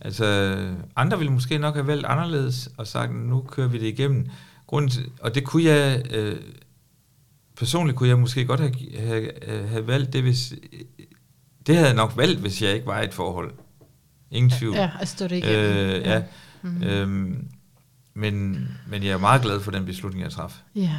[0.00, 0.56] Altså,
[0.96, 4.26] andre ville måske nok have valgt anderledes og sagt, nu kører vi det igennem.
[4.66, 6.02] Grunden til, og det kunne jeg...
[6.14, 6.36] Øh,
[7.56, 9.30] personligt kunne jeg måske godt have, have,
[9.68, 10.54] have valgt det, hvis...
[11.66, 13.52] Det havde jeg nok valgt, hvis jeg ikke var i et forhold.
[14.34, 14.74] Ingen tvivl.
[14.76, 15.76] Ja, at stå det igennem.
[15.76, 16.22] Øh, ja.
[16.62, 16.82] Mhm.
[16.82, 17.48] Øhm,
[18.14, 20.60] men, men jeg er meget glad for den beslutning, jeg traf.
[20.74, 20.90] Ja.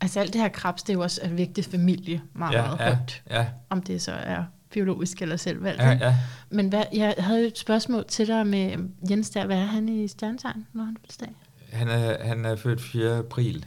[0.00, 2.78] Altså alt det her krebs, det er jo også en vigtig familie meget, ja, meget
[2.80, 3.22] ja, højt.
[3.30, 5.80] ja, Om det så er biologisk eller selvvalgt.
[5.82, 6.16] ja, ja.
[6.50, 9.46] Men hvad, jeg havde et spørgsmål til dig med øhm, Jens der.
[9.46, 11.34] Hvad er han i stjernetegn, når han er dag?
[11.72, 13.18] Han er, han er født 4.
[13.18, 13.66] april.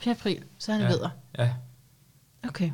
[0.00, 0.14] 4.
[0.14, 0.88] april, så er han Ja.
[0.88, 0.92] ja.
[0.94, 1.10] vedder.
[1.38, 1.50] Ja,
[2.48, 2.70] Okay.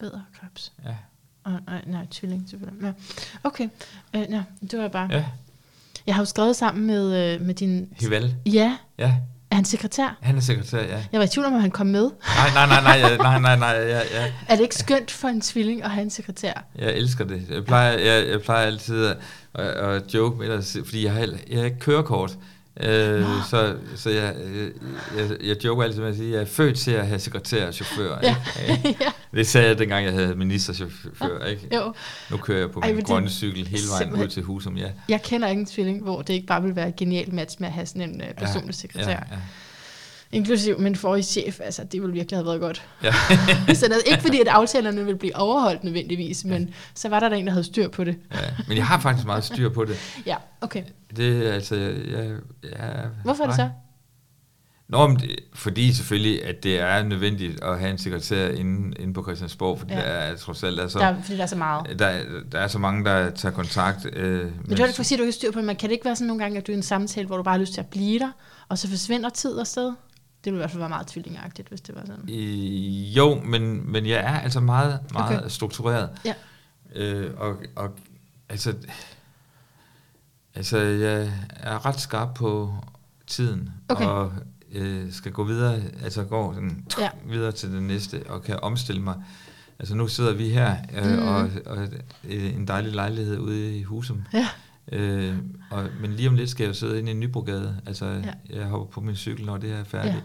[0.00, 0.72] Vedder krebs.
[0.84, 0.96] ja,
[1.44, 2.82] Og, nej, nej, tvilling selvfølgelig.
[2.86, 2.92] Ja.
[3.44, 3.68] Okay,
[4.16, 5.08] øh, ja, det var bare...
[5.12, 5.24] ja.
[6.06, 7.88] Jeg har jo skrevet sammen med, øh, med din...
[8.00, 8.34] Hival.
[8.46, 9.14] Ja, Ja,
[9.50, 10.18] er han sekretær?
[10.20, 11.04] han er sekretær, ja.
[11.12, 12.10] Jeg var i tvivl om, at han kom med.
[12.36, 14.32] Nej, nej, nej, nej, nej, nej, nej, ja, ja.
[14.48, 16.64] Er det ikke skønt for en tvilling at have en sekretær?
[16.78, 17.46] Jeg elsker det.
[17.50, 19.16] Jeg plejer, jeg, jeg plejer altid at,
[19.54, 21.20] at, at joke med det, fordi jeg har,
[21.50, 22.38] jeg har ikke kørekort.
[22.80, 23.26] Øh, Nå.
[23.50, 24.70] så så jeg, jeg,
[25.18, 27.66] jeg, jeg joker altid med at sige, at jeg er født til at have sekretær
[27.66, 28.18] og chauffør.
[28.22, 28.36] Ja.
[28.70, 28.88] Ikke?
[29.04, 31.44] ja, Det sagde jeg, dengang jeg havde ministerchauffør.
[31.44, 31.68] Ikke?
[31.76, 31.94] jo.
[32.30, 34.76] Nu kører jeg på Ej, min det- grønne cykel hele vejen simpelthen- ud til Husum,
[34.76, 34.88] ja.
[35.08, 37.74] Jeg kender ingen tvilling, hvor det ikke bare vil være et genialt match med at
[37.74, 39.08] have sådan en øh, personlig sekretær.
[39.10, 39.38] Ja, ja.
[40.32, 42.82] Inklusiv min forrige chef, altså det ville virkelig have været godt.
[43.02, 43.12] ja.
[43.74, 47.28] så det er ikke fordi, at aftalerne ville blive overholdt nødvendigvis, men så var der
[47.28, 48.16] der en, der havde styr på det.
[48.34, 48.38] ja.
[48.68, 49.96] Men jeg har faktisk meget styr på det.
[50.26, 50.82] Ja, okay.
[51.16, 53.68] Det er altså, jeg, jeg, Hvorfor er det så?
[54.88, 59.14] Nå, men det, fordi selvfølgelig, at det er nødvendigt at have en sekretær inde, inde
[59.14, 60.00] på Christiansborg, fordi Ja.
[60.00, 60.06] ja.
[60.06, 61.98] der er trods alt, altså, Der, er- fordi der er så meget.
[61.98, 62.18] der,
[62.52, 64.06] der er så mange, der tager kontakt.
[64.12, 65.88] Øh, Men det det for at sige, at du ikke styr på det, men kan
[65.88, 67.54] det ikke være sådan nogle gange, at du er i en samtale, hvor du bare
[67.54, 68.30] har lyst til at blive der,
[68.68, 69.92] og så forsvinder tid og sted?
[70.44, 72.24] Det ville i hvert fald være meget tvillingagtigt, hvis det var sådan.
[72.28, 75.48] I, jo, men, men jeg er altså meget, meget Okay.
[75.48, 76.10] struktureret.
[76.24, 76.34] Ja.
[76.94, 77.90] Øh, og, og
[78.48, 78.74] altså,
[80.54, 82.74] altså, jeg er ret skarp på
[83.26, 84.04] tiden, Okay.
[84.06, 84.32] og
[84.72, 87.08] øh, skal gå videre, altså gå sådan, Ja.
[87.24, 89.14] videre til det næste, og kan omstille mig.
[89.78, 91.28] Altså nu sidder vi her, øh, mm.
[91.28, 91.88] og, og
[92.24, 94.22] øh, en dejlig lejlighed ude i Husum.
[94.32, 94.48] Ja.
[94.92, 95.34] Øh,
[95.70, 97.80] og, men lige om lidt skal jeg jo sidde inde i Nybrogade.
[97.86, 98.12] Altså, Ja.
[98.50, 98.58] ja.
[98.58, 100.14] jeg hopper på min cykel, når det er færdigt.
[100.14, 100.20] Ja.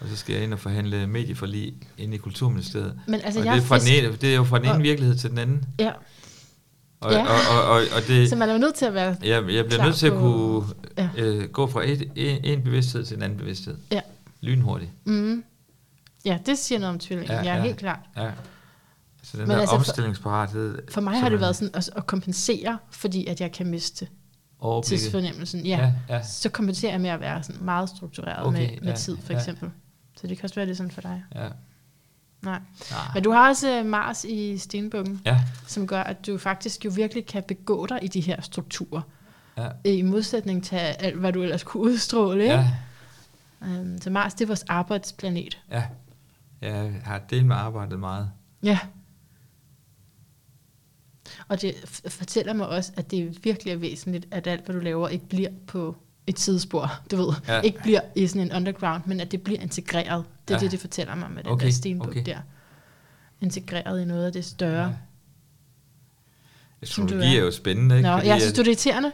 [0.00, 3.00] Og så skal jeg ind og forhandle medieforlig inde i Kulturministeriet.
[3.06, 4.64] Men altså, og jeg det er, fra fisk- den ene, det er jo fra den
[4.66, 5.64] ene Og- virkelighed til den anden.
[5.78, 5.92] Ja.
[7.00, 7.22] Og, Ja.
[7.22, 7.28] og,
[7.58, 9.16] og, og, og det, Så man er jo nødt til at være...
[9.22, 10.64] jeg, jeg bliver klar nødt til at kunne
[10.98, 11.08] Ja.
[11.16, 13.76] øh, gå fra et, en, en bevidsthed til en anden bevidsthed.
[13.92, 14.00] Ja.
[14.40, 14.90] Lynhurtigt.
[15.04, 15.44] Mm.
[16.24, 17.30] Ja, det siger noget om tvillingen.
[17.36, 17.62] Ja, Ja, ja, ja.
[17.62, 17.98] helt klart.
[18.16, 18.30] Ja.
[19.22, 20.78] Så den Men der altså for- omstillingsparathed.
[20.92, 24.08] For mig som har det været sådan at, at kompensere, fordi at jeg kan miste
[24.60, 25.00] overblikket.
[25.00, 25.66] tidsfornemmelsen.
[25.66, 25.78] Ja.
[26.08, 26.22] Ja, ja.
[26.22, 29.32] Så kompenserer jeg med at være sådan meget struktureret Okay, med, med ja, tid, for
[29.32, 29.38] ja.
[29.38, 29.70] eksempel.
[30.16, 31.24] Så det kan også være, det sådan for dig.
[31.34, 31.48] ja.
[32.42, 32.60] Nej.
[32.90, 33.00] Nej.
[33.14, 36.90] Men du har også øh, Mars i stenbukken, Ja, som gør, at du faktisk jo
[36.94, 39.00] virkelig kan begå dig i de her strukturer.
[39.56, 42.42] ja, I modsætning til alt, hvad du ellers kunne udstråle.
[42.42, 42.54] Ikke?
[42.54, 42.70] ja,
[43.62, 45.58] Øhm, så Mars, det er vores arbejdsplanet.
[45.70, 45.82] ja.
[46.60, 48.30] Jeg har delt med arbejdet meget.
[48.62, 48.78] Ja.
[51.48, 51.74] Og det
[52.08, 55.50] fortæller mig også, at det virkelig er væsentligt, at alt, hvad du laver, ikke bliver
[55.66, 55.96] på
[56.26, 57.32] et sidespor, du ved.
[57.48, 57.60] Ja.
[57.60, 60.24] Ikke bliver i sådan en underground, men at det bliver integreret.
[60.48, 60.64] Det er Ja.
[60.64, 62.22] det, det fortæller mig med den Okay, der stenbuk okay.
[62.26, 62.38] der.
[63.40, 64.82] Integreret i noget af det større.
[64.86, 64.88] Ja.
[66.82, 67.40] Astrologi er.
[67.40, 67.44] er.
[67.44, 68.08] jo spændende, ikke?
[68.08, 69.12] Nå, Fordi jeg synes, du er irriterende.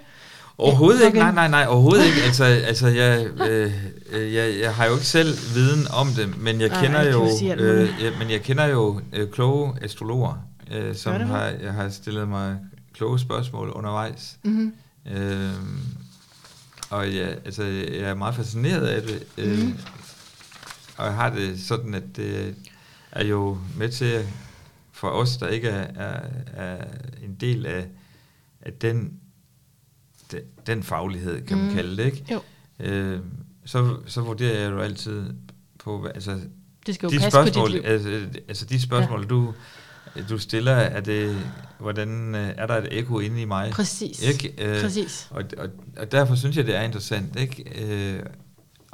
[0.59, 1.32] Overhovedet Ja, ikke, okay.
[1.35, 2.22] nej, nej, nej, overhovedet ikke.
[2.26, 3.72] Altså, altså jeg, øh,
[4.12, 7.59] øh, jeg, jeg har jo ikke selv viden om det, men jeg kender jeg kan
[7.59, 10.35] jo, øh, ja, men jeg kender jo øh, kloge astrologer,
[10.71, 11.27] øh, som det?
[11.27, 12.59] har, jeg har stillet mig
[12.93, 14.39] kloge spørgsmål undervejs.
[14.45, 14.73] Mm-hmm.
[15.12, 15.53] Øh,
[16.91, 19.79] og jeg, altså, jeg er meget fascineret af det, øh, Mhm.
[20.97, 22.55] og jeg har det sådan, at det
[23.12, 24.27] er jo med til
[24.93, 26.21] for os, der ikke er, er,
[26.55, 26.85] er
[27.25, 27.87] en del af,
[28.61, 29.12] af den,
[30.33, 31.75] den, den faglighed, kan man Mhm.
[31.75, 32.25] kalde det, ikke?
[32.33, 32.41] Jo.
[32.81, 33.21] Øh,
[33.65, 35.35] så, så vurderer jeg jo altid
[35.79, 36.41] på, altså,
[36.87, 37.91] Det skal jo de passe på spørgsmål, dit liv.
[37.91, 39.27] altså, altså de spørgsmål, ja.
[39.27, 39.55] du,
[40.29, 41.37] du stiller, er det,
[41.79, 43.71] hvordan, øh, er der et ekko inde i mig?
[43.71, 44.23] Præcis.
[44.23, 44.55] Ikke?
[44.59, 45.29] Øh, Præcis.
[45.31, 47.85] og, og, og derfor synes jeg, det er interessant ikke?
[47.85, 48.23] Øh,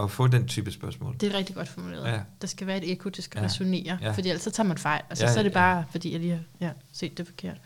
[0.01, 1.17] at få den type spørgsmål.
[1.21, 2.05] Det er rigtig godt formuleret.
[2.05, 2.13] Ja.
[2.13, 2.21] Ja.
[2.41, 3.43] Der skal være et ekko, det skal Ja.
[3.43, 3.47] ja.
[3.49, 4.07] resonere, Ja.
[4.07, 4.11] ja.
[4.13, 5.03] fordi ellers så tager man fejl.
[5.11, 5.55] Altså, Ja, ja, så er det ja.
[5.55, 7.57] bare, fordi jeg lige har ja, set det forkert.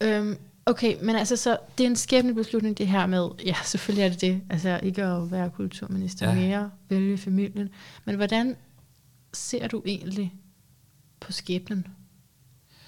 [0.00, 4.04] Øhm, okay, men altså, så det er en skæbne beslutning, det her med, ja, selvfølgelig
[4.04, 6.34] er det det, altså ikke at være kulturminister Ja.
[6.34, 6.40] ja.
[6.48, 7.68] mere, vælge familien,
[8.04, 8.56] men hvordan
[9.32, 10.34] ser du egentlig
[11.20, 11.86] på skæbnen?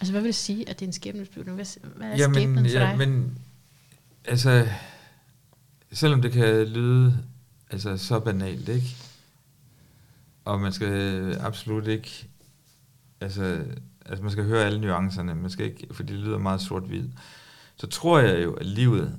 [0.01, 1.55] Altså, hvad vil det sige, at det er en skæbnebeslutning?
[1.55, 2.99] Hvad, hvad er Jamen, skæbnen for ja, dig?
[2.99, 3.39] men
[4.25, 4.69] altså,
[5.93, 7.19] selvom det kan lyde
[7.71, 8.97] altså, så banalt, ikke?
[10.45, 12.29] Og man skal absolut ikke,
[13.21, 13.65] altså,
[14.07, 17.09] altså man skal høre alle nuancerne, man skal ikke, fordi det lyder meget sort-hvid,
[17.77, 19.19] så tror jeg jo, at livet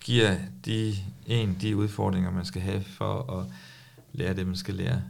[0.00, 0.96] giver de,
[1.26, 3.46] en de udfordringer, man skal have for at
[4.12, 5.02] lære det, man skal lære.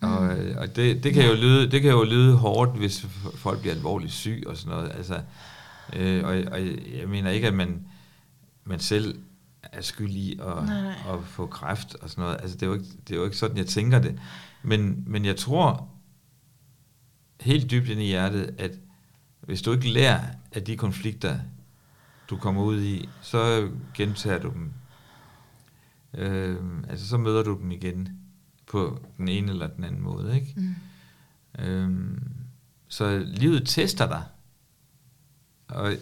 [0.00, 0.30] Og, Mm.
[0.30, 3.74] øh, og det, det, kan jo lyde, det kan jo lyde hårdt, hvis folk bliver
[3.74, 4.92] alvorligt syg og sådan noget.
[4.94, 5.20] Altså,
[5.96, 6.60] øh, og, og
[6.98, 7.86] jeg mener ikke, at man,
[8.64, 9.18] man selv
[9.62, 10.88] er skyld i at, nej.
[11.08, 12.36] at få kræft og sådan noget.
[12.40, 14.18] Altså, det, er jo ikke, det er jo ikke sådan, jeg tænker det.
[14.62, 15.88] Men, men jeg tror
[17.40, 18.70] helt dybt ind i hjertet, at
[19.40, 20.20] hvis du ikke lærer
[20.52, 21.38] af de konflikter,
[22.30, 24.72] du kommer ud i, så gentager du dem.
[26.14, 26.56] Øh,
[26.88, 28.17] altså, så møder du dem igen
[28.70, 30.54] på den ene eller den anden måde, ikke?
[30.56, 30.74] Mm.
[31.64, 32.22] Øhm,
[32.88, 34.22] så livet tester dig.
[35.68, 35.92] Og,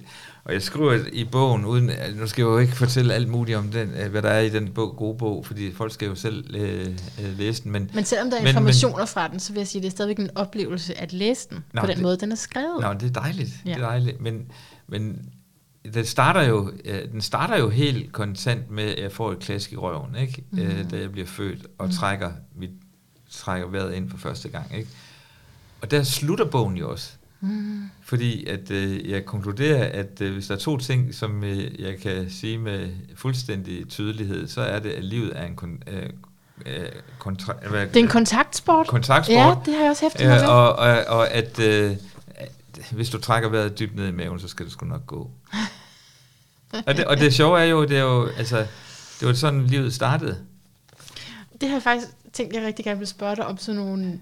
[0.45, 3.69] og jeg skriver i bogen, uden, nu skal jeg jo ikke fortælle alt muligt om
[3.71, 6.55] den, øh, hvad der er i den bog, gode bog, fordi folk skal jo selv
[6.57, 6.87] øh,
[7.23, 7.73] øh, læse den.
[7.73, 9.83] Men, Men selvom der er Men- informationer men, fra den, så vil jeg sige, at
[9.83, 12.37] det er stadigvæk en oplevelse at læse den Nå, på den det- måde, den er
[12.37, 12.81] skrevet.
[12.81, 13.51] Nå, det er dejligt.
[13.65, 13.71] Ja.
[13.71, 13.75] Ja.
[13.77, 14.21] Det er dejligt.
[14.21, 14.47] Men,
[14.87, 15.31] men
[15.95, 19.73] den starter jo, øh, den starter jo helt kontant med, at jeg får et klask
[19.73, 20.45] i røven, ikke?
[20.51, 20.59] Mm.
[20.59, 20.67] Mhm.
[20.71, 21.95] Øh, da jeg bliver født, og Mhm.
[21.95, 22.71] trækker, mit,
[23.31, 24.75] trækker vejret ind for første gang.
[24.77, 24.89] Ikke?
[25.81, 27.13] Og der slutter bogen jo også.
[27.41, 27.83] Mm.
[28.05, 31.99] Fordi at øh, jeg konkluderer, at øh, hvis der er to ting, som øh, jeg
[31.99, 36.03] kan sige med fuldstændig tydelighed, så er det, at livet er en kon, øh,
[36.67, 38.87] øh, kontra, Det er en kontaktsport.
[38.87, 39.37] kontaktsport.
[39.37, 40.49] Ja, det har jeg også hæftet mig Øh, ved.
[40.49, 41.97] og, og, og at, øh,
[42.93, 45.31] hvis du trækker vejret dybt ned i maven, så skal det sgu nok gå.
[46.87, 48.67] og, det, og det sjove er jo, det er jo, altså,
[49.21, 50.45] det var sådan, livet startede.
[51.61, 54.21] Det har jeg faktisk tænkt, jeg rigtig gerne vil spørge dig om sådan nogle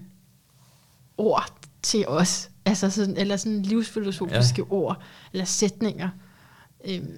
[1.17, 2.49] ord til os.
[2.65, 4.73] Altså sådan, eller sådan livsfilosofiske ja.
[4.73, 5.01] ord,
[5.33, 6.09] eller sætninger.
[6.85, 7.17] Øhm,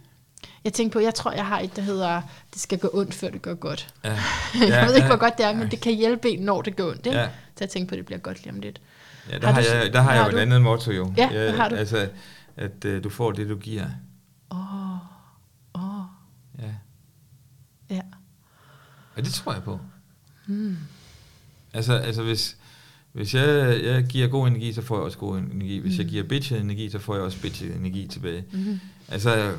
[0.64, 2.22] jeg tænker på, jeg tror, jeg har et, der hedder,
[2.54, 3.94] det skal gå ondt, før det går godt.
[4.04, 4.10] Ja,
[4.54, 6.76] jeg ved ikke, ja, hvor godt det er, men det kan hjælpe en, når det
[6.76, 7.06] går ondt.
[7.06, 7.18] Ikke?
[7.18, 7.24] Ja.
[7.24, 7.30] Ja.
[7.30, 8.82] Så jeg tænker på, at det bliver godt lige om lidt.
[9.30, 11.14] Ja, der Har har, jeg, der har har jeg jo et andet motto jo.
[11.18, 11.76] Ja, hvad har du?
[11.76, 12.10] Altså,
[12.58, 13.86] at øh, du får det, du giver.
[14.52, 15.00] Åh, oh,
[15.74, 16.06] åh, oh,
[16.60, 16.74] Ja.
[17.96, 18.02] ja.
[19.16, 19.80] Og det tror jeg på.
[20.48, 20.78] Hmm.
[21.74, 22.58] Altså, altså hvis,
[23.12, 25.78] hvis jeg, jeg giver god energi, så får jeg også god energi.
[25.80, 25.98] Hvis mm.
[25.98, 26.10] jeg Mm.
[26.10, 28.44] giver bitchet energi, så får jeg også bitchet energi tilbage.
[28.52, 28.80] Mm-hmm.
[29.08, 29.56] Altså,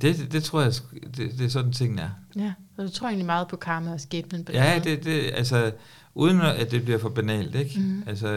[0.00, 0.72] det, det, det tror jeg,
[1.16, 2.10] det, det er sådan tingene er.
[2.36, 5.30] Ja, så du tror egentlig meget på karma og skæbnen på den Ja, det, det,
[5.34, 5.72] altså,
[6.14, 7.80] uden at det bliver for banalt, ikke?
[7.80, 8.02] Mhm.
[8.06, 8.28] Altså,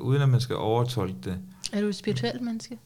[0.00, 1.38] uden at man skal overtolke det.
[1.72, 2.78] Er du et spirituelt menneske?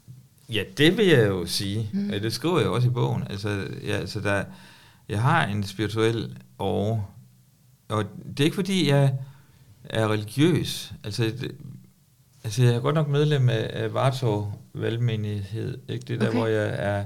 [0.48, 1.90] Ja, det vil jeg jo sige.
[1.92, 2.08] Mm.
[2.08, 3.22] Det skriver jeg også i bogen.
[3.30, 4.44] Altså, ja, altså der,
[5.08, 7.00] jeg har en spirituel over.
[7.88, 9.14] Og det er ikke fordi, jeg
[9.84, 10.92] er religiøs.
[11.04, 11.54] Altså, det,
[12.44, 15.78] altså jeg er godt nok medlem af, af Vartov valgmenighed.
[15.88, 16.04] Ikke?
[16.08, 16.26] Det er okay.
[16.26, 17.04] der, hvor jeg er,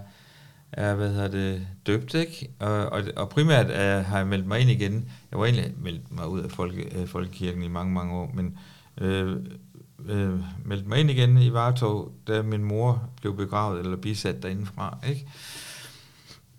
[0.72, 2.14] er hvad hedder det, døbt.
[2.14, 2.48] Ikke?
[2.58, 5.08] Og, og, og primært er, har jeg meldt mig ind igen.
[5.30, 8.58] Jeg var egentlig meldt mig ud af folke, folkekirken i mange, mange år, men
[9.00, 9.36] øh,
[10.08, 14.98] øh, meldte mig ind igen i Vartov, da min mor blev begravet eller bisat derindefra.
[15.08, 15.26] Ikke?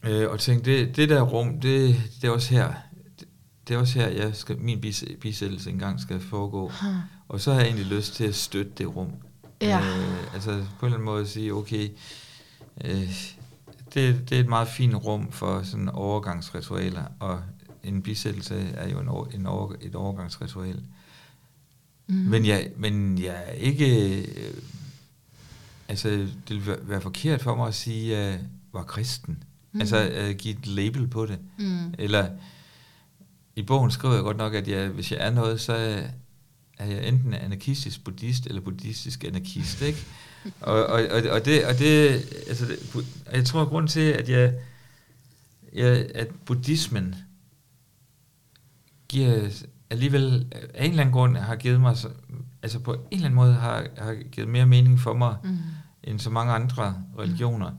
[0.03, 2.73] Øh, og tænkte, det, det der rum, det, det er også her,
[3.19, 3.27] det,
[3.67, 6.71] det er også her, jeg skal, min bis, bisættelse engang skal foregå.
[6.81, 6.95] Hmm.
[7.27, 9.11] Og så har jeg egentlig lyst til at støtte det rum.
[9.61, 9.79] Ja.
[9.79, 11.89] Øh, altså på en eller anden måde at sige, okay,
[12.83, 13.36] øh,
[13.97, 17.41] det, det er et meget fint rum for sådan overgangsritualer, og
[17.83, 20.83] en bisættelse er jo en, over, en over, et overgangsritual.
[22.07, 22.15] Mm.
[22.15, 24.21] Men, jeg, men jeg er ikke...
[24.21, 24.53] Øh,
[25.87, 26.09] altså,
[26.47, 28.39] det vil være forkert for mig at sige, at jeg
[28.73, 29.43] var kristen.
[29.71, 29.79] Mm.
[29.79, 31.39] Altså, at give et label på det.
[31.59, 31.93] Mm.
[31.97, 32.29] Eller,
[33.55, 35.73] i bogen skriver jeg godt nok, at jeg, hvis jeg er noget, så
[36.77, 40.05] er jeg enten anarkistisk buddhist, eller buddhistisk anarkist, ikke?
[40.61, 42.09] Og, og, og, og, det, og det,
[42.47, 44.53] altså, det, jeg tror, at grunden til, at jeg,
[45.73, 47.15] jeg at buddhismen
[49.07, 49.49] giver
[49.89, 51.95] alligevel af en eller anden grund har givet mig,
[52.63, 55.57] altså på en eller anden måde har, har givet mere mening for mig, mm.
[56.03, 57.69] end så mange andre religioner.
[57.69, 57.77] Mm.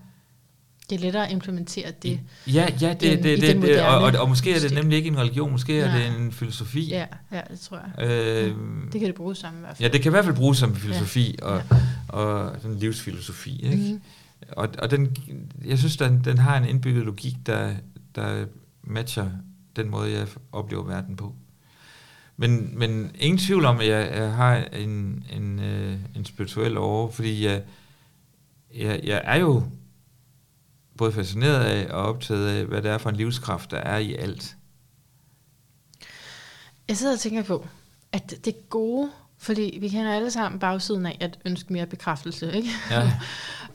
[0.90, 2.20] Det er lettere at implementere det.
[2.46, 5.08] Ja, ja det, det, det, det, det og, og, og måske er det nemlig ikke
[5.08, 6.88] en religion, måske er det en filosofi.
[6.88, 8.10] Ja, ja det tror jeg.
[8.10, 8.52] Øh, ja,
[8.92, 9.88] det kan det bruges som i hvert fald.
[9.88, 11.46] Ja, det kan i hvert fald bruges som filosofi ja.
[11.46, 11.76] og, ja.
[12.08, 13.62] Og sådan livsfilosofi.
[13.62, 13.92] Ikke?
[13.92, 14.00] Mm.
[14.52, 15.16] Og, og den,
[15.64, 17.74] jeg synes, den, den har en indbygget logik, der,
[18.14, 18.46] der
[18.82, 19.30] matcher
[19.76, 21.34] den måde, jeg oplever verden på.
[22.36, 27.10] Men, men ingen tvivl om, at jeg, jeg har en, en, øh, en spirituel over,
[27.10, 27.62] fordi jeg,
[28.74, 29.62] jeg, jeg er jo
[30.96, 34.14] både fascineret af og optaget af, hvad det er for en livskraft, der er i
[34.14, 34.56] alt.
[36.88, 37.66] Jeg sidder og tænker på,
[38.12, 42.68] at det gode, fordi vi kender alle sammen bagsiden af at ønske mere bekræftelse, ikke?
[42.90, 43.12] Ja.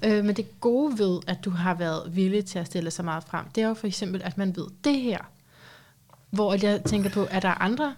[0.05, 3.23] øh, men det gode ved, at du har været villig til at stille så meget
[3.23, 5.19] frem, det er jo for eksempel, at man ved det her.
[6.29, 7.93] Hvor jeg tænker på, at der er andre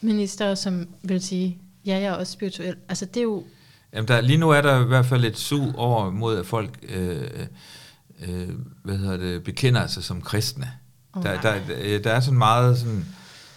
[0.00, 2.76] minister, som vil sige, ja, jeg er også spirituel.
[2.88, 3.44] Altså det er jo...
[3.92, 6.78] Jamen der, lige nu er der i hvert fald et sug over mod, at folk
[6.88, 7.46] øh,
[8.28, 8.48] øh,
[8.82, 10.70] hvad hedder det, bekender sig som kristne.
[11.12, 13.06] Oh, der, der, der, der er sådan meget sådan,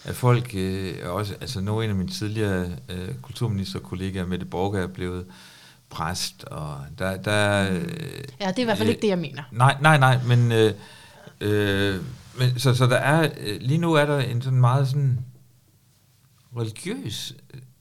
[0.04, 5.26] at folk, øh, også, altså nogle af mine tidligere øh, kulturministerkollegaer, Mette Borg, er blevet
[5.90, 7.16] præst, og der...
[7.16, 7.76] der mm.
[8.40, 9.42] ja, det er i hvert fald øh, ikke det, jeg mener.
[9.52, 10.52] Nej, nej, nej, men...
[10.52, 10.74] Øh,
[11.40, 12.00] øh,
[12.38, 15.18] men så, så der er, øh, lige nu er der en sådan meget sådan
[16.56, 17.34] religiøs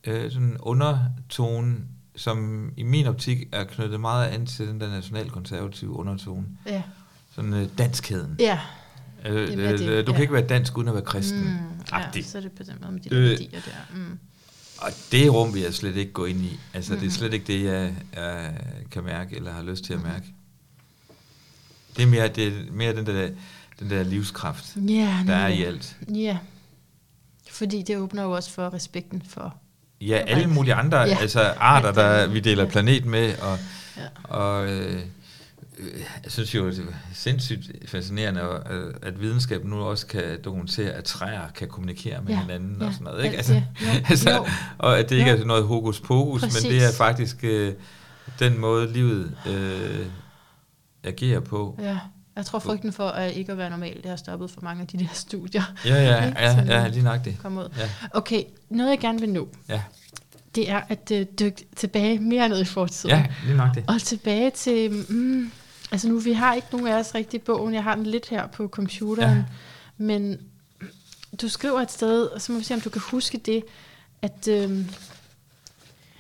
[0.04, 1.78] øh, sådan undertone,
[2.16, 6.46] som i min optik er knyttet meget an til den der nationalkonservative undertone.
[6.66, 6.84] Ja.
[7.36, 8.36] Sådan øh, danskheden.
[8.40, 8.60] Ja.
[9.26, 10.16] Øh, det øh, det, du ja.
[10.16, 11.40] kan ikke være dansk uden at være kristen.
[11.40, 13.96] Mm, ja, så er det på den måde med de øh, værdier der.
[13.96, 14.20] Mm.
[14.78, 16.60] Og det rum vil jeg slet ikke gå ind i.
[16.74, 17.08] Altså, mm-hmm.
[17.08, 18.54] det er slet ikke det, jeg, jeg
[18.92, 20.26] kan mærke, eller har lyst til at mærke.
[21.98, 23.30] Det er mere, det er mere den, der,
[23.80, 25.98] den der livskraft, yeah, der er i alt.
[26.10, 26.38] Ja,
[27.52, 29.56] fordi det åbner jo også for respekten for...
[30.02, 31.18] Ja, alle mulige andre ja.
[31.22, 33.60] altså arter, der vi deler planet med, og,
[33.98, 34.04] ja.
[34.24, 35.02] og øh,
[36.24, 38.42] jeg synes jo, det er sindssygt fascinerende,
[39.02, 42.42] at videnskaben nu også kan dokumentere, at træer kan kommunikere med ja.
[42.42, 42.88] hinanden ja.
[42.88, 43.26] og sådan noget.
[43.26, 43.38] Ikke?
[43.38, 44.04] Altså, ja.
[44.10, 44.46] altså,
[44.78, 45.38] og at det ikke jo.
[45.38, 46.64] er noget hokus pokus, Præcis.
[46.64, 47.74] men det er faktisk øh,
[48.40, 50.06] den måde, livet øh,
[51.04, 51.80] agerer på.
[51.82, 52.00] Ja.
[52.36, 54.88] Jeg tror frygten for at ikke at være normal, det har stoppet for mange af
[54.88, 55.64] de der studier.
[55.86, 57.38] Ja, ja, ja, ja lige nok det.
[57.42, 57.70] Kom ud.
[57.78, 57.90] Ja.
[58.12, 59.82] Okay, noget jeg gerne vil nå, ja.
[60.56, 63.16] det er at uh, dykke tilbage mere ned i fortiden.
[63.16, 63.84] Ja, lige nok det.
[63.88, 65.52] Og tilbage til, mm,
[65.94, 68.48] altså nu, vi har ikke nogen af os rigtig bogen, jeg har den lidt her
[68.48, 69.44] på computeren, ja.
[69.98, 70.40] men
[71.42, 73.64] du skriver et sted, og så må vi se, om du kan huske det,
[74.22, 74.48] at...
[74.48, 74.86] Øh,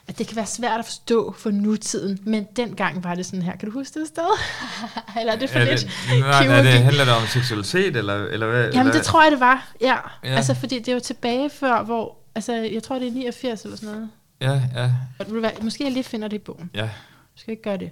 [0.08, 3.56] at det kan være svært at forstå for nutiden, men dengang var det sådan her.
[3.56, 4.40] Kan du huske det sted?
[5.20, 8.48] eller er det for lidt det, nej, nej, det handler det om seksualitet, eller, eller
[8.48, 8.64] hvad?
[8.64, 8.94] Jamen, eller?
[8.94, 9.98] det tror jeg, det var, ja.
[10.24, 10.36] ja.
[10.36, 13.78] Altså, fordi det er jo tilbage før, hvor, altså, jeg tror, det er 89 eller
[13.78, 14.10] sådan noget.
[14.42, 15.54] Ja, ja.
[15.62, 16.70] Måske jeg lige finder det i bogen.
[16.74, 16.90] Ja.
[17.36, 17.92] Du skal ikke gøre det.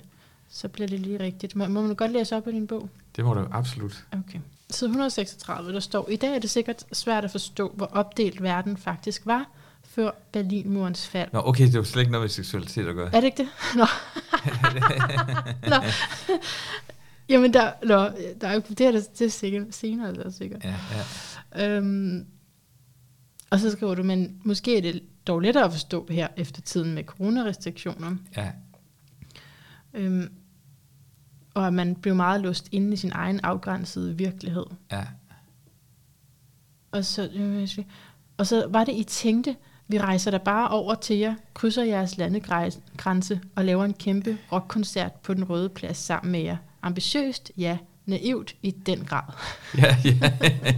[0.53, 1.55] Så bliver det lige rigtigt.
[1.55, 2.89] Må, må man godt læse op i din bog?
[3.15, 4.05] Det må du absolut.
[4.11, 4.39] Okay.
[4.69, 8.77] Side 136, der står, i dag er det sikkert svært at forstå, hvor opdelt verden
[8.77, 9.49] faktisk var,
[9.83, 11.29] før Berlinmurens fald.
[11.33, 13.15] Nå, okay, det var slet ikke noget med seksualitet at gøre.
[13.15, 13.49] Er det ikke det?
[13.79, 13.85] Nå.
[15.69, 15.75] nå.
[17.29, 18.09] Jamen, der, nå,
[18.41, 20.63] der er, det er det, er sikkert, senere, er sikkert.
[20.63, 20.75] Ja,
[21.55, 21.77] ja.
[21.77, 22.25] Øhm,
[23.49, 26.93] og så skriver du, men måske er det dog lettere at forstå her efter tiden
[26.93, 28.15] med coronarestriktioner.
[28.37, 28.51] Ja.
[29.93, 30.29] Øhm,
[31.53, 34.65] og at man blev meget låst inde i sin egen afgrænsede virkelighed.
[34.91, 35.05] Ja.
[36.91, 37.67] Og så, øh,
[38.37, 39.55] og så var det, I tænkte,
[39.87, 45.13] vi rejser da bare over til jer, krydser jeres landegrænse og laver en kæmpe rockkoncert
[45.13, 46.57] på den røde plads sammen med jer.
[46.81, 47.77] Ambitiøst, ja.
[48.05, 49.33] Naivt i den grad.
[49.77, 50.31] ja, ja,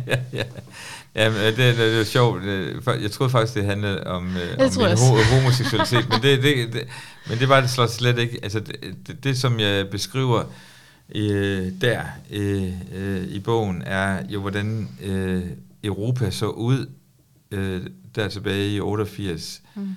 [0.07, 0.43] ja, ja.
[1.15, 2.43] Jamen, det, det, det er sjovt.
[3.01, 6.87] Jeg troede faktisk, det handlede om, øh, om min ho- homoseksualitet, men det, det, det,
[7.29, 8.39] men det var det slet ikke.
[8.43, 8.75] Altså, det,
[9.07, 10.43] det, det som jeg beskriver
[11.15, 12.01] øh, der
[12.31, 15.43] øh, øh, i bogen, er jo, hvordan øh,
[15.83, 16.87] Europa så ud
[17.51, 17.81] øh,
[18.15, 19.95] der tilbage i 88, mm.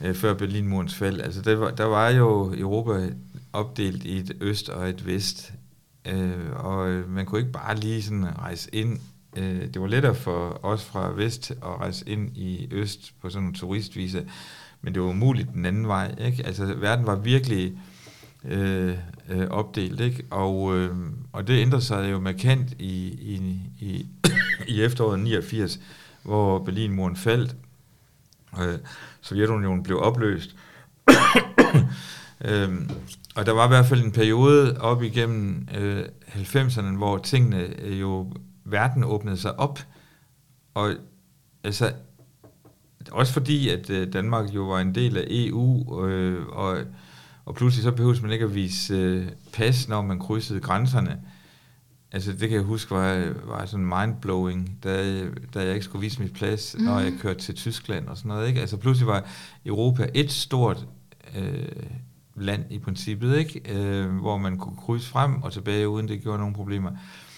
[0.00, 1.20] øh, før Berlinmurens fald.
[1.20, 3.08] Altså, der var, der var jo Europa
[3.52, 5.52] opdelt i et øst og et vest,
[6.04, 8.98] øh, og man kunne ikke bare lige sådan rejse ind.
[9.36, 13.48] Øh, det var lettere for os fra vest at rejse ind i øst på sådan
[13.48, 14.26] en turistvise,
[14.82, 16.14] men det var umuligt den anden vej.
[16.18, 16.46] Ikke?
[16.46, 17.78] Altså, verden var virkelig
[18.44, 18.94] øh,
[19.28, 20.24] øh, opdelt, ikke?
[20.30, 20.96] Og, øh,
[21.32, 24.06] og det ændrede sig jo markant i, i, i,
[24.74, 25.80] i efteråret 89,
[26.22, 27.56] hvor Berlinmuren faldt,
[28.60, 28.78] øh,
[29.20, 30.56] Sovjetunionen blev opløst.
[32.44, 32.90] øhm,
[33.34, 38.00] og der var i hvert fald en periode op igennem øh, 90'erne, hvor tingene øh,
[38.00, 38.32] jo,
[38.70, 39.78] verden åbnede sig op,
[40.74, 40.92] og
[41.64, 41.92] altså,
[43.10, 46.78] også fordi, at øh, Danmark jo var en del af EU, øh, og,
[47.44, 51.20] og pludselig så behøves man ikke at vise øh, pas, når man krydsede grænserne.
[52.12, 56.22] Altså det kan jeg huske var, var sådan mindblowing, da, da jeg ikke skulle vise
[56.22, 56.84] mit plads, mm.
[56.84, 58.48] når jeg kørte til Tyskland og sådan noget.
[58.48, 58.60] Ikke?
[58.60, 59.28] Altså pludselig var
[59.66, 60.86] Europa et stort
[61.36, 61.66] øh,
[62.36, 63.62] land i princippet, ikke?
[63.74, 66.90] Øh, hvor man kunne krydse frem og tilbage, uden det gjorde nogen problemer.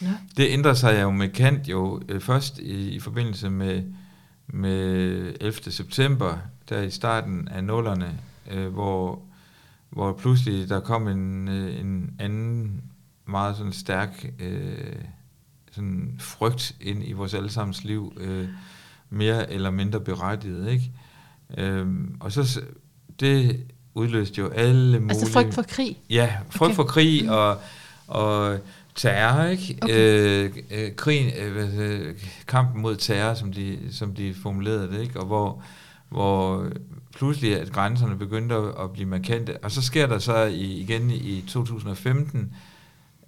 [0.03, 0.15] Ja.
[0.37, 3.83] Det ændrer sig jo med kant jo øh, først i, i forbindelse med,
[4.47, 4.77] med
[5.41, 5.53] 11.
[5.73, 6.39] september,
[6.69, 8.19] der i starten af nullerne,
[8.51, 9.23] øh, hvor,
[9.91, 12.83] hvor pludselig der kom en, øh, en anden
[13.27, 14.95] meget sådan stærk øh,
[15.73, 18.49] sådan frygt ind i vores allesammens liv, øh,
[19.11, 20.93] mere eller mindre berettiget, ikke?
[21.59, 21.87] Øh,
[22.21, 22.61] og så
[23.21, 25.11] det udløste jo alle mulige...
[25.11, 25.99] Altså frygt for krig?
[26.11, 26.77] Ja, frygt okay.
[26.77, 27.31] for krig mm.
[27.31, 27.59] og,
[28.07, 28.59] og
[28.95, 29.79] terror, ikke?
[29.83, 30.45] Okay.
[30.45, 32.15] Øh, øh, krigen, øh,
[32.47, 35.21] kampen mod terror, som de, som de formulerede det, ikke?
[35.21, 35.63] Og hvor,
[36.09, 36.67] hvor
[37.17, 39.59] pludselig at grænserne begyndte at, at blive markante.
[39.65, 42.53] Og så sker der så i, igen i 2015,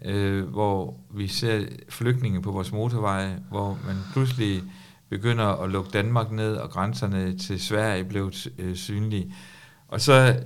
[0.04, 4.62] øh, hvor vi ser flygtninge på vores motorveje, hvor man pludselig
[5.08, 9.34] begynder at lukke Danmark ned, og grænserne til Sverige blev øh, synlige.
[9.88, 10.36] Og så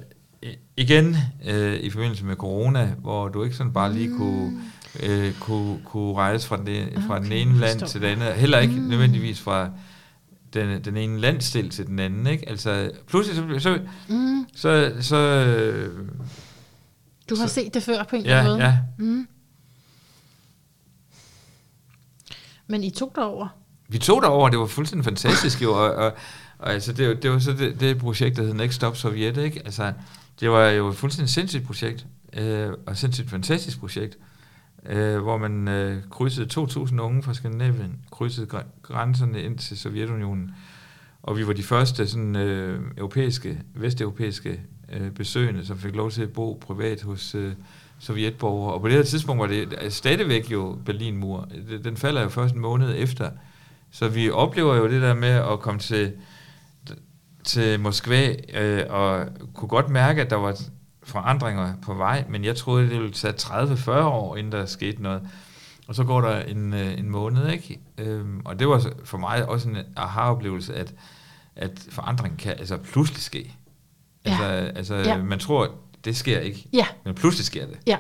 [0.77, 1.17] igen
[1.49, 4.63] øh, i forbindelse med corona, hvor du ikke sådan bare lige kunne,
[5.03, 8.59] øh, kunne, kunne rejse fra, den, fra okay, den ene land til den anden, heller
[8.59, 8.81] ikke mm.
[8.81, 9.71] nødvendigvis fra
[10.55, 12.49] den, den ene landstil til den anden, ikke?
[12.49, 14.47] Altså, pludselig så, så, mm.
[14.55, 16.09] så, så øh,
[17.29, 18.57] Du har så, set det før på en ja, måde?
[18.57, 19.29] Ja, mm.
[22.67, 23.49] Men I tog derover?
[23.89, 26.13] Vi tog derover, det var fuldstændig fantastisk jo, og, og,
[26.59, 29.63] og altså, det, det var så det, det projekt, der hed Next Stop Sovjet, ikke?
[29.65, 29.93] Altså,
[30.41, 34.19] det var jo et fuldstændig sindssygt projekt, øh, og et sindssygt fantastisk projekt,
[34.89, 40.51] øh, hvor man øh, krydsede 2.000 unge fra Skandinavien, krydsede gr- grænserne ind til Sovjetunionen,
[41.23, 44.61] og vi var de første sådan, øh, europæiske, vesteuropæiske
[44.93, 47.53] øh, besøgende, som fik lov til at bo privat hos øh,
[47.99, 48.75] sovjetborgere.
[48.75, 51.49] Og på det her tidspunkt var det øh, stadigvæk jo Berlinmur.
[51.85, 53.31] Den falder jo først en måned efter.
[53.91, 56.13] Så vi oplever jo det der med at komme til
[57.45, 60.61] til Moskva øh, og kunne godt mærke, at der var
[61.09, 65.29] forandringer på vej, men jeg troede, det ville tage 30-40 år, inden der skete noget.
[65.89, 67.81] Og så går der en, øh, en måned, ikke?
[67.99, 70.95] Øhm, og det var for mig også en aha-oplevelse, at,
[71.57, 73.55] at forandring kan altså pludselig ske.
[74.25, 74.51] Altså, ja.
[74.51, 75.23] altså ja.
[75.23, 76.87] man tror, det sker ikke, ja.
[77.05, 77.79] men pludselig sker det.
[77.87, 77.97] Ja.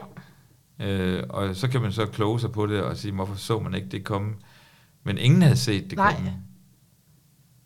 [0.80, 3.74] Øh, og så kan man så kloge sig på det og sige, hvorfor så man
[3.74, 4.34] ikke det komme?
[5.04, 6.14] Men ingen havde set det Nej.
[6.14, 6.32] komme.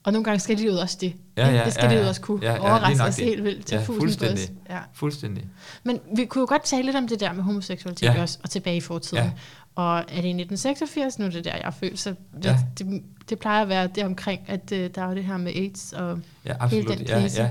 [0.05, 1.15] Og nogle gange skal jo også det.
[1.37, 2.03] Ja, ja, det skal ja, ja.
[2.03, 4.49] jo også kunne ja, ja, overraske os helt vildt til ja, fuldstændig.
[4.71, 4.79] Ja.
[4.95, 5.45] fuldstændig.
[5.85, 8.23] Men vi kunne jo godt tale lidt om det der med homoseksualitet Ja.
[8.23, 9.25] også, og tilbage i fortiden.
[9.25, 9.31] Ja.
[9.75, 12.59] Og er det i 1986, nu er det der, jeg følt, så det, Ja.
[12.79, 15.93] det, det plejer at være det omkring, at uh, der er det her med AIDS
[15.93, 16.89] og Ja, absolut.
[16.99, 17.43] den ja, krise.
[17.43, 17.49] ja.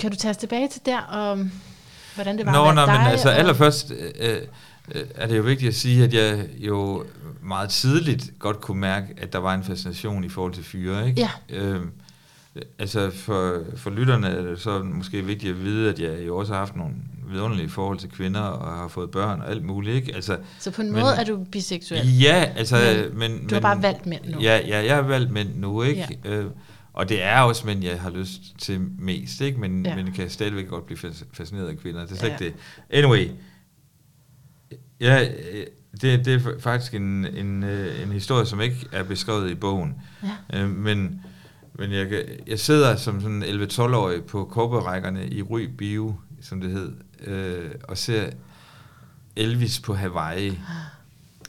[0.00, 1.38] Kan du tage os tilbage til der, og
[2.14, 3.12] hvordan det var Nå, at nå, være men dig?
[3.12, 4.38] altså og, allerførst øh, øh,
[5.14, 7.04] er det jo vigtigt at sige, at jeg jo
[7.42, 11.20] meget tidligt godt kunne mærke, at der var en fascination i forhold til fyre, ikke?
[11.50, 11.56] Ja.
[11.64, 11.80] Øh,
[12.78, 16.52] altså for, for lytterne er det så måske vigtigt at vide, at jeg jo også
[16.52, 16.94] har haft nogle
[17.32, 20.14] vidunderlige forhold til kvinder, og har fået børn og alt muligt, ikke?
[20.14, 22.18] Altså, Så på en men- måde er du biseksuel.
[22.20, 22.76] ja, altså...
[23.12, 24.40] Men Men, Du har bare valgt mænd nu.
[24.40, 26.18] Ja, ja, jeg har valgt mænd nu, ikke?
[26.24, 26.30] Ja.
[26.30, 26.46] Øh,
[26.92, 29.60] og det er også mænd, jeg har lyst til mest, ikke?
[29.60, 29.96] Men, Ja.
[29.96, 32.00] men kan stadigvæk godt blive fas- fascineret af kvinder.
[32.02, 32.34] Det er slet Ja.
[32.34, 32.54] ikke det.
[32.90, 33.28] Anyway,
[35.00, 35.66] Ja, øh,
[36.00, 39.94] det, det er faktisk en, en, øh, en historie, som ikke er beskrevet i bogen.
[40.52, 40.62] Ja.
[40.62, 41.20] Øh, men
[41.78, 46.92] men jeg, jeg sidder som sådan 11-12-årig på korperækkerne i Ry Bio, som det hed,
[47.24, 48.30] øh, og ser
[49.36, 50.58] Elvis på Hawaii.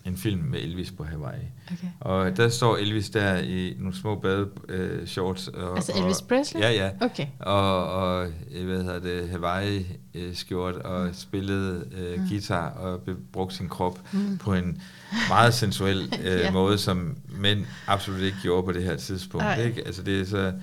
[0.08, 1.40] En film med Elvis på Hawaii.
[1.72, 1.88] Okay.
[2.00, 5.48] Og der står Elvis der i nogle små bade øh, shorts.
[5.48, 6.62] Og, Altså Elvis og, Presley?
[6.62, 6.90] Ja, ja.
[7.02, 7.28] Okay.
[7.40, 12.28] Og, og øh, hvad hedder det, Hawaii-skjort, og spillede øh, Mm.
[12.30, 13.02] guitar og
[13.32, 14.38] brugte sin krop Mm.
[14.38, 14.82] på en
[15.30, 16.52] meget sensuel øh, ja.
[16.52, 19.46] måde, som mænd absolut ikke gjorde på det her tidspunkt.
[19.46, 19.62] Ej.
[19.64, 19.84] Ikke?
[19.86, 20.54] Altså det er så,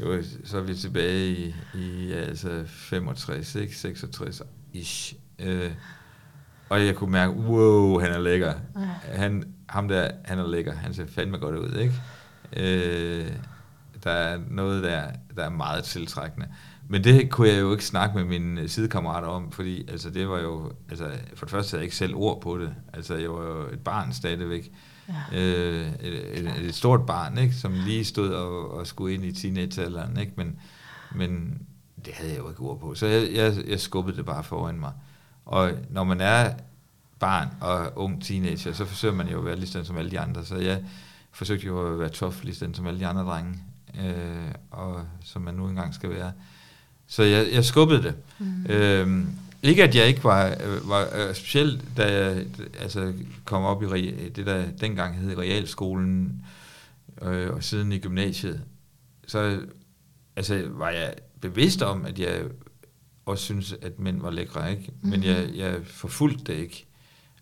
[0.00, 3.76] jo, så er vi tilbage i, i altså 65, ikke?
[3.76, 4.42] 66
[4.72, 5.14] ish.
[5.38, 5.70] Øh,
[6.68, 8.52] og jeg kunne mærke, wow, han er lækker.
[8.76, 9.16] Ja.
[9.16, 10.74] Han, ham der, han er lækker.
[10.74, 11.94] Han ser fandme godt ud, ikke?
[12.56, 13.32] Øh,
[14.04, 15.02] der er noget der,
[15.36, 16.46] der er meget tiltrækkende.
[16.88, 20.38] Men det kunne jeg jo ikke snakke med mine sidekammerater om, fordi altså, det var
[20.38, 22.74] jo, altså, for det første havde jeg ikke selv ord på det.
[22.92, 24.72] Altså, jeg var jo et barn stadigvæk.
[25.08, 25.38] Ja.
[25.40, 27.54] Øh, et, et, et, stort barn, ikke?
[27.54, 30.32] som lige stod og, og skulle ind i teenagealderen, ikke?
[30.36, 30.60] Men,
[31.14, 31.62] men
[32.04, 32.94] det havde jeg jo ikke ord på.
[32.94, 34.92] Så jeg, jeg, jeg skubbede det bare foran mig.
[35.48, 36.54] Og når man er
[37.18, 40.44] barn og ung teenager, så forsøger man jo at være lige som alle de andre.
[40.44, 40.82] Så jeg
[41.32, 43.58] forsøgte jo at være tough lige som alle de andre drenge,
[44.00, 46.32] øh, og som man nu engang skal være.
[47.06, 48.14] Så jeg, jeg skubbede det.
[48.38, 48.66] Mm.
[48.68, 49.28] Øhm,
[49.62, 52.46] ikke at jeg ikke var, øh, var øh, specielt da jeg
[52.80, 53.12] altså,
[53.44, 56.44] kom op i det der dengang hed realskolen
[57.22, 58.60] øh, og siden i gymnasiet,
[59.26, 59.60] så
[60.36, 62.42] altså, var jeg bevidst om, at jeg
[63.28, 64.90] også synes, at mænd var lækre, ikke?
[65.02, 65.28] Men Mhm.
[65.28, 66.84] jeg, jeg forfulgte det ikke.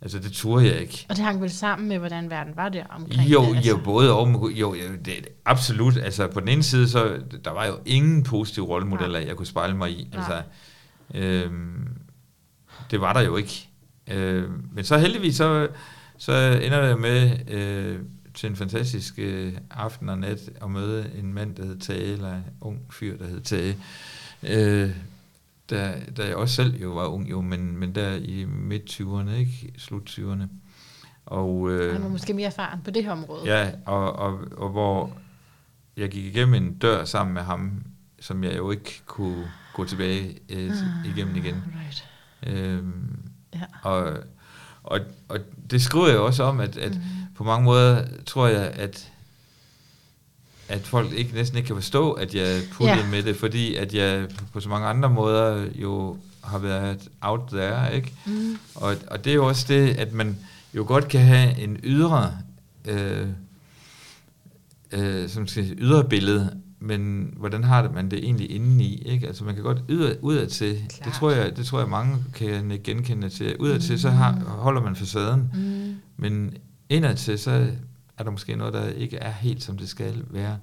[0.02, 1.06] Altså, det turde jeg ikke.
[1.08, 3.70] Og det hang vel sammen med, hvordan verden var der omkring Jo, det, altså.
[3.70, 4.28] jo, både og.
[4.28, 5.96] med- Jo, jo det, absolut.
[5.96, 9.76] Altså, på den ene side, så der var jo ingen positive rollemodeller, jeg kunne spejle
[9.76, 10.08] mig i.
[10.12, 10.18] Nej.
[10.22, 10.42] Altså,
[11.14, 11.88] øhm,
[12.90, 13.68] det var der jo ikke.
[14.10, 15.68] Øh, men så heldigvis, så,
[16.18, 17.98] så ender det med øh,
[18.34, 22.34] til en fantastisk øh, aften og nat at møde en mand, der hed Tage, eller
[22.34, 23.76] en ung fyr, der hed Tage.
[24.42, 24.90] Øh,
[25.70, 29.72] da, da jeg også selv jo var ung, jo, men, men der i midt-20'erne, ikke?
[29.78, 30.42] Slut-20'erne.
[31.26, 33.42] Og, øh, Han var måske mere erfaren på det her område.
[33.58, 35.12] Ja, og, og, og hvor
[35.96, 37.82] jeg gik igennem en dør sammen med ham,
[38.20, 39.44] som jeg jo ikke kunne
[39.74, 41.54] gå tilbage øh, Ah, igennem igen.
[41.54, 42.08] Right.
[42.46, 43.18] Øhm,
[43.54, 43.60] Ja.
[43.90, 44.18] og,
[44.82, 45.38] og, og
[45.70, 47.02] det skriver jeg også om, at, at Mhm.
[47.36, 49.12] på mange måder tror jeg, at
[50.68, 53.06] at folk ikke næsten ikke kan forstå, at jeg puttede Ja.
[53.10, 57.94] med det, fordi at jeg på så mange andre måder jo har været out there,
[57.96, 58.12] ikke?
[58.26, 58.56] Mm.
[58.74, 60.36] Og, og det er jo også det, at man
[60.74, 62.32] jo godt kan have en ydre,
[62.84, 63.26] øh,
[64.92, 69.26] øh, som skal ydre billede, men hvordan har det man det egentlig indeni, ikke?
[69.26, 72.80] Altså man kan godt ydre, udad til, det tror, jeg, det tror jeg mange kan
[72.84, 75.94] genkende til, udad til, så har, holder man facaden, Mm.
[76.16, 76.54] men
[76.88, 77.66] indad til, så
[78.18, 80.58] er der måske noget, der ikke er helt, som det skal være.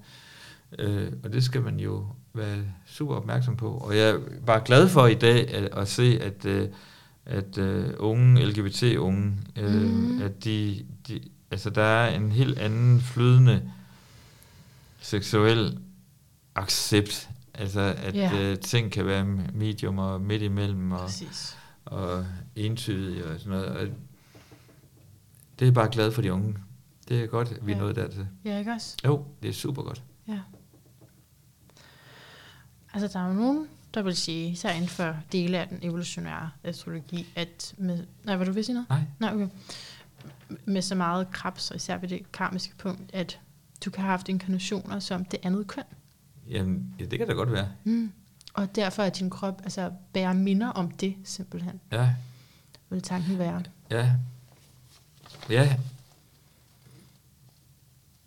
[0.80, 3.70] Øh, og det skal man jo være super opmærksom på.
[3.72, 6.70] Og jeg er bare glad for i dag at, at se, at, øh,
[7.26, 9.92] at uh, unge LGBT-unge, øh, Mhm.
[10.14, 10.22] mm.
[10.22, 11.20] at de, de,
[11.52, 13.72] altså der er en helt anden flydende
[15.02, 15.80] seksuel
[16.56, 17.30] accept.
[17.54, 18.52] Altså at yeah.
[18.52, 19.24] uh, ting kan være
[19.54, 21.58] medium og midt imellem og, Præcis.
[21.86, 22.26] og
[22.56, 23.66] entydige og sådan noget.
[23.66, 23.82] Og
[25.60, 26.56] det er jeg bare glad for de unge.
[27.08, 27.82] Det er godt, at vi er Ja.
[27.82, 28.28] nået dertil.
[28.46, 28.98] Ja, ikke også?
[29.06, 30.04] Jo, det er super godt.
[30.28, 30.40] Ja.
[32.94, 36.50] Altså, der er jo nogen, der vil sige, især inden for dele af den evolutionære
[36.64, 38.06] astrologi, at med...
[38.24, 38.90] Nej, hvad du vil sige noget?
[38.90, 39.02] Nej.
[39.20, 39.48] Nej, okay.
[40.66, 43.40] Med så meget krebs, og især ved det karmiske punkt, at
[43.86, 45.84] du kan have haft inkarnationer som det andet køn.
[46.50, 47.68] Jamen, ja, det kan da godt være.
[47.84, 48.12] Mm.
[48.54, 51.80] Og derfor at din krop altså, bærer minder om det, simpelthen.
[51.92, 52.16] Ja,
[52.90, 53.64] Vil tanken være.
[53.92, 54.12] ja.
[55.50, 55.78] Ja.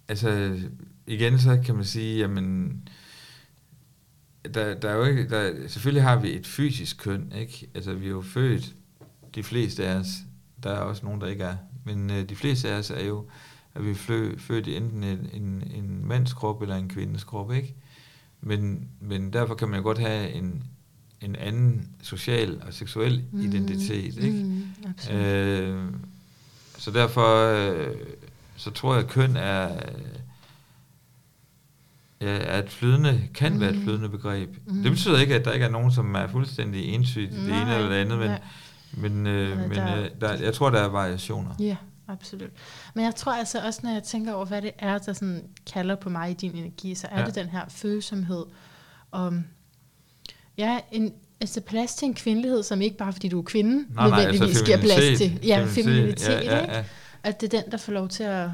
[0.09, 0.61] Altså,
[1.07, 2.81] igen så kan man sige, jamen,
[4.55, 7.69] der, der er jo ikke, der, selvfølgelig har vi et fysisk køn, ikke?
[7.75, 8.75] Altså, vi er jo født,
[9.35, 10.07] de fleste af os,
[10.63, 13.27] der er også nogen, der ikke er, men øh, de fleste af os er jo,
[13.75, 17.53] at vi er født i enten en, en, en mands krop eller en kvindes krop,
[17.53, 17.75] ikke?
[18.41, 20.63] Men, men derfor kan man jo godt have en,
[21.21, 23.41] en anden social og seksuel mm.
[23.41, 24.45] identitet, ikke?
[24.45, 25.21] Mm, absolut.
[25.21, 25.85] Øh,
[26.79, 27.97] så derfor øh,
[28.57, 29.69] så tror jeg, at køn er,
[32.21, 33.61] ja, er et flydende, kan mm.
[33.61, 33.83] være et Mm.
[33.83, 34.57] flydende begreb.
[34.67, 34.83] Mm.
[34.83, 37.75] Det betyder ikke, at der ikke er nogen, som er fuldstændig entydigt det Nej, ene
[37.75, 38.41] eller det andet, men, nej.
[38.93, 41.51] men, øh, men der- øh, der, jeg tror, der er variationer.
[41.61, 41.77] Ja,
[42.09, 42.51] absolut.
[42.95, 45.43] Men jeg tror altså også, når jeg tænker over, hvad det er, der sådan
[45.73, 47.21] kalder på mig i din energi, så er ja.
[47.21, 47.27] Ja.
[47.27, 48.45] det den her følsomhed
[49.13, 49.45] om,
[50.59, 54.09] ja, en, altså plads til en kvindelighed, som ikke bare fordi du er kvinde, Nej,
[54.09, 55.41] nej, nødvendigvis altså giver plads til.
[55.45, 56.89] Ja, Feminitet, feminitet, ja, ja, ikke?
[57.27, 57.31] Ja.
[57.31, 58.49] At det er den, der får lov til at,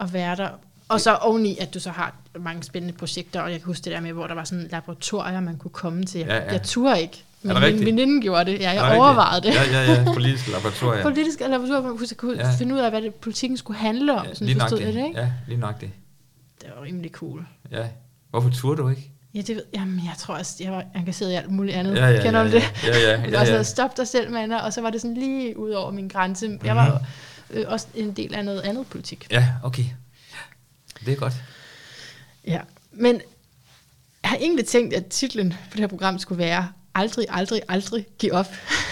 [0.00, 0.48] at være der.
[0.88, 3.92] Og så oveni, at du så har mange spændende projekter, og jeg kan huske det
[3.92, 6.20] der med, hvor der var sådan laboratorier, man kunne komme til.
[6.20, 6.52] Ja, ja.
[6.52, 7.86] Jeg turde ikke, men min rigtigt?
[7.86, 8.60] veninde gjorde det.
[8.60, 9.54] Ja, Er jeg det overvejede det.
[9.54, 10.12] Ja, ja, ja.
[10.12, 11.02] Politisk laboratorium.
[11.12, 12.50] Politisk laboratorier, man kunne, Ja.
[12.58, 14.26] finde ud af, hvad det, politikken skulle handle om.
[14.26, 14.84] Ja, sådan lige forstod det.
[14.86, 15.20] jeg det, ikke?
[15.20, 15.90] Ja, lige nok det.
[16.62, 17.46] Det var rimelig cool.
[17.70, 17.86] Ja.
[18.30, 19.10] Hvorfor turde du ikke?
[19.34, 21.96] Ja, det ved, jamen, jeg tror også, jeg var engageret i alt muligt andet.
[21.96, 22.62] Ja, ja, Kender ja, du det?
[22.84, 22.88] ja.
[22.88, 23.62] Ja, ja, Jeg ja, var sådan, ja.
[23.62, 26.46] stop dig selv, Manna, og så var det sådan lige ud over min grænse.
[26.46, 26.76] Jeg Mhm.
[26.76, 27.02] var
[27.50, 29.26] øh, også en del af noget andet politik.
[29.30, 29.84] Ja, okay.
[31.06, 31.32] Det er godt.
[32.46, 32.60] Ja,
[32.92, 33.20] men
[34.22, 38.06] jeg har egentlig tænkt, at titlen på det her program skulle være Aldrig, aldrig, aldrig
[38.18, 38.46] give op.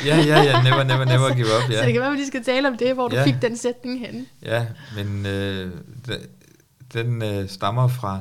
[0.05, 0.63] Ja, ja, ja.
[0.63, 1.63] Never, never, never give up.
[1.63, 3.25] Så det Ja, kan være, at vi lige skal tale om det, hvor du Ja.
[3.25, 4.27] fik den sætning henne.
[4.43, 5.73] ja men øh,
[6.07, 6.27] de-
[6.93, 8.21] den øh, stammer fra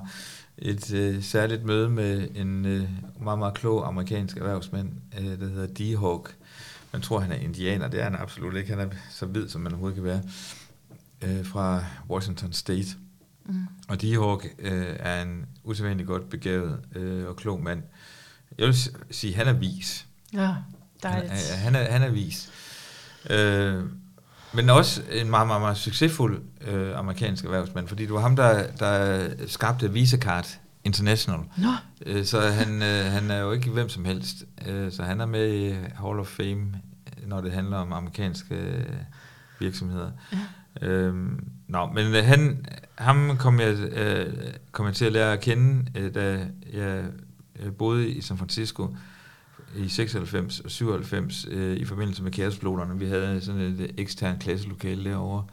[0.58, 2.84] et øh, særligt møde med en øh,
[3.22, 6.32] meget, meget klog amerikansk erhvervsmand, øh, der hedder D-Hawk.
[6.96, 7.88] Man tror, han er indianer.
[7.88, 8.70] Det er han absolut ikke.
[8.70, 10.22] Han er så hvid, som man overhovedet kan være.
[11.22, 12.88] Øh, fra Washington State.
[13.46, 13.66] Mm.
[13.88, 17.84] Og D-Hawk øh, er en usædvanligt godt begavet øh, og klog mand.
[18.58, 18.76] Jeg vil
[19.12, 20.06] sige, han er vis.
[20.34, 20.56] Ja, Han,
[21.04, 21.32] dejligt.
[21.54, 22.50] er- han, er, han er vis.
[23.30, 23.84] Øh,
[24.54, 28.72] men også en meget, meget, meget succesfuld øh, amerikansk erhvervsmand, fordi det var ham, der,
[28.72, 30.48] der skabte Visacard
[30.86, 31.40] International.
[31.58, 31.70] Nå,
[32.06, 34.46] Øh, så han, øh, han er jo ikke hvem som helst.
[34.68, 36.82] Øh, så han er med i Hall of Fame,
[37.28, 38.86] når det handler om amerikanske
[39.60, 40.12] virksomheder.
[40.82, 40.88] Ja.
[40.88, 42.66] Øhm, nå, men han,
[42.96, 44.34] ham kom jeg, øh,
[44.72, 47.06] kom jeg til at lære at kende, øh, da jeg
[47.78, 48.96] boede i San Francisco
[49.76, 53.00] i 96 og 97 øh, i forbindelse med kærespiloterne.
[53.00, 55.44] Vi havde sådan et eksternt klasselokale derovre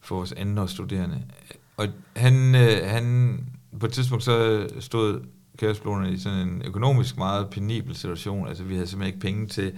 [0.00, 1.22] for vores anden studerende.
[1.76, 3.38] Og han, øh, han,
[3.80, 5.20] på et tidspunkt så stod
[5.58, 8.48] kærespiloterne i sådan en økonomisk meget penibel situation.
[8.48, 9.72] Altså vi havde simpelthen ikke penge til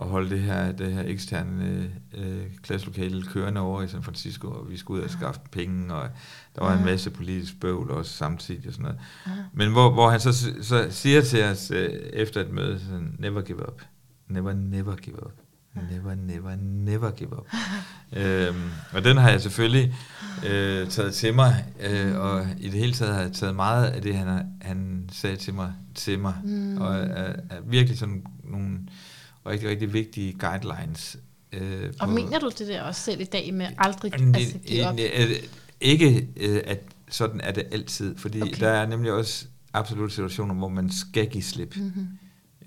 [0.00, 4.70] at holde det her, det her eksterne øh, klasselokale kørende over i San Francisco, og
[4.70, 6.08] vi skulle ud og skaffe penge, og
[6.56, 6.84] der var en Ja.
[6.84, 8.98] masse politisk bøvl også samtidig og sådan noget.
[9.26, 9.32] Ja.
[9.52, 10.32] Men hvor, hvor han så,
[10.62, 13.82] så siger til os øh, efter et møde, sådan, never give up.
[14.28, 15.32] Never, never give up.
[15.90, 17.46] Never, never, never give up.
[18.12, 19.94] øhm, og den har jeg selvfølgelig
[20.46, 24.02] øh, taget til mig, øh, og i det hele taget har jeg taget meget af
[24.02, 26.76] det, han, han sagde til mig, til mig Mm.
[26.78, 28.78] og er, er virkelig sådan nogle
[29.46, 31.16] rigtig, rigtig vigtige guidelines.
[31.52, 34.58] Øh, og på- mener du det der også selv i dag med aldrig det- altså,
[34.66, 34.98] give op?
[35.80, 38.52] Ikke, øh, at sådan er det altid, fordi Okay.
[38.52, 38.60] okay.
[38.60, 41.76] der er nemlig også absolut situationer, hvor man skal give slip.
[41.76, 42.06] Mm-hmm.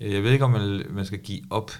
[0.00, 1.70] Øh, Jeg ved ikke, om man, man skal give op,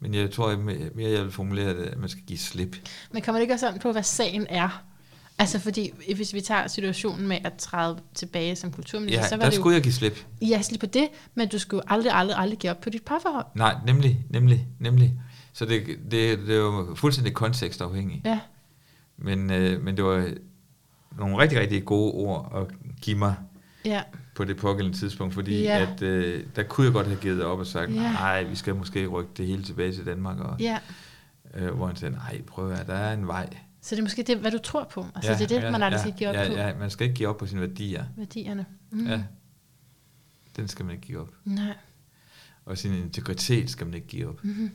[0.00, 0.56] men jeg tror,
[0.94, 2.76] mere jeg vil formulere det, at man skal give slip.
[3.12, 4.84] Men kommer det ikke også an på, hvad sagen er?
[5.38, 9.42] Altså fordi, hvis vi tager situationen med at træde tilbage som kulturminister, Ja, så var
[9.42, 10.26] der det skulle jeg give slip.
[10.42, 13.46] Ja, lige på det, men du skulle aldrig, aldrig, aldrig give op på dit parforhold.
[13.54, 15.14] Nej, nemlig, nemlig, nemlig.
[15.52, 18.24] Så det, det, det er jo fuldstændig kontekstafhængigt.
[18.24, 18.40] Ja,
[19.16, 20.28] Men, øh, men det var
[21.18, 23.34] nogle rigtig, rigtig gode ord at give mig
[23.84, 24.02] ja,
[24.34, 25.78] på det pågældende tidspunkt, fordi Ja.
[25.78, 25.92] ja.
[25.92, 28.12] at, øh, der kunne jeg godt have givet op og sagt, Ja.
[28.12, 30.78] nej, vi skal måske rykke det hele tilbage til Danmark, og, ja.
[31.54, 33.48] øh, hvor han sagde, nej, prøv at der er en vej.
[33.82, 35.06] Så det er måske det, hvad du tror på.
[35.14, 36.52] Altså det er det, man aldrig ja, skal give op ja, på.
[36.54, 38.04] Ja, man skal ikke give op på sine værdier.
[38.16, 38.66] Værdierne.
[38.90, 39.06] Mm.
[39.06, 39.22] Ja.
[40.56, 41.30] Den skal man ikke give op.
[41.44, 41.74] Nej.
[42.64, 44.44] Og sin integritet skal man ikke give op.
[44.44, 44.70] Mm-hmm.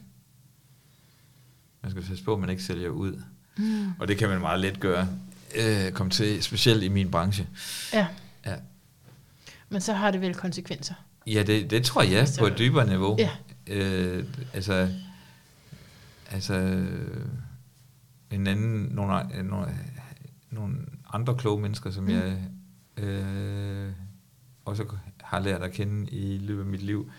[1.81, 3.21] Man skal passe på, at man ikke sælger ud.
[3.57, 3.91] Mm.
[3.99, 5.07] Og det kan man meget let gøre.
[5.55, 7.47] Øh, kom til, specielt i min branche.
[7.93, 8.07] Ja,
[8.45, 8.55] Ja,
[9.75, 10.93] men så har det vel konsekvenser.
[11.27, 13.15] ja det, det tror jeg Så- på et dybere niveau.
[13.19, 13.29] Ja.
[13.67, 14.89] Øh, altså,
[16.31, 16.53] altså
[18.31, 19.67] en anden, nogle, nogle,
[20.51, 20.75] nogle
[21.13, 22.09] andre kloge mennesker, som Mm.
[22.09, 22.37] jeg
[22.97, 23.91] øh,
[24.65, 24.85] også
[25.23, 27.11] har lært at kende i løbet af mit liv.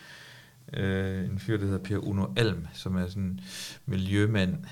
[0.73, 3.41] Øh, en fyr, der hedder Per Uno Alm, som er sådan
[3.87, 4.65] miljømand,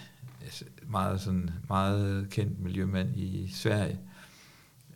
[0.44, 3.98] altså meget, sådan, meget kendt miljømand i Sverige.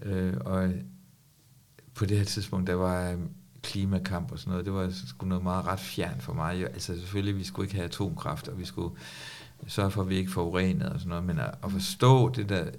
[0.02, 0.72] Øh, og
[1.98, 3.30] på det her tidspunkt, der var øhm,
[3.62, 6.62] klimakamp og sådan noget, det var sgu noget meget ret fjern for mig.
[6.64, 8.96] Altså selvfølgelig, vi skulle ikke have atomkraft, og vi skulle
[9.66, 12.70] sørge for, at vi ikke forurenede og sådan noget, men at, at forstå det der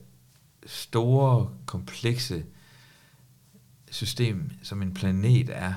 [0.65, 2.45] store, komplekse
[3.91, 5.73] system, som en planet er,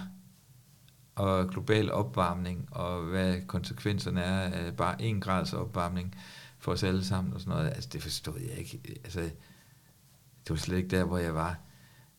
[1.14, 6.14] og global opvarmning, og hvad konsekvenserne er af bare en grads opvarmning
[6.58, 8.80] for os alle sammen og sådan noget, altså det forstod jeg ikke.
[9.04, 11.58] Altså, det var slet ikke der, hvor jeg var.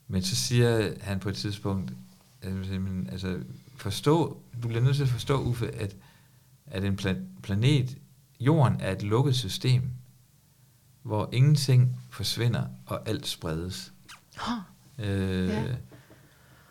[0.07, 1.93] Men så siger han på et tidspunkt,
[3.11, 3.39] altså,
[3.75, 5.95] forstå, du bliver nødt til at forstå, Uffe, at,
[6.65, 7.97] at en pla- planet,
[8.39, 9.89] jorden er et lukket system,
[11.01, 13.93] hvor ingenting forsvinder, og alt spredes.
[14.37, 14.57] Huh.
[15.05, 15.75] Øh, Ja.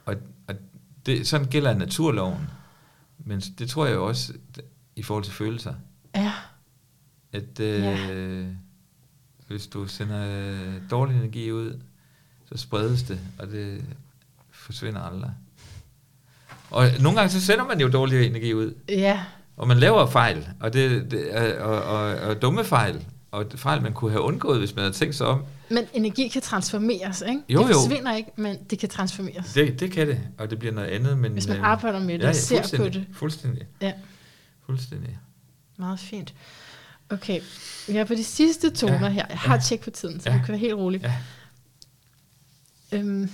[0.04, 0.14] Og,
[0.46, 0.54] og
[1.06, 2.50] det, sådan gælder naturloven.
[3.18, 4.32] Men det tror jeg også
[4.96, 5.74] i forhold til følelser.
[6.14, 6.32] Ja.
[7.32, 8.44] At øh, ja.
[9.46, 11.80] hvis du sender dårlig energi ud,
[12.52, 13.84] så spredes det, og det
[14.50, 15.30] forsvinder aldrig.
[16.70, 18.74] Og nogle gange så sender man jo dårlig energi ud.
[18.88, 19.24] Ja.
[19.56, 23.92] Og man laver fejl, og, det, det, og, og, og dumme fejl, og fejl, man
[23.92, 25.44] kunne have undgået, hvis man havde tænkt sig om.
[25.68, 27.42] Men energi kan transformeres, ikke?
[27.48, 29.52] Jo, det forsvinder ikke, men det kan transformeres.
[29.52, 31.18] Det, det kan det, og det bliver noget andet.
[31.18, 33.06] Men, hvis man øh, arbejder med det ja, og ser på det.
[33.12, 33.66] Fuldstændig.
[33.80, 33.92] Ja.
[34.66, 35.18] Fuldstændig.
[35.76, 36.34] Meget fint.
[37.10, 37.40] Okay,
[37.88, 39.08] vi er på de sidste toner ja.
[39.08, 39.26] her.
[39.28, 39.60] Jeg har ja.
[39.60, 40.36] tjek på tiden, så ja.
[40.36, 41.02] vi kan være helt roligt.
[41.02, 41.14] Ja.
[42.92, 43.30] Øhm,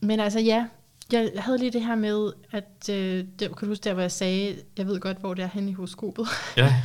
[0.00, 0.66] men altså ja,
[1.12, 4.12] jeg havde lige det her med, at øh, det, kan du huske der, hvor jeg
[4.12, 6.26] sagde, jeg ved godt, hvor det er henne i horoskopet.
[6.56, 6.62] Ja.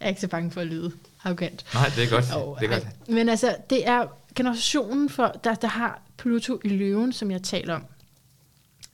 [0.00, 0.92] er ikke så bange for at lyde
[1.24, 1.64] arrogant.
[1.74, 2.24] Nej, det er godt.
[2.36, 3.08] Oh, det er godt.
[3.08, 7.74] Men altså, det er generationen, for, der, der har Pluto i løven, som jeg taler
[7.74, 7.84] om.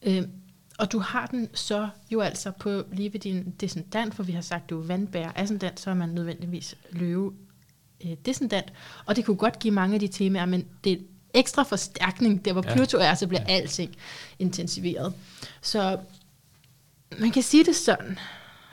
[0.03, 0.23] Øh,
[0.79, 4.41] og du har den så jo altså på lige ved din descendant, for vi har
[4.41, 7.33] sagt, du er vandbær ascendant, så er man nødvendigvis løve
[8.05, 8.73] øh, descendant.
[9.07, 10.97] Og det kunne godt give mange af de temaer, men det er
[11.35, 13.55] ekstra forstærkning, der hvor Pluto er, så bliver ja.
[13.55, 13.97] alting
[14.39, 15.15] intensiveret.
[15.61, 15.99] Så
[17.19, 18.19] man kan sige det sådan,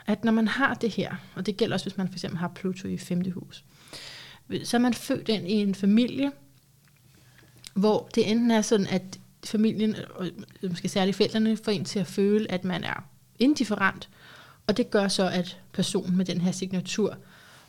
[0.06, 2.48] at når man har det her, og det gælder også, hvis man for eksempel har
[2.48, 3.64] Pluto i femte hus,
[4.64, 6.32] så er man født ind i en familie,
[7.74, 9.02] hvor det enten er sådan, at
[9.44, 10.26] familien, og
[10.62, 13.04] måske særligt forældrene, får en til at føle, at man er
[13.38, 14.08] indifferent,
[14.66, 17.16] og det gør så, at personen med den her signatur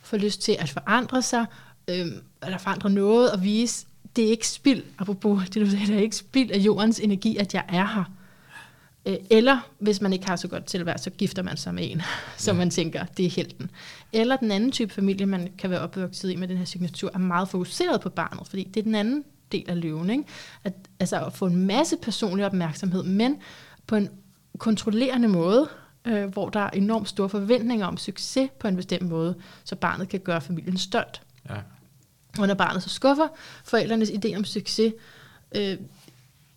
[0.02, 1.46] får lyst til at forandre sig,
[1.88, 2.06] øh,
[2.44, 6.00] eller forandre noget, og vise, det er ikke spild, apropos det du sagde, det er
[6.00, 8.04] ikke spild af jordens energi, at jeg er her.
[9.06, 12.02] Øh, eller hvis man ikke har så godt tilværd, så gifter man sig med en,
[12.36, 12.58] som ja.
[12.58, 13.70] man tænker, det er helten.
[14.12, 17.18] Eller den anden type familie, man kan være opvokset i med den her signatur, er
[17.18, 20.10] meget fokuseret på barnet, fordi det er den anden del af løven.
[20.10, 20.24] Ikke?
[20.64, 23.36] At, altså at få en masse personlig opmærksomhed, men
[23.86, 24.08] på en
[24.58, 25.68] kontrollerende måde,
[26.04, 29.34] øh, hvor der er enormt store forventninger om succes på en bestemt måde,
[29.64, 31.22] så barnet kan gøre familien stolt.
[31.50, 31.56] Ja.
[32.38, 33.28] Og når barnet så skuffer
[33.64, 34.92] forældrenes idé om succes,
[35.54, 35.78] øh,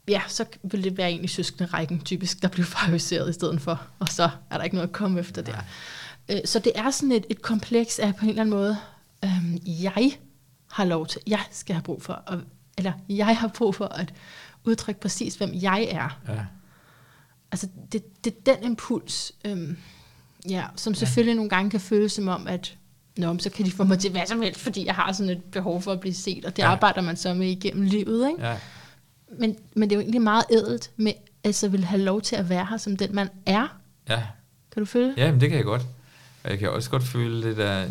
[0.08, 3.62] ja, så vil det være en i søskende rækken typisk, der bliver favoriseret i stedet
[3.62, 5.58] for, og så er der ikke noget at komme efter der.
[6.30, 8.78] Øh, så det er sådan et, et kompleks af på en eller anden måde,
[9.24, 10.12] øh, jeg
[10.72, 12.40] har lov til, jeg skal have brug for, at,
[12.78, 14.14] eller jeg har brug for at
[14.64, 16.20] udtrykke præcis, hvem jeg er.
[16.28, 16.46] Ja.
[17.56, 19.76] Altså, det, det er den impuls, øh,
[20.50, 21.36] ja, som selvfølgelig ja.
[21.36, 22.78] nogle gange kan føles som om, at
[23.18, 25.44] Nå, så kan de få mig til hvad som helst, fordi jeg har sådan et
[25.44, 26.68] behov for at blive set, og det ja.
[26.68, 28.48] arbejder man så med igennem livet, ikke?
[28.48, 28.58] Ja.
[29.40, 31.14] Men, men det er jo egentlig meget ædelt med,
[31.44, 33.68] altså vil have lov til at være her som den, man er.
[34.10, 34.24] Ja.
[34.72, 35.82] Kan du føle Ja, men det kan jeg godt.
[36.44, 37.88] Og jeg kan også godt føle det der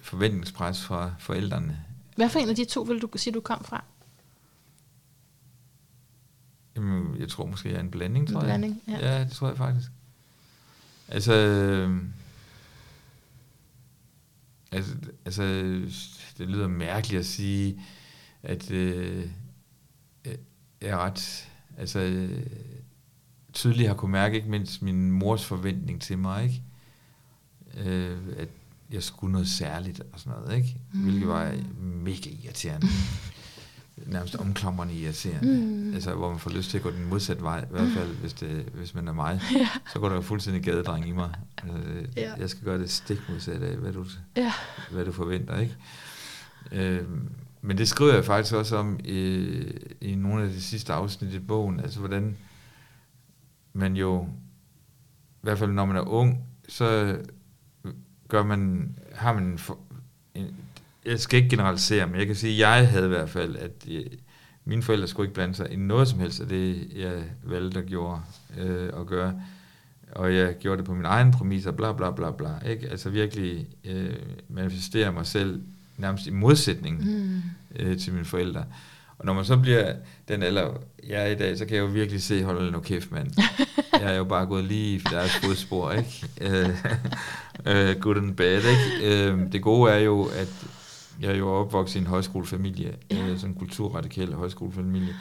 [0.00, 1.78] forventningspres fra forældrene.
[2.16, 3.84] Hvad for en af de to vil du sige, du kom fra?
[6.78, 8.98] Jamen, jeg tror måske, jeg er en blanding, tror en blanding, jeg.
[9.00, 9.16] Ja.
[9.16, 9.90] ja, det tror jeg faktisk.
[11.08, 12.02] Altså, øh,
[14.72, 14.94] Altså,
[15.24, 15.42] altså,
[16.38, 17.80] det lyder mærkeligt at sige,
[18.42, 19.26] at øh,
[20.80, 21.48] jeg er ret
[21.78, 22.46] altså, øh,
[23.52, 26.62] tydeligt har kunne mærke, ikke mindst min mors forventning til mig, ikke?
[27.90, 28.48] Øh, at
[28.90, 30.76] jeg skulle noget særligt og sådan noget, ikke?
[30.92, 32.86] Hvilket var mega irriterende
[34.06, 35.66] nærmest omklamrende irriterende.
[35.66, 35.94] Mm.
[35.94, 38.32] Altså, hvor man får lyst til at gå den modsatte vej, i hvert fald, hvis,
[38.32, 39.40] det, hvis man er mig.
[39.58, 39.68] Ja.
[39.92, 41.34] Så går der jo fuldstændig gadedreng i mig.
[41.62, 41.78] Altså,
[42.16, 42.34] ja.
[42.38, 44.04] Jeg skal gøre det stik modsat af, hvad du,
[44.36, 44.52] ja.
[44.90, 45.76] hvad du forventer, ikke?
[46.72, 47.08] Øh,
[47.62, 49.46] men det skriver jeg faktisk også om i,
[50.00, 52.36] i nogle af de sidste afsnit i bogen, altså hvordan
[53.72, 57.16] man jo, i hvert fald når man er ung, så
[58.28, 59.58] gør man, har man en,
[60.34, 60.54] en
[61.08, 63.72] jeg skal ikke generalisere, men jeg kan sige, at jeg havde i hvert fald, at
[63.86, 64.04] jeg,
[64.64, 67.86] mine forældre skulle ikke blande sig i noget som helst af det, jeg valgte at,
[67.86, 68.20] gjorde,
[68.58, 69.40] øh, at gøre.
[70.12, 72.48] Og jeg gjorde det på min egen præmisser, bla bla bla bla.
[72.66, 72.88] Ikke?
[72.90, 74.14] Altså virkelig øh,
[74.48, 75.62] manifestere mig selv
[75.96, 77.42] nærmest i modsætning mm.
[77.76, 78.64] øh, til mine forældre.
[79.18, 79.92] Og når man så bliver
[80.28, 80.70] den alder,
[81.08, 83.30] jeg er i dag, så kan jeg jo virkelig se, hold nu kæft, mand.
[84.00, 86.26] Jeg er jo bare gået lige i deres fodspor, ikke?
[86.40, 89.32] uh, good and bad, ikke?
[89.32, 90.48] Uh, det gode er jo, at
[91.20, 93.28] jeg er jo opvokset i en højskolefamilie, ja.
[93.28, 95.14] øh, sådan en kulturradikal højskolefamilie.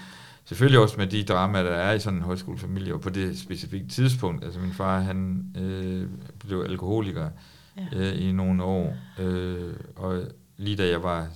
[0.46, 3.88] Selvfølgelig også med de dramaer, der er i sådan en højskolefamilie, og på det specifikke
[3.88, 4.44] tidspunkt.
[4.44, 6.10] Altså min far, han øh,
[6.40, 7.30] blev alkoholiker
[7.78, 7.98] ja.
[7.98, 10.24] øh, i nogle år, øh, og
[10.58, 11.28] lige da jeg var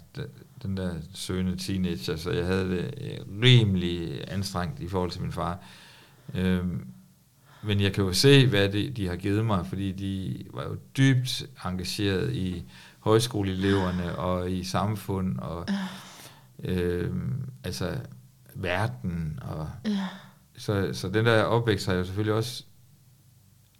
[0.63, 2.93] den der søgende teenager, så jeg havde det
[3.43, 5.59] rimelig anstrengt i forhold til min far.
[6.35, 6.65] Øh,
[7.63, 10.77] men jeg kan jo se, hvad det, de har givet mig, fordi de var jo
[10.97, 12.63] dybt engageret i
[13.02, 15.68] højskoleeleverne og i samfund og
[16.64, 17.11] øh,
[17.64, 17.98] altså
[18.56, 19.69] verden og
[20.57, 22.64] så, så den der opvækst har jo selvfølgelig også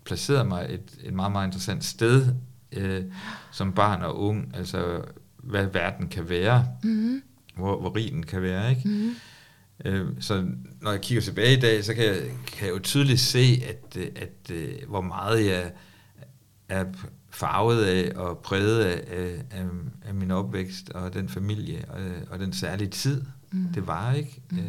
[0.06, 2.36] placeret mig et, et meget, meget interessant sted
[2.72, 3.04] øh,
[3.52, 5.02] som barn og ung, altså
[5.38, 7.22] hvad verden kan være, Mm-hmm.
[7.56, 8.82] hvor, hvor rig den kan være, ikke?
[8.86, 9.16] Mm-hmm.
[9.86, 10.46] Øh, så
[10.82, 13.98] når jeg kigger tilbage i dag, så kan jeg, kan jeg jo tydeligt se, at,
[13.98, 15.72] øh, at, at hvor meget jeg
[16.70, 16.86] er
[17.32, 19.04] farvet af og præget af,
[19.52, 19.66] af,
[20.06, 22.00] af, min opvækst og den familie og,
[22.32, 23.22] og den særlige tid,
[23.54, 23.68] Mm.
[23.74, 24.42] det var, ikke?
[24.50, 24.58] Mm.
[24.58, 24.66] Øh,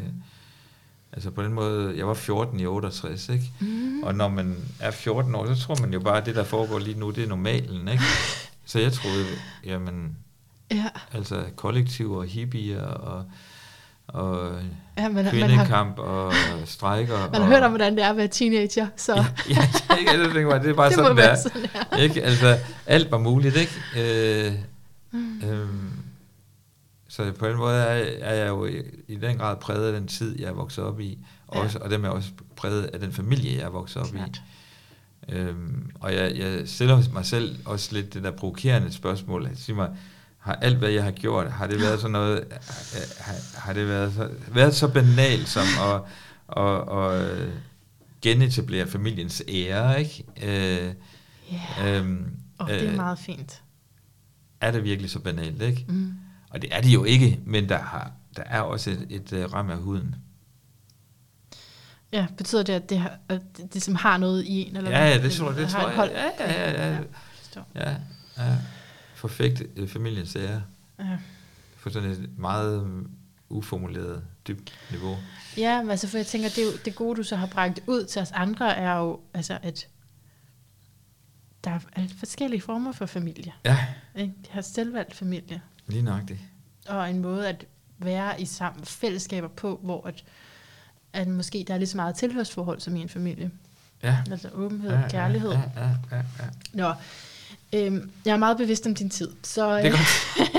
[1.13, 3.53] altså på den måde, jeg var 14 i 68, ikke?
[3.61, 4.03] Mm.
[4.03, 6.79] Og når man er 14 år, så tror man jo bare, at det, der foregår
[6.79, 8.03] lige nu, det er normalen, ikke?
[8.65, 9.27] Så jeg troede,
[9.65, 10.17] jamen,
[10.71, 13.25] Ja, altså kollektiver og hippier og,
[14.13, 14.53] og
[14.99, 16.33] ja man, man, har, kvindekamp og
[16.65, 17.19] strejker.
[17.19, 20.11] man har og, hørt om, hvordan det er at være teenager, så Ja, ja, ikke?
[20.11, 21.35] Altså, det, var, det er bare det sådan, det er.
[21.37, 21.97] sådan her.
[21.99, 22.23] Ikke?
[22.23, 23.73] Altså, alt var muligt, ikke?
[24.47, 24.53] Øh,
[25.15, 25.43] Mm.
[25.51, 25.91] øhm,
[27.09, 30.09] så på den måde er, er jeg jo i, i den grad præget af den
[30.09, 31.19] tid, jeg er vokset op i,
[31.55, 31.61] Ja.
[31.61, 34.43] også, og dem er også præget af den familie, jeg er vokset op Klart.
[35.29, 35.33] i.
[35.35, 39.49] Øhm, og jeg, jeg stiller mig selv også lidt det der provokerende spørgsmål.
[39.57, 39.89] Sig mig,
[40.43, 42.45] har alt, hvad jeg har gjort, har det været sådan noget,
[43.21, 46.01] har, har det været så, været så banalt som at,
[46.63, 47.53] at, at øh,
[48.23, 50.25] genetablere familiens ære, ikke?
[50.43, 50.95] Øh,
[51.79, 53.63] Ja, øhm, og det er øh, meget fint.
[54.61, 55.85] er det virkelig så banalt, ikke?
[55.89, 56.13] Mm.
[56.51, 59.53] Og det er det jo ikke, men der, har, der er også et, et, et
[59.53, 60.15] ram af huden.
[62.13, 64.77] Ja, betyder det, at det, har, at det, det som har noget i en?
[64.77, 65.29] Eller Ja, ja, hvad?
[65.31, 66.33] det tror, det har tror jeg.
[66.39, 66.93] Ja, ja, ja, ja.
[66.95, 67.01] ja.
[67.75, 67.97] Ja,
[68.39, 68.57] ja.
[69.23, 70.63] Forfægt øh, familiens ære
[70.99, 71.19] Ja.
[71.83, 73.03] på sådan et meget øh,
[73.49, 75.17] uformuleret, dybt niveau.
[75.57, 77.81] Ja, men altså, for jeg tænker, det, er jo, det gode, du så har bragt
[77.87, 79.89] ud til os andre, er jo, altså, at
[81.65, 83.53] der er forskellige former for familie.
[83.65, 83.87] Ja,
[84.17, 84.35] Ikke?
[84.47, 86.41] De har selvvalgt familie, lige nøjagtigt.
[86.89, 87.67] og en måde at
[87.99, 90.25] være i sammen fællesskaber på, hvor at,
[91.13, 93.51] at måske der er lige så meget tilhørsforhold som i en familie.
[94.03, 94.19] Ja.
[94.31, 95.51] Altså åbenhed ja, og kærlighed.
[95.53, 96.49] Ja, ja, ja, ja.
[96.73, 96.93] Nå,
[97.73, 99.77] øhm, jeg er meget bevidst om din tid, så...
[99.79, 100.51] Det er godt.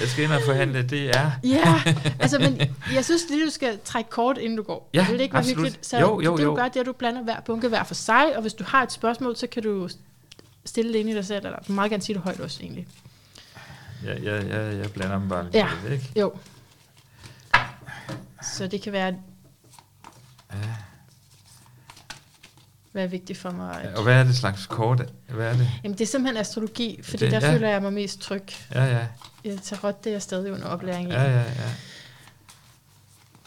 [0.00, 1.30] Jeg skal ind og forhandle, det er...
[1.44, 1.82] Ja,
[2.20, 2.60] altså, men
[2.94, 4.90] jeg synes lige, du skal trække kort, inden du går.
[4.94, 5.64] Ja, Vil det ikke være absolut.
[5.64, 5.86] hyggeligt?
[5.86, 6.54] Så Jo, jo, det, du jo.
[6.56, 8.82] gør, det er, at du blander hver bunke hver for sig, og hvis du har
[8.82, 9.88] et spørgsmål, så kan du
[10.64, 12.58] stille det ind i dig selv, eller du må meget gerne sige det højt også,
[12.62, 12.86] egentlig.
[14.04, 15.68] Ja, ja, ja, jeg blander dem bare lidt, Ja.
[15.92, 16.10] ikke?
[16.16, 16.32] Jo.
[18.56, 19.14] Så det kan være,
[20.52, 20.56] Ja.
[22.92, 23.80] Være vigtigt for mig.
[23.82, 25.02] At, Og hvad er det slags kort?
[25.28, 25.68] Hvad er det?
[25.84, 27.54] Jamen, det er simpelthen astrologi, fordi Det- der ja.
[27.54, 28.42] føler jeg mig mest tryg.
[28.74, 28.98] Ja, ja.
[29.44, 31.12] Jeg tager det er jeg stadig under oplæring i.
[31.12, 31.42] Ja, ja, ja.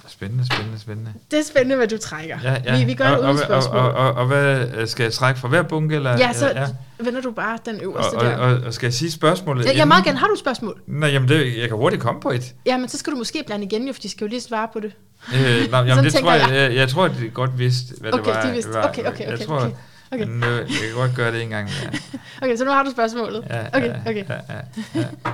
[0.08, 1.14] Spændende, spændende, spændende.
[1.32, 2.38] Det er spændende, hvad du trækker.
[2.44, 2.78] Ja, ja.
[2.80, 3.76] Vi, vi gør og, et og, og, udspørgsmål.
[3.78, 5.96] og, og, og, hvad øh, skal jeg trække fra hver bunke?
[5.96, 6.68] Eller, Ja, så ja.
[7.04, 8.36] vender du bare den Og, øverste og, der.
[8.38, 9.64] og, og, skal jeg sige spørgsmålet?
[9.66, 9.88] Ja, jeg inden?
[9.88, 10.18] meget gerne.
[10.20, 10.82] Har du spørgsmål?
[10.88, 12.54] Nej, jamen det, jeg kan hurtigt komme på et.
[12.66, 14.68] Ja, men så skal du måske blande igen, jo, for de skal jo lige svare
[14.74, 14.94] på det.
[15.36, 16.56] Øh, nej, jamen, det tror jeg, jeg.
[16.56, 18.46] jeg, jeg tror, at de godt vidste, hvad Okay, det var.
[18.46, 18.74] de vidste.
[18.74, 18.90] var.
[18.90, 19.76] Okay, okay, Jeg okay, tror, okay.
[20.12, 20.28] Okay.
[20.28, 21.94] Øh, jeg kan godt gøre det en gang mere.
[22.42, 23.44] Okay, så nu har du spørgsmålet.
[23.50, 24.26] Ja, Okay, ja, okay.
[24.30, 24.60] Ja, ja,
[24.96, 25.06] ja,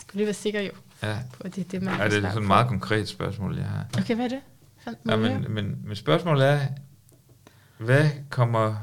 [0.00, 0.70] Skal lige være sikre jo
[1.02, 1.16] ja.
[1.32, 3.66] på, at det er det, man ja det er sådan et meget konkret spørgsmål, jeg
[3.66, 3.86] har.
[3.98, 4.40] Okay, hvad er det?
[5.08, 6.60] Ja, men, men, men spørgsmålet er,
[7.78, 8.74] hvad kommer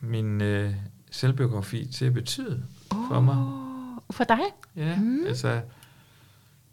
[0.00, 0.74] min øh,
[1.10, 2.62] selvbiografi til at betyde
[3.08, 3.36] for mig?
[4.10, 4.38] For dig?
[4.76, 5.26] Ja, mm.
[5.26, 5.60] altså,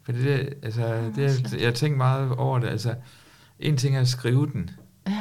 [0.08, 2.68] fordi det, altså, det, jeg har tænkt meget over det.
[2.68, 2.94] Altså,
[3.60, 4.70] en ting er at skrive den,
[5.06, 5.20] Ja.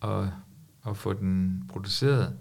[0.00, 0.30] og,
[0.82, 2.32] og få den produceret,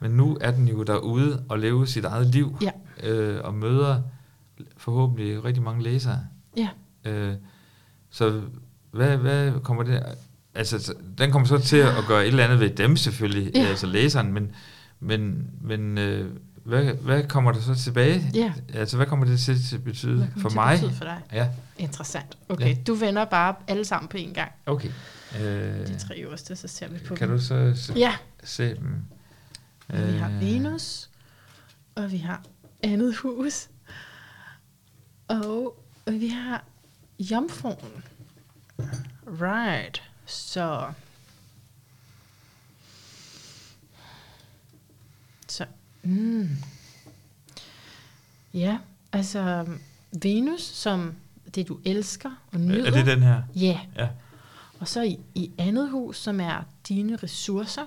[0.00, 2.70] men nu er den jo derude og lever sit eget liv, Ja.
[3.10, 4.02] øh, og møder
[4.76, 6.18] forhåbentlig rigtig mange læsere.
[6.56, 6.68] Ja.
[7.04, 7.34] Øh,
[8.10, 8.42] så
[8.90, 10.02] hvad, hvad kommer det...
[10.54, 13.60] Altså, så- den kommer så til at gøre et eller andet ved dem selvfølgelig, Ja.
[13.60, 13.66] ja.
[13.66, 14.52] altså læseren, men,
[15.00, 16.30] men, men øh,
[16.68, 18.30] hvad, hvad kommer der så tilbage?
[18.34, 18.52] Ja.
[18.74, 20.78] Altså, hvad kommer det til at betyde for til mig?
[20.80, 21.22] betyde for dig?
[21.32, 22.38] Ja, Interessant.
[22.48, 22.82] Okay, Ja.
[22.86, 24.52] du vender bare alle sammen på en gang.
[24.66, 24.90] okay.
[25.40, 27.36] Øh, De tre øverste, så ser vi på kan dem.
[27.38, 28.94] du så se, Ja, se dem?
[29.88, 31.10] vi har Øh, Venus,
[31.94, 32.42] og vi har
[32.82, 33.68] andet hus,
[35.28, 35.74] og
[36.06, 36.64] vi har
[37.18, 38.04] Jomfruen.
[39.26, 40.02] Right.
[40.26, 40.92] Så...
[45.48, 45.64] Så...
[46.02, 46.48] Mm.
[48.54, 48.78] Ja,
[49.12, 49.66] altså
[50.22, 51.14] Venus som
[51.54, 52.86] det, du elsker og nyder.
[52.86, 53.42] Er det den her?
[53.56, 53.80] Ja.
[53.96, 54.08] Ja.
[54.78, 57.86] Og så i, i andet hus, som er dine ressourcer.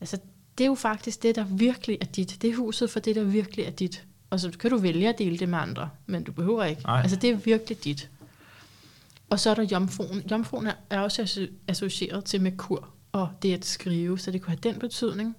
[0.00, 0.18] Altså,
[0.58, 2.38] det er jo faktisk det, der virkelig er dit.
[2.42, 4.04] Det er huset for det, der virkelig er dit.
[4.30, 6.82] Og så kan du vælge at dele det med andre, men du behøver ikke.
[6.82, 7.00] Nej.
[7.00, 8.10] Altså, det er virkelig dit.
[9.30, 10.22] Og så er der jomfruen.
[10.30, 12.88] Jomfruen er- også asso- associeret til Merkur,
[13.20, 15.36] og det at skrive, så det kunne have den betydning.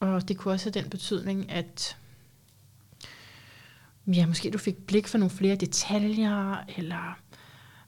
[0.00, 1.96] Og det kunne også have den betydning, at
[4.06, 7.18] ja, måske du fik blik for nogle flere detaljer, eller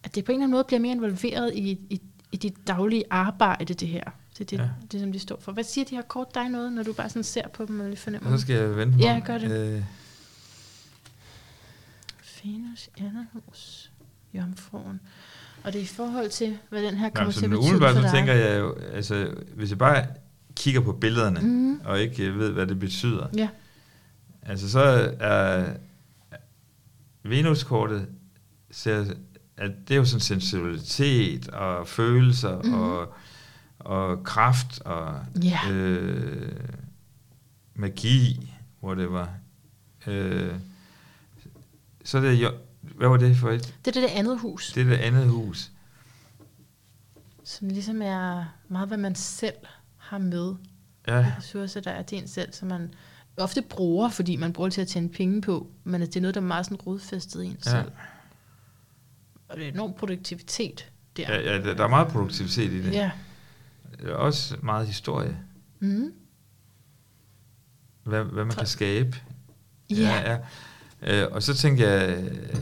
[0.03, 2.01] at det på en eller anden måde bliver mere involveret i, i,
[2.33, 4.05] i dit daglige arbejde, det her.
[4.39, 4.69] Det er det, Ja.
[4.93, 5.53] det, som de står for.
[5.53, 7.87] Hvad siger de her kort dig noget, når du bare sådan ser på dem og
[7.87, 9.51] lige fornemmer så skal jeg vente på Ja, gør det.
[9.77, 9.83] Øh,
[12.45, 13.93] Venus, Anderhus,
[14.35, 15.01] Jomfruen.
[15.65, 17.93] Og det er i forhold til, hvad den her kommer nej, til at betyde for
[17.93, 18.11] så dig.
[18.13, 20.07] tænker jeg jo, altså, hvis jeg bare
[20.57, 21.81] kigger på billederne, Mhm.
[21.85, 23.49] og ikke øh, ved, hvad det betyder, Ja,
[24.43, 25.67] altså så er
[27.23, 28.07] Venus-kortet,
[28.71, 29.05] ser,
[29.57, 32.75] at det er jo sådan sensibilitet og følelser Mhm.
[32.75, 33.13] og,
[33.79, 35.59] og kraft og Ja.
[35.71, 36.53] øh,
[37.75, 39.31] magi, hvor det var.
[40.07, 40.55] Øh,
[42.05, 42.51] så er det jo,
[42.97, 43.75] hvad var det for et?
[43.85, 45.71] det er det, det andet hus, Det er det andet hus.
[47.45, 49.55] som ligesom er meget, hvad man selv
[49.97, 50.55] har med.
[51.07, 52.95] Ja, De ressourcer, der er til en selv, som man
[53.37, 56.21] ofte bruger, fordi man bruger det til at tjene penge på, men at det er
[56.21, 57.71] noget, der er meget sådan rodfæstet i en Ja.
[57.71, 57.93] selv.
[59.49, 61.35] Og det er enorm produktivitet der.
[61.35, 62.93] ja, ja der der er meget produktivitet i det.
[62.93, 63.11] ja.
[63.99, 65.39] Er også meget historie.
[65.81, 66.13] Mm.
[68.05, 69.17] Hvad, hvad man For- kan skabe.
[69.91, 70.39] Ja.
[71.03, 71.25] ja.
[71.25, 72.59] Øh, og så tænker jeg, øh,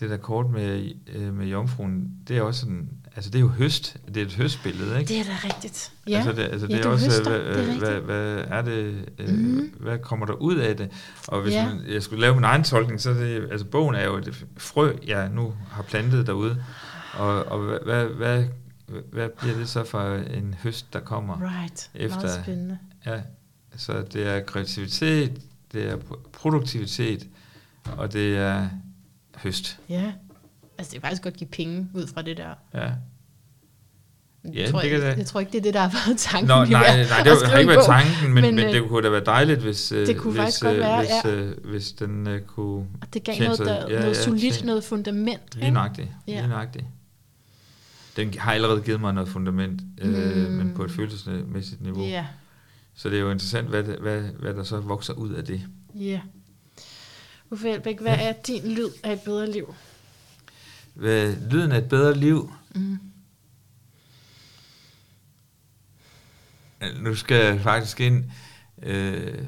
[0.00, 3.48] det der kort med, øh, med jomfruen, det er også sådan, altså det er jo
[3.48, 5.08] høst, det er et høstbillede, ikke?
[5.08, 5.92] Det er da rigtigt.
[6.08, 8.04] Ja, Altså det, altså ja det er du også, høster, hvad, det er hvad, rigtigt.
[8.04, 9.74] hvad er det, øh, Mhm.
[9.80, 10.90] hvad kommer der ud af det?
[11.28, 11.68] Og hvis Ja.
[11.68, 14.44] man, jeg skulle lave min egen tolkning, så er det, altså bogen er jo et
[14.56, 16.64] frø, jeg nu har plantet derude,
[17.14, 18.44] og, og hvad, hvad, hvad,
[19.12, 21.60] hvad bliver det så for en høst, der kommer?
[21.60, 22.78] Right, Efter- meget spændende.
[23.06, 23.20] Ja,
[23.76, 25.40] så det er kreativitet,
[25.72, 27.26] det er pro- produktivitet,
[27.96, 28.68] og det er
[29.42, 29.78] høst.
[29.88, 30.12] Ja,
[30.78, 32.54] altså det er faktisk godt give penge ud fra det der.
[32.74, 32.80] Ja.
[34.44, 35.18] Jeg, Ja, tror, det jeg, kan det.
[35.18, 36.48] jeg tror ikke, det er det, der har været tanken.
[36.48, 38.88] Nå, nej, nej, det skrive har ikke været tanken, men, men, Men, men det øh,
[38.88, 41.30] kunne da være dejligt, hvis, øh, det kunne hvis, faktisk godt øh, være, hvis, ja.
[41.30, 42.86] øh, hvis den øh, kunne...
[43.02, 45.54] Og det gav noget, sig- der, ja, noget ja, solidt, tjene- noget fundament.
[45.56, 46.08] Lige nøjagtigt.
[46.26, 46.32] Ja.
[46.40, 46.84] Lige nøjagtigt.
[48.16, 50.08] Den har allerede givet mig noget fundament, øh,
[50.46, 50.52] Mm.
[50.52, 52.04] men på et følelsesmæssigt niveau.
[52.04, 52.26] Ja,
[52.94, 55.62] Så det er jo interessant, hvad, det- hvad, hvad der så vokser ud af det.
[55.94, 56.20] ja.
[57.50, 59.74] Uffe Elbæk, hvad er din lyd af et bedre liv?
[60.94, 62.98] Hvad, lyden af et bedre liv, Mm.
[66.80, 68.24] Øh, Nu skal jeg faktisk ind.
[68.82, 69.44] Øh,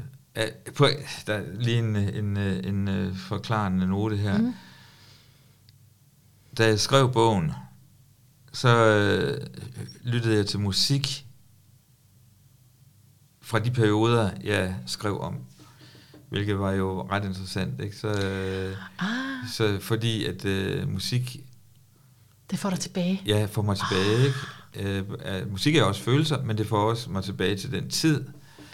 [0.75, 0.87] på,
[1.27, 4.39] der er lige en, en, øh, en, en forklarende note her.
[4.39, 4.55] Mm.
[6.59, 7.53] Da jeg skrev bogen,
[8.53, 9.47] så øh,
[10.03, 11.27] lyttede jeg til musik
[13.41, 15.45] fra de perioder, jeg skrev om.
[16.31, 17.81] Hvilket var jo ret interessant.
[17.81, 17.97] Ikke?
[17.97, 21.37] Så, øh, Ah, så fordi at øh, musik
[22.51, 23.23] det får dig tilbage.
[23.27, 24.27] Ja, får mig tilbage.
[24.27, 24.99] Ikke?
[24.99, 25.05] Øh,
[25.43, 28.25] øh, musik er også følelser, men det får også mig tilbage til den tid.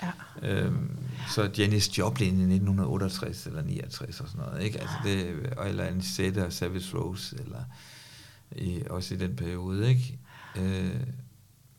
[0.02, 0.10] Ja.
[0.42, 0.90] Øhm,
[1.30, 4.80] så Janis Joplin i 1968 eller 69 og sådan noget, ikke?
[4.80, 7.60] Altså det, og- eller Anisette og Savage Rose, eller
[8.56, 10.18] i, også i den periode, ikke?
[10.56, 10.90] Øh,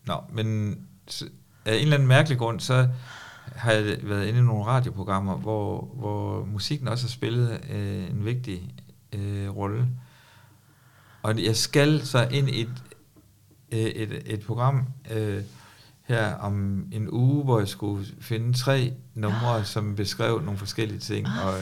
[0.06, 0.78] nå, men
[1.08, 1.26] så,
[1.66, 2.90] af en eller anden mærkelig grund, så
[3.58, 8.26] har jeg været inde i nogle radioprogrammer, hvor, hvor musikken også har spillet øh, en
[8.26, 8.74] vigtig
[9.14, 9.88] øh, rolle.
[11.24, 12.84] Og jeg skal så ind i et,
[13.72, 15.44] øh, et, et program øh,
[16.04, 21.28] her om en uge, hvor jeg skulle finde tre numre, som beskrev nogle forskellige ting.
[21.28, 21.54] Ah, og,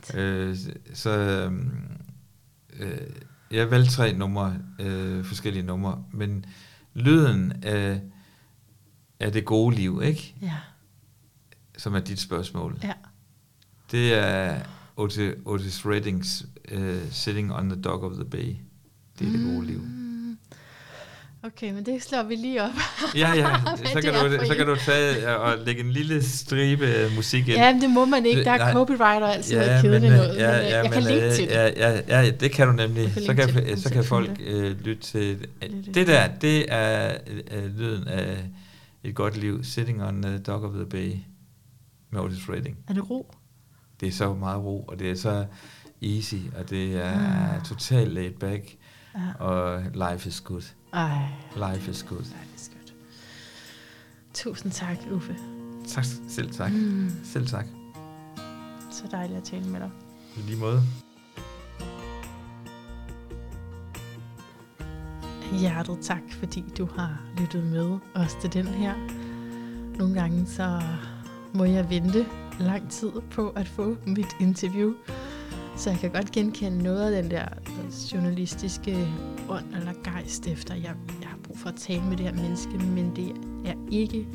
[0.00, 0.14] fint.
[0.14, 0.56] øh,
[0.94, 1.70] så øhm,
[2.78, 2.98] øh,
[3.50, 6.44] jeg valgte tre numre, øh, forskellige numre, men
[6.94, 8.00] lyden af,
[9.20, 10.34] af det gode liv, ikke?
[10.42, 10.54] Ja,
[11.78, 12.78] Som er dit spørgsmål.
[12.82, 12.92] ja.
[13.90, 14.60] Det er
[14.96, 16.80] Otis, Otis Reddings uh,
[17.10, 18.56] Sitting on the Dock of the Bay.
[19.18, 19.78] Det er det gode liv.
[19.78, 20.38] Mm.
[21.42, 22.70] Okay, men det slår vi lige op.
[23.14, 23.46] Ja, ja,
[23.94, 27.48] så kan, du, så kan du tage øh, og lægge en lille stribe øh, musik
[27.48, 27.56] ind.
[27.56, 28.44] Ja, men det må man ikke.
[28.44, 30.36] Der er copyright og alt sådan noget kedeligt noget.
[30.36, 31.54] ja, ja, jeg kan men, linke øh, til det.
[31.54, 33.12] ja, ja, ja, det kan du nemlig.
[33.12, 35.38] Kan så linke kan, så kan så folk kan øh, lytte til...
[35.60, 35.94] det.
[35.94, 37.16] Det der, det er
[37.52, 38.36] øh, lyden af
[39.04, 39.64] et godt liv.
[39.64, 41.12] Sitting on the Dock of the Bay
[42.10, 42.76] med Otis Redding.
[42.88, 43.34] Er det ro?
[44.00, 45.46] Det er så meget ro, og det er så
[46.02, 47.64] easy, og det er Ah.
[47.64, 48.76] totalt laid back,
[49.14, 49.44] Ja.
[49.44, 50.62] og life is good.
[50.92, 52.18] Ej, Life is good.
[52.24, 52.94] det er skønt.
[54.34, 55.36] Tusind tak, Uffe.
[55.88, 56.72] Tak, selv tak.
[56.72, 57.66] Mm, Selv tak.
[58.90, 59.90] så dejligt at tale med dig.
[60.36, 60.82] I lige måde.
[65.60, 68.94] Hjertet tak, fordi du har lyttet med os til den her.
[69.98, 70.82] Nogle gange så
[71.58, 72.26] må jeg vente
[72.60, 74.94] lang tid på at få mit interview.
[75.76, 79.08] Så jeg kan godt genkende noget af den der øh, journalistiske
[79.48, 80.74] ånd eller gejst efter.
[80.74, 83.32] Jeg, jeg har brug for at tale med det her menneske, men det
[83.66, 84.26] er ikke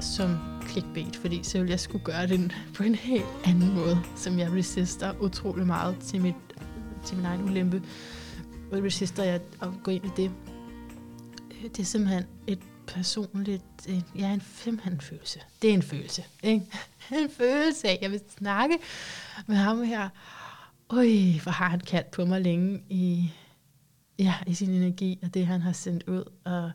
[0.00, 4.38] som clickbait, fordi så ville jeg skulle gøre det på en helt anden måde, som
[4.38, 6.34] jeg resister utrolig meget til, mit,
[7.04, 7.82] til min egen ulempe.
[8.72, 10.30] Og resister jeg at gå ind i det.
[11.50, 15.40] Øh, det er simpelthen et personligt, en, ja, en simpelthen følelse.
[15.62, 16.66] Det er en følelse, ikke?
[17.22, 18.78] en følelse af, jeg vil snakke
[19.46, 20.08] med ham her.
[20.90, 21.06] Øj,
[21.42, 23.32] hvor har han kaldt på mig længe i,
[24.18, 26.70] ja, i sin energi, og det han har sendt ud, og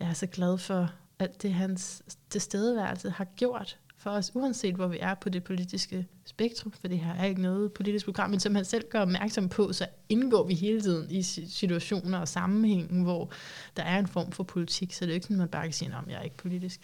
[0.00, 4.86] jeg er så glad for alt det, hans tilstedeværelse har gjort for os, uanset hvor
[4.86, 8.40] vi er på det politiske spektrum, for det her er ikke noget politisk program, men
[8.40, 13.02] som han selv gør opmærksom på, så indgår vi hele tiden i situationer og sammenhængen,
[13.02, 13.32] hvor
[13.76, 15.72] der er en form for politik, så det er ikke sådan, at man bare kan
[15.72, 16.80] sige, at jeg er ikke politisk.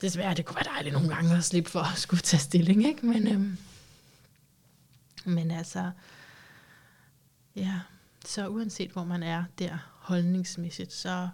[0.00, 3.06] Desværre, det kunne være dejligt nogle gange at slippe for at skulle tage stilling, ikke?
[3.06, 3.56] Men, øhm,
[5.24, 5.90] men altså,
[7.56, 7.80] ja,
[8.24, 11.28] så uanset hvor man er der holdningsmæssigt, så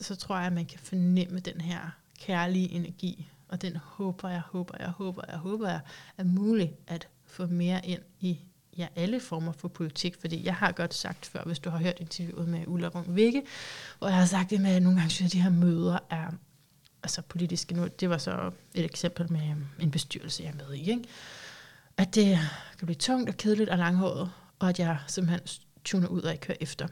[0.00, 1.90] så tror jeg, at man kan fornemme den her
[2.26, 5.80] kærlige energi, og den håber jeg, håber jeg, håber jeg, håber jeg,
[6.18, 8.38] er muligt at få mere ind i
[8.78, 12.00] ja, alle former for politik, fordi jeg har godt sagt før, hvis du har hørt
[12.00, 13.42] interviewet med Ulla Rung Vikke,
[13.98, 16.30] hvor jeg har sagt det med, at nogle gange synes at de her møder er
[17.02, 20.74] altså politiske nu, det var så et eksempel med øhm, en bestyrelse, jeg er med
[20.74, 21.04] i, ikke?
[21.96, 22.38] at det
[22.78, 25.48] kan blive tungt og kedeligt og langhåret, og at jeg simpelthen
[25.84, 26.88] tuner ud og ikke kører efter.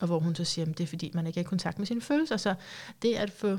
[0.00, 1.86] Og hvor hun så siger, at det er fordi, man ikke er i kontakt med
[1.86, 2.36] sine følelser.
[2.36, 2.54] Så
[3.02, 3.58] det at få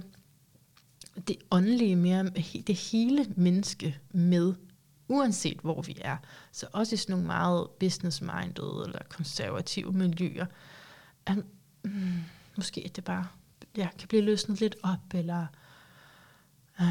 [1.27, 2.23] det åndelige mere,
[2.67, 4.53] det hele menneske med,
[5.07, 6.17] uanset hvor vi er.
[6.51, 10.45] Så også i sådan nogle meget business-minded eller konservative miljøer.
[11.25, 11.37] At,
[11.83, 12.13] mm,
[12.55, 13.27] måske det bare
[13.77, 15.45] ja, kan blive løsnet lidt op, eller...
[16.79, 16.85] Uh,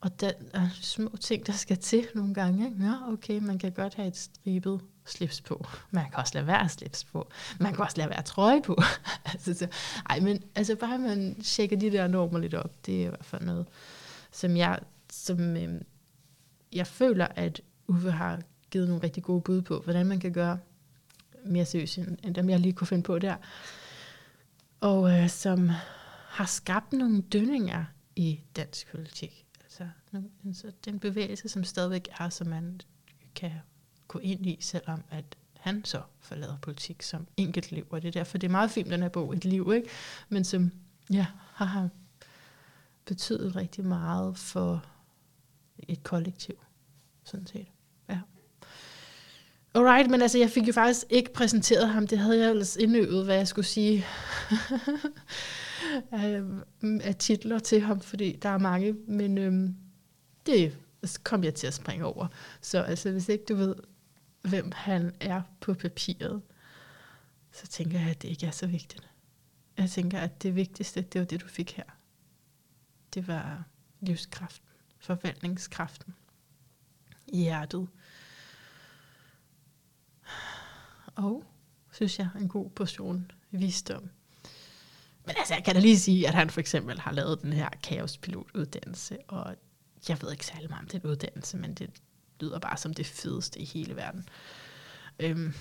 [0.00, 2.64] og der er små ting, der skal til nogle gange.
[2.64, 2.84] Ikke?
[2.84, 5.66] Ja, okay, man kan godt have et stribet slips på.
[5.90, 7.30] Man kan også lade være slips på.
[7.60, 8.82] Man kan også lade være trøje på.
[9.32, 9.68] altså, så,
[10.10, 13.24] ej, men altså bare man tjekker de der normer lidt op, det er i hvert
[13.24, 13.66] fald noget,
[14.32, 14.78] som jeg,
[15.12, 15.80] som, øh,
[16.72, 18.40] jeg føler, at Uffe har
[18.70, 20.58] givet nogle rigtig gode bud på, hvordan man kan gøre
[21.44, 23.36] mere seriøst, end dem jeg lige kunne finde på der.
[24.80, 25.70] Og øh, som
[26.28, 27.84] har skabt nogle dønninger
[28.16, 29.46] i dansk politik.
[29.64, 29.88] Altså,
[30.46, 32.80] altså den bevægelse, som stadigvæk er, som man
[33.34, 33.50] kan
[34.14, 35.24] gå ind i, selvom at
[35.60, 37.86] han så forlader politik som enkelt liv.
[37.90, 39.88] Og det er derfor, det er meget fint, den her bog, Et liv, ikke?
[40.28, 40.70] men som
[41.10, 41.88] ja, har
[43.04, 44.84] betydet rigtig meget for
[45.78, 46.54] et kollektiv,
[47.24, 47.66] sådan set.
[48.08, 48.20] Ja.
[49.74, 52.06] Alright, men altså, jeg fik jo faktisk ikke præsenteret ham.
[52.06, 54.06] Det havde jeg ellers indøvet, hvad jeg skulle sige
[56.12, 56.42] af,
[56.82, 58.96] af titler til ham, fordi der er mange.
[59.08, 59.76] Men øhm,
[60.46, 60.78] det
[61.22, 62.26] kom jeg til at springe over.
[62.60, 63.74] Så altså, hvis ikke du ved,
[64.48, 66.42] hvem han er på papiret,
[67.52, 69.10] så tænker jeg, at det ikke er så vigtigt.
[69.76, 71.84] Jeg tænker, at det vigtigste, det var det, du fik her.
[73.14, 73.64] Det var
[74.00, 74.68] livskraften,
[74.98, 76.14] forvandlingskraften,
[77.32, 77.88] hjertet.
[81.06, 81.44] Og,
[81.92, 84.10] synes jeg, en god portion visdom.
[85.26, 87.68] Men altså, jeg kan da lige sige, at han for eksempel har lavet den her
[87.82, 89.56] kaospilotuddannelse, og
[90.08, 91.90] jeg ved ikke særlig meget om den uddannelse, men det
[92.40, 94.28] lyder bare som det fedeste i hele verden.
[95.18, 95.54] Øhm,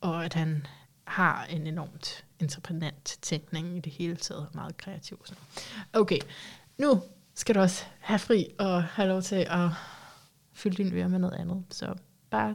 [0.00, 0.66] og at han
[1.04, 5.22] har en enormt entreprenant tænkning i det hele taget, meget kreativ.
[5.24, 5.34] Så.
[5.92, 6.18] Okay,
[6.78, 7.02] nu
[7.34, 9.70] skal du også have fri og have lov til at
[10.52, 11.64] fylde din øre med noget andet.
[11.70, 11.94] Så
[12.30, 12.54] bare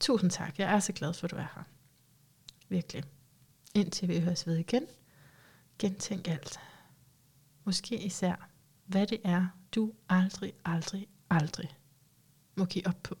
[0.00, 0.58] tusind tak.
[0.58, 1.62] Jeg er så glad for, at du er her.
[2.68, 3.04] Virkelig.
[3.74, 4.86] Indtil vi høres ved igen.
[5.78, 6.60] Gentænk alt.
[7.64, 8.48] Måske især,
[8.86, 11.70] hvad det er, du aldrig, aldrig, aldrig
[12.56, 13.16] må give op på.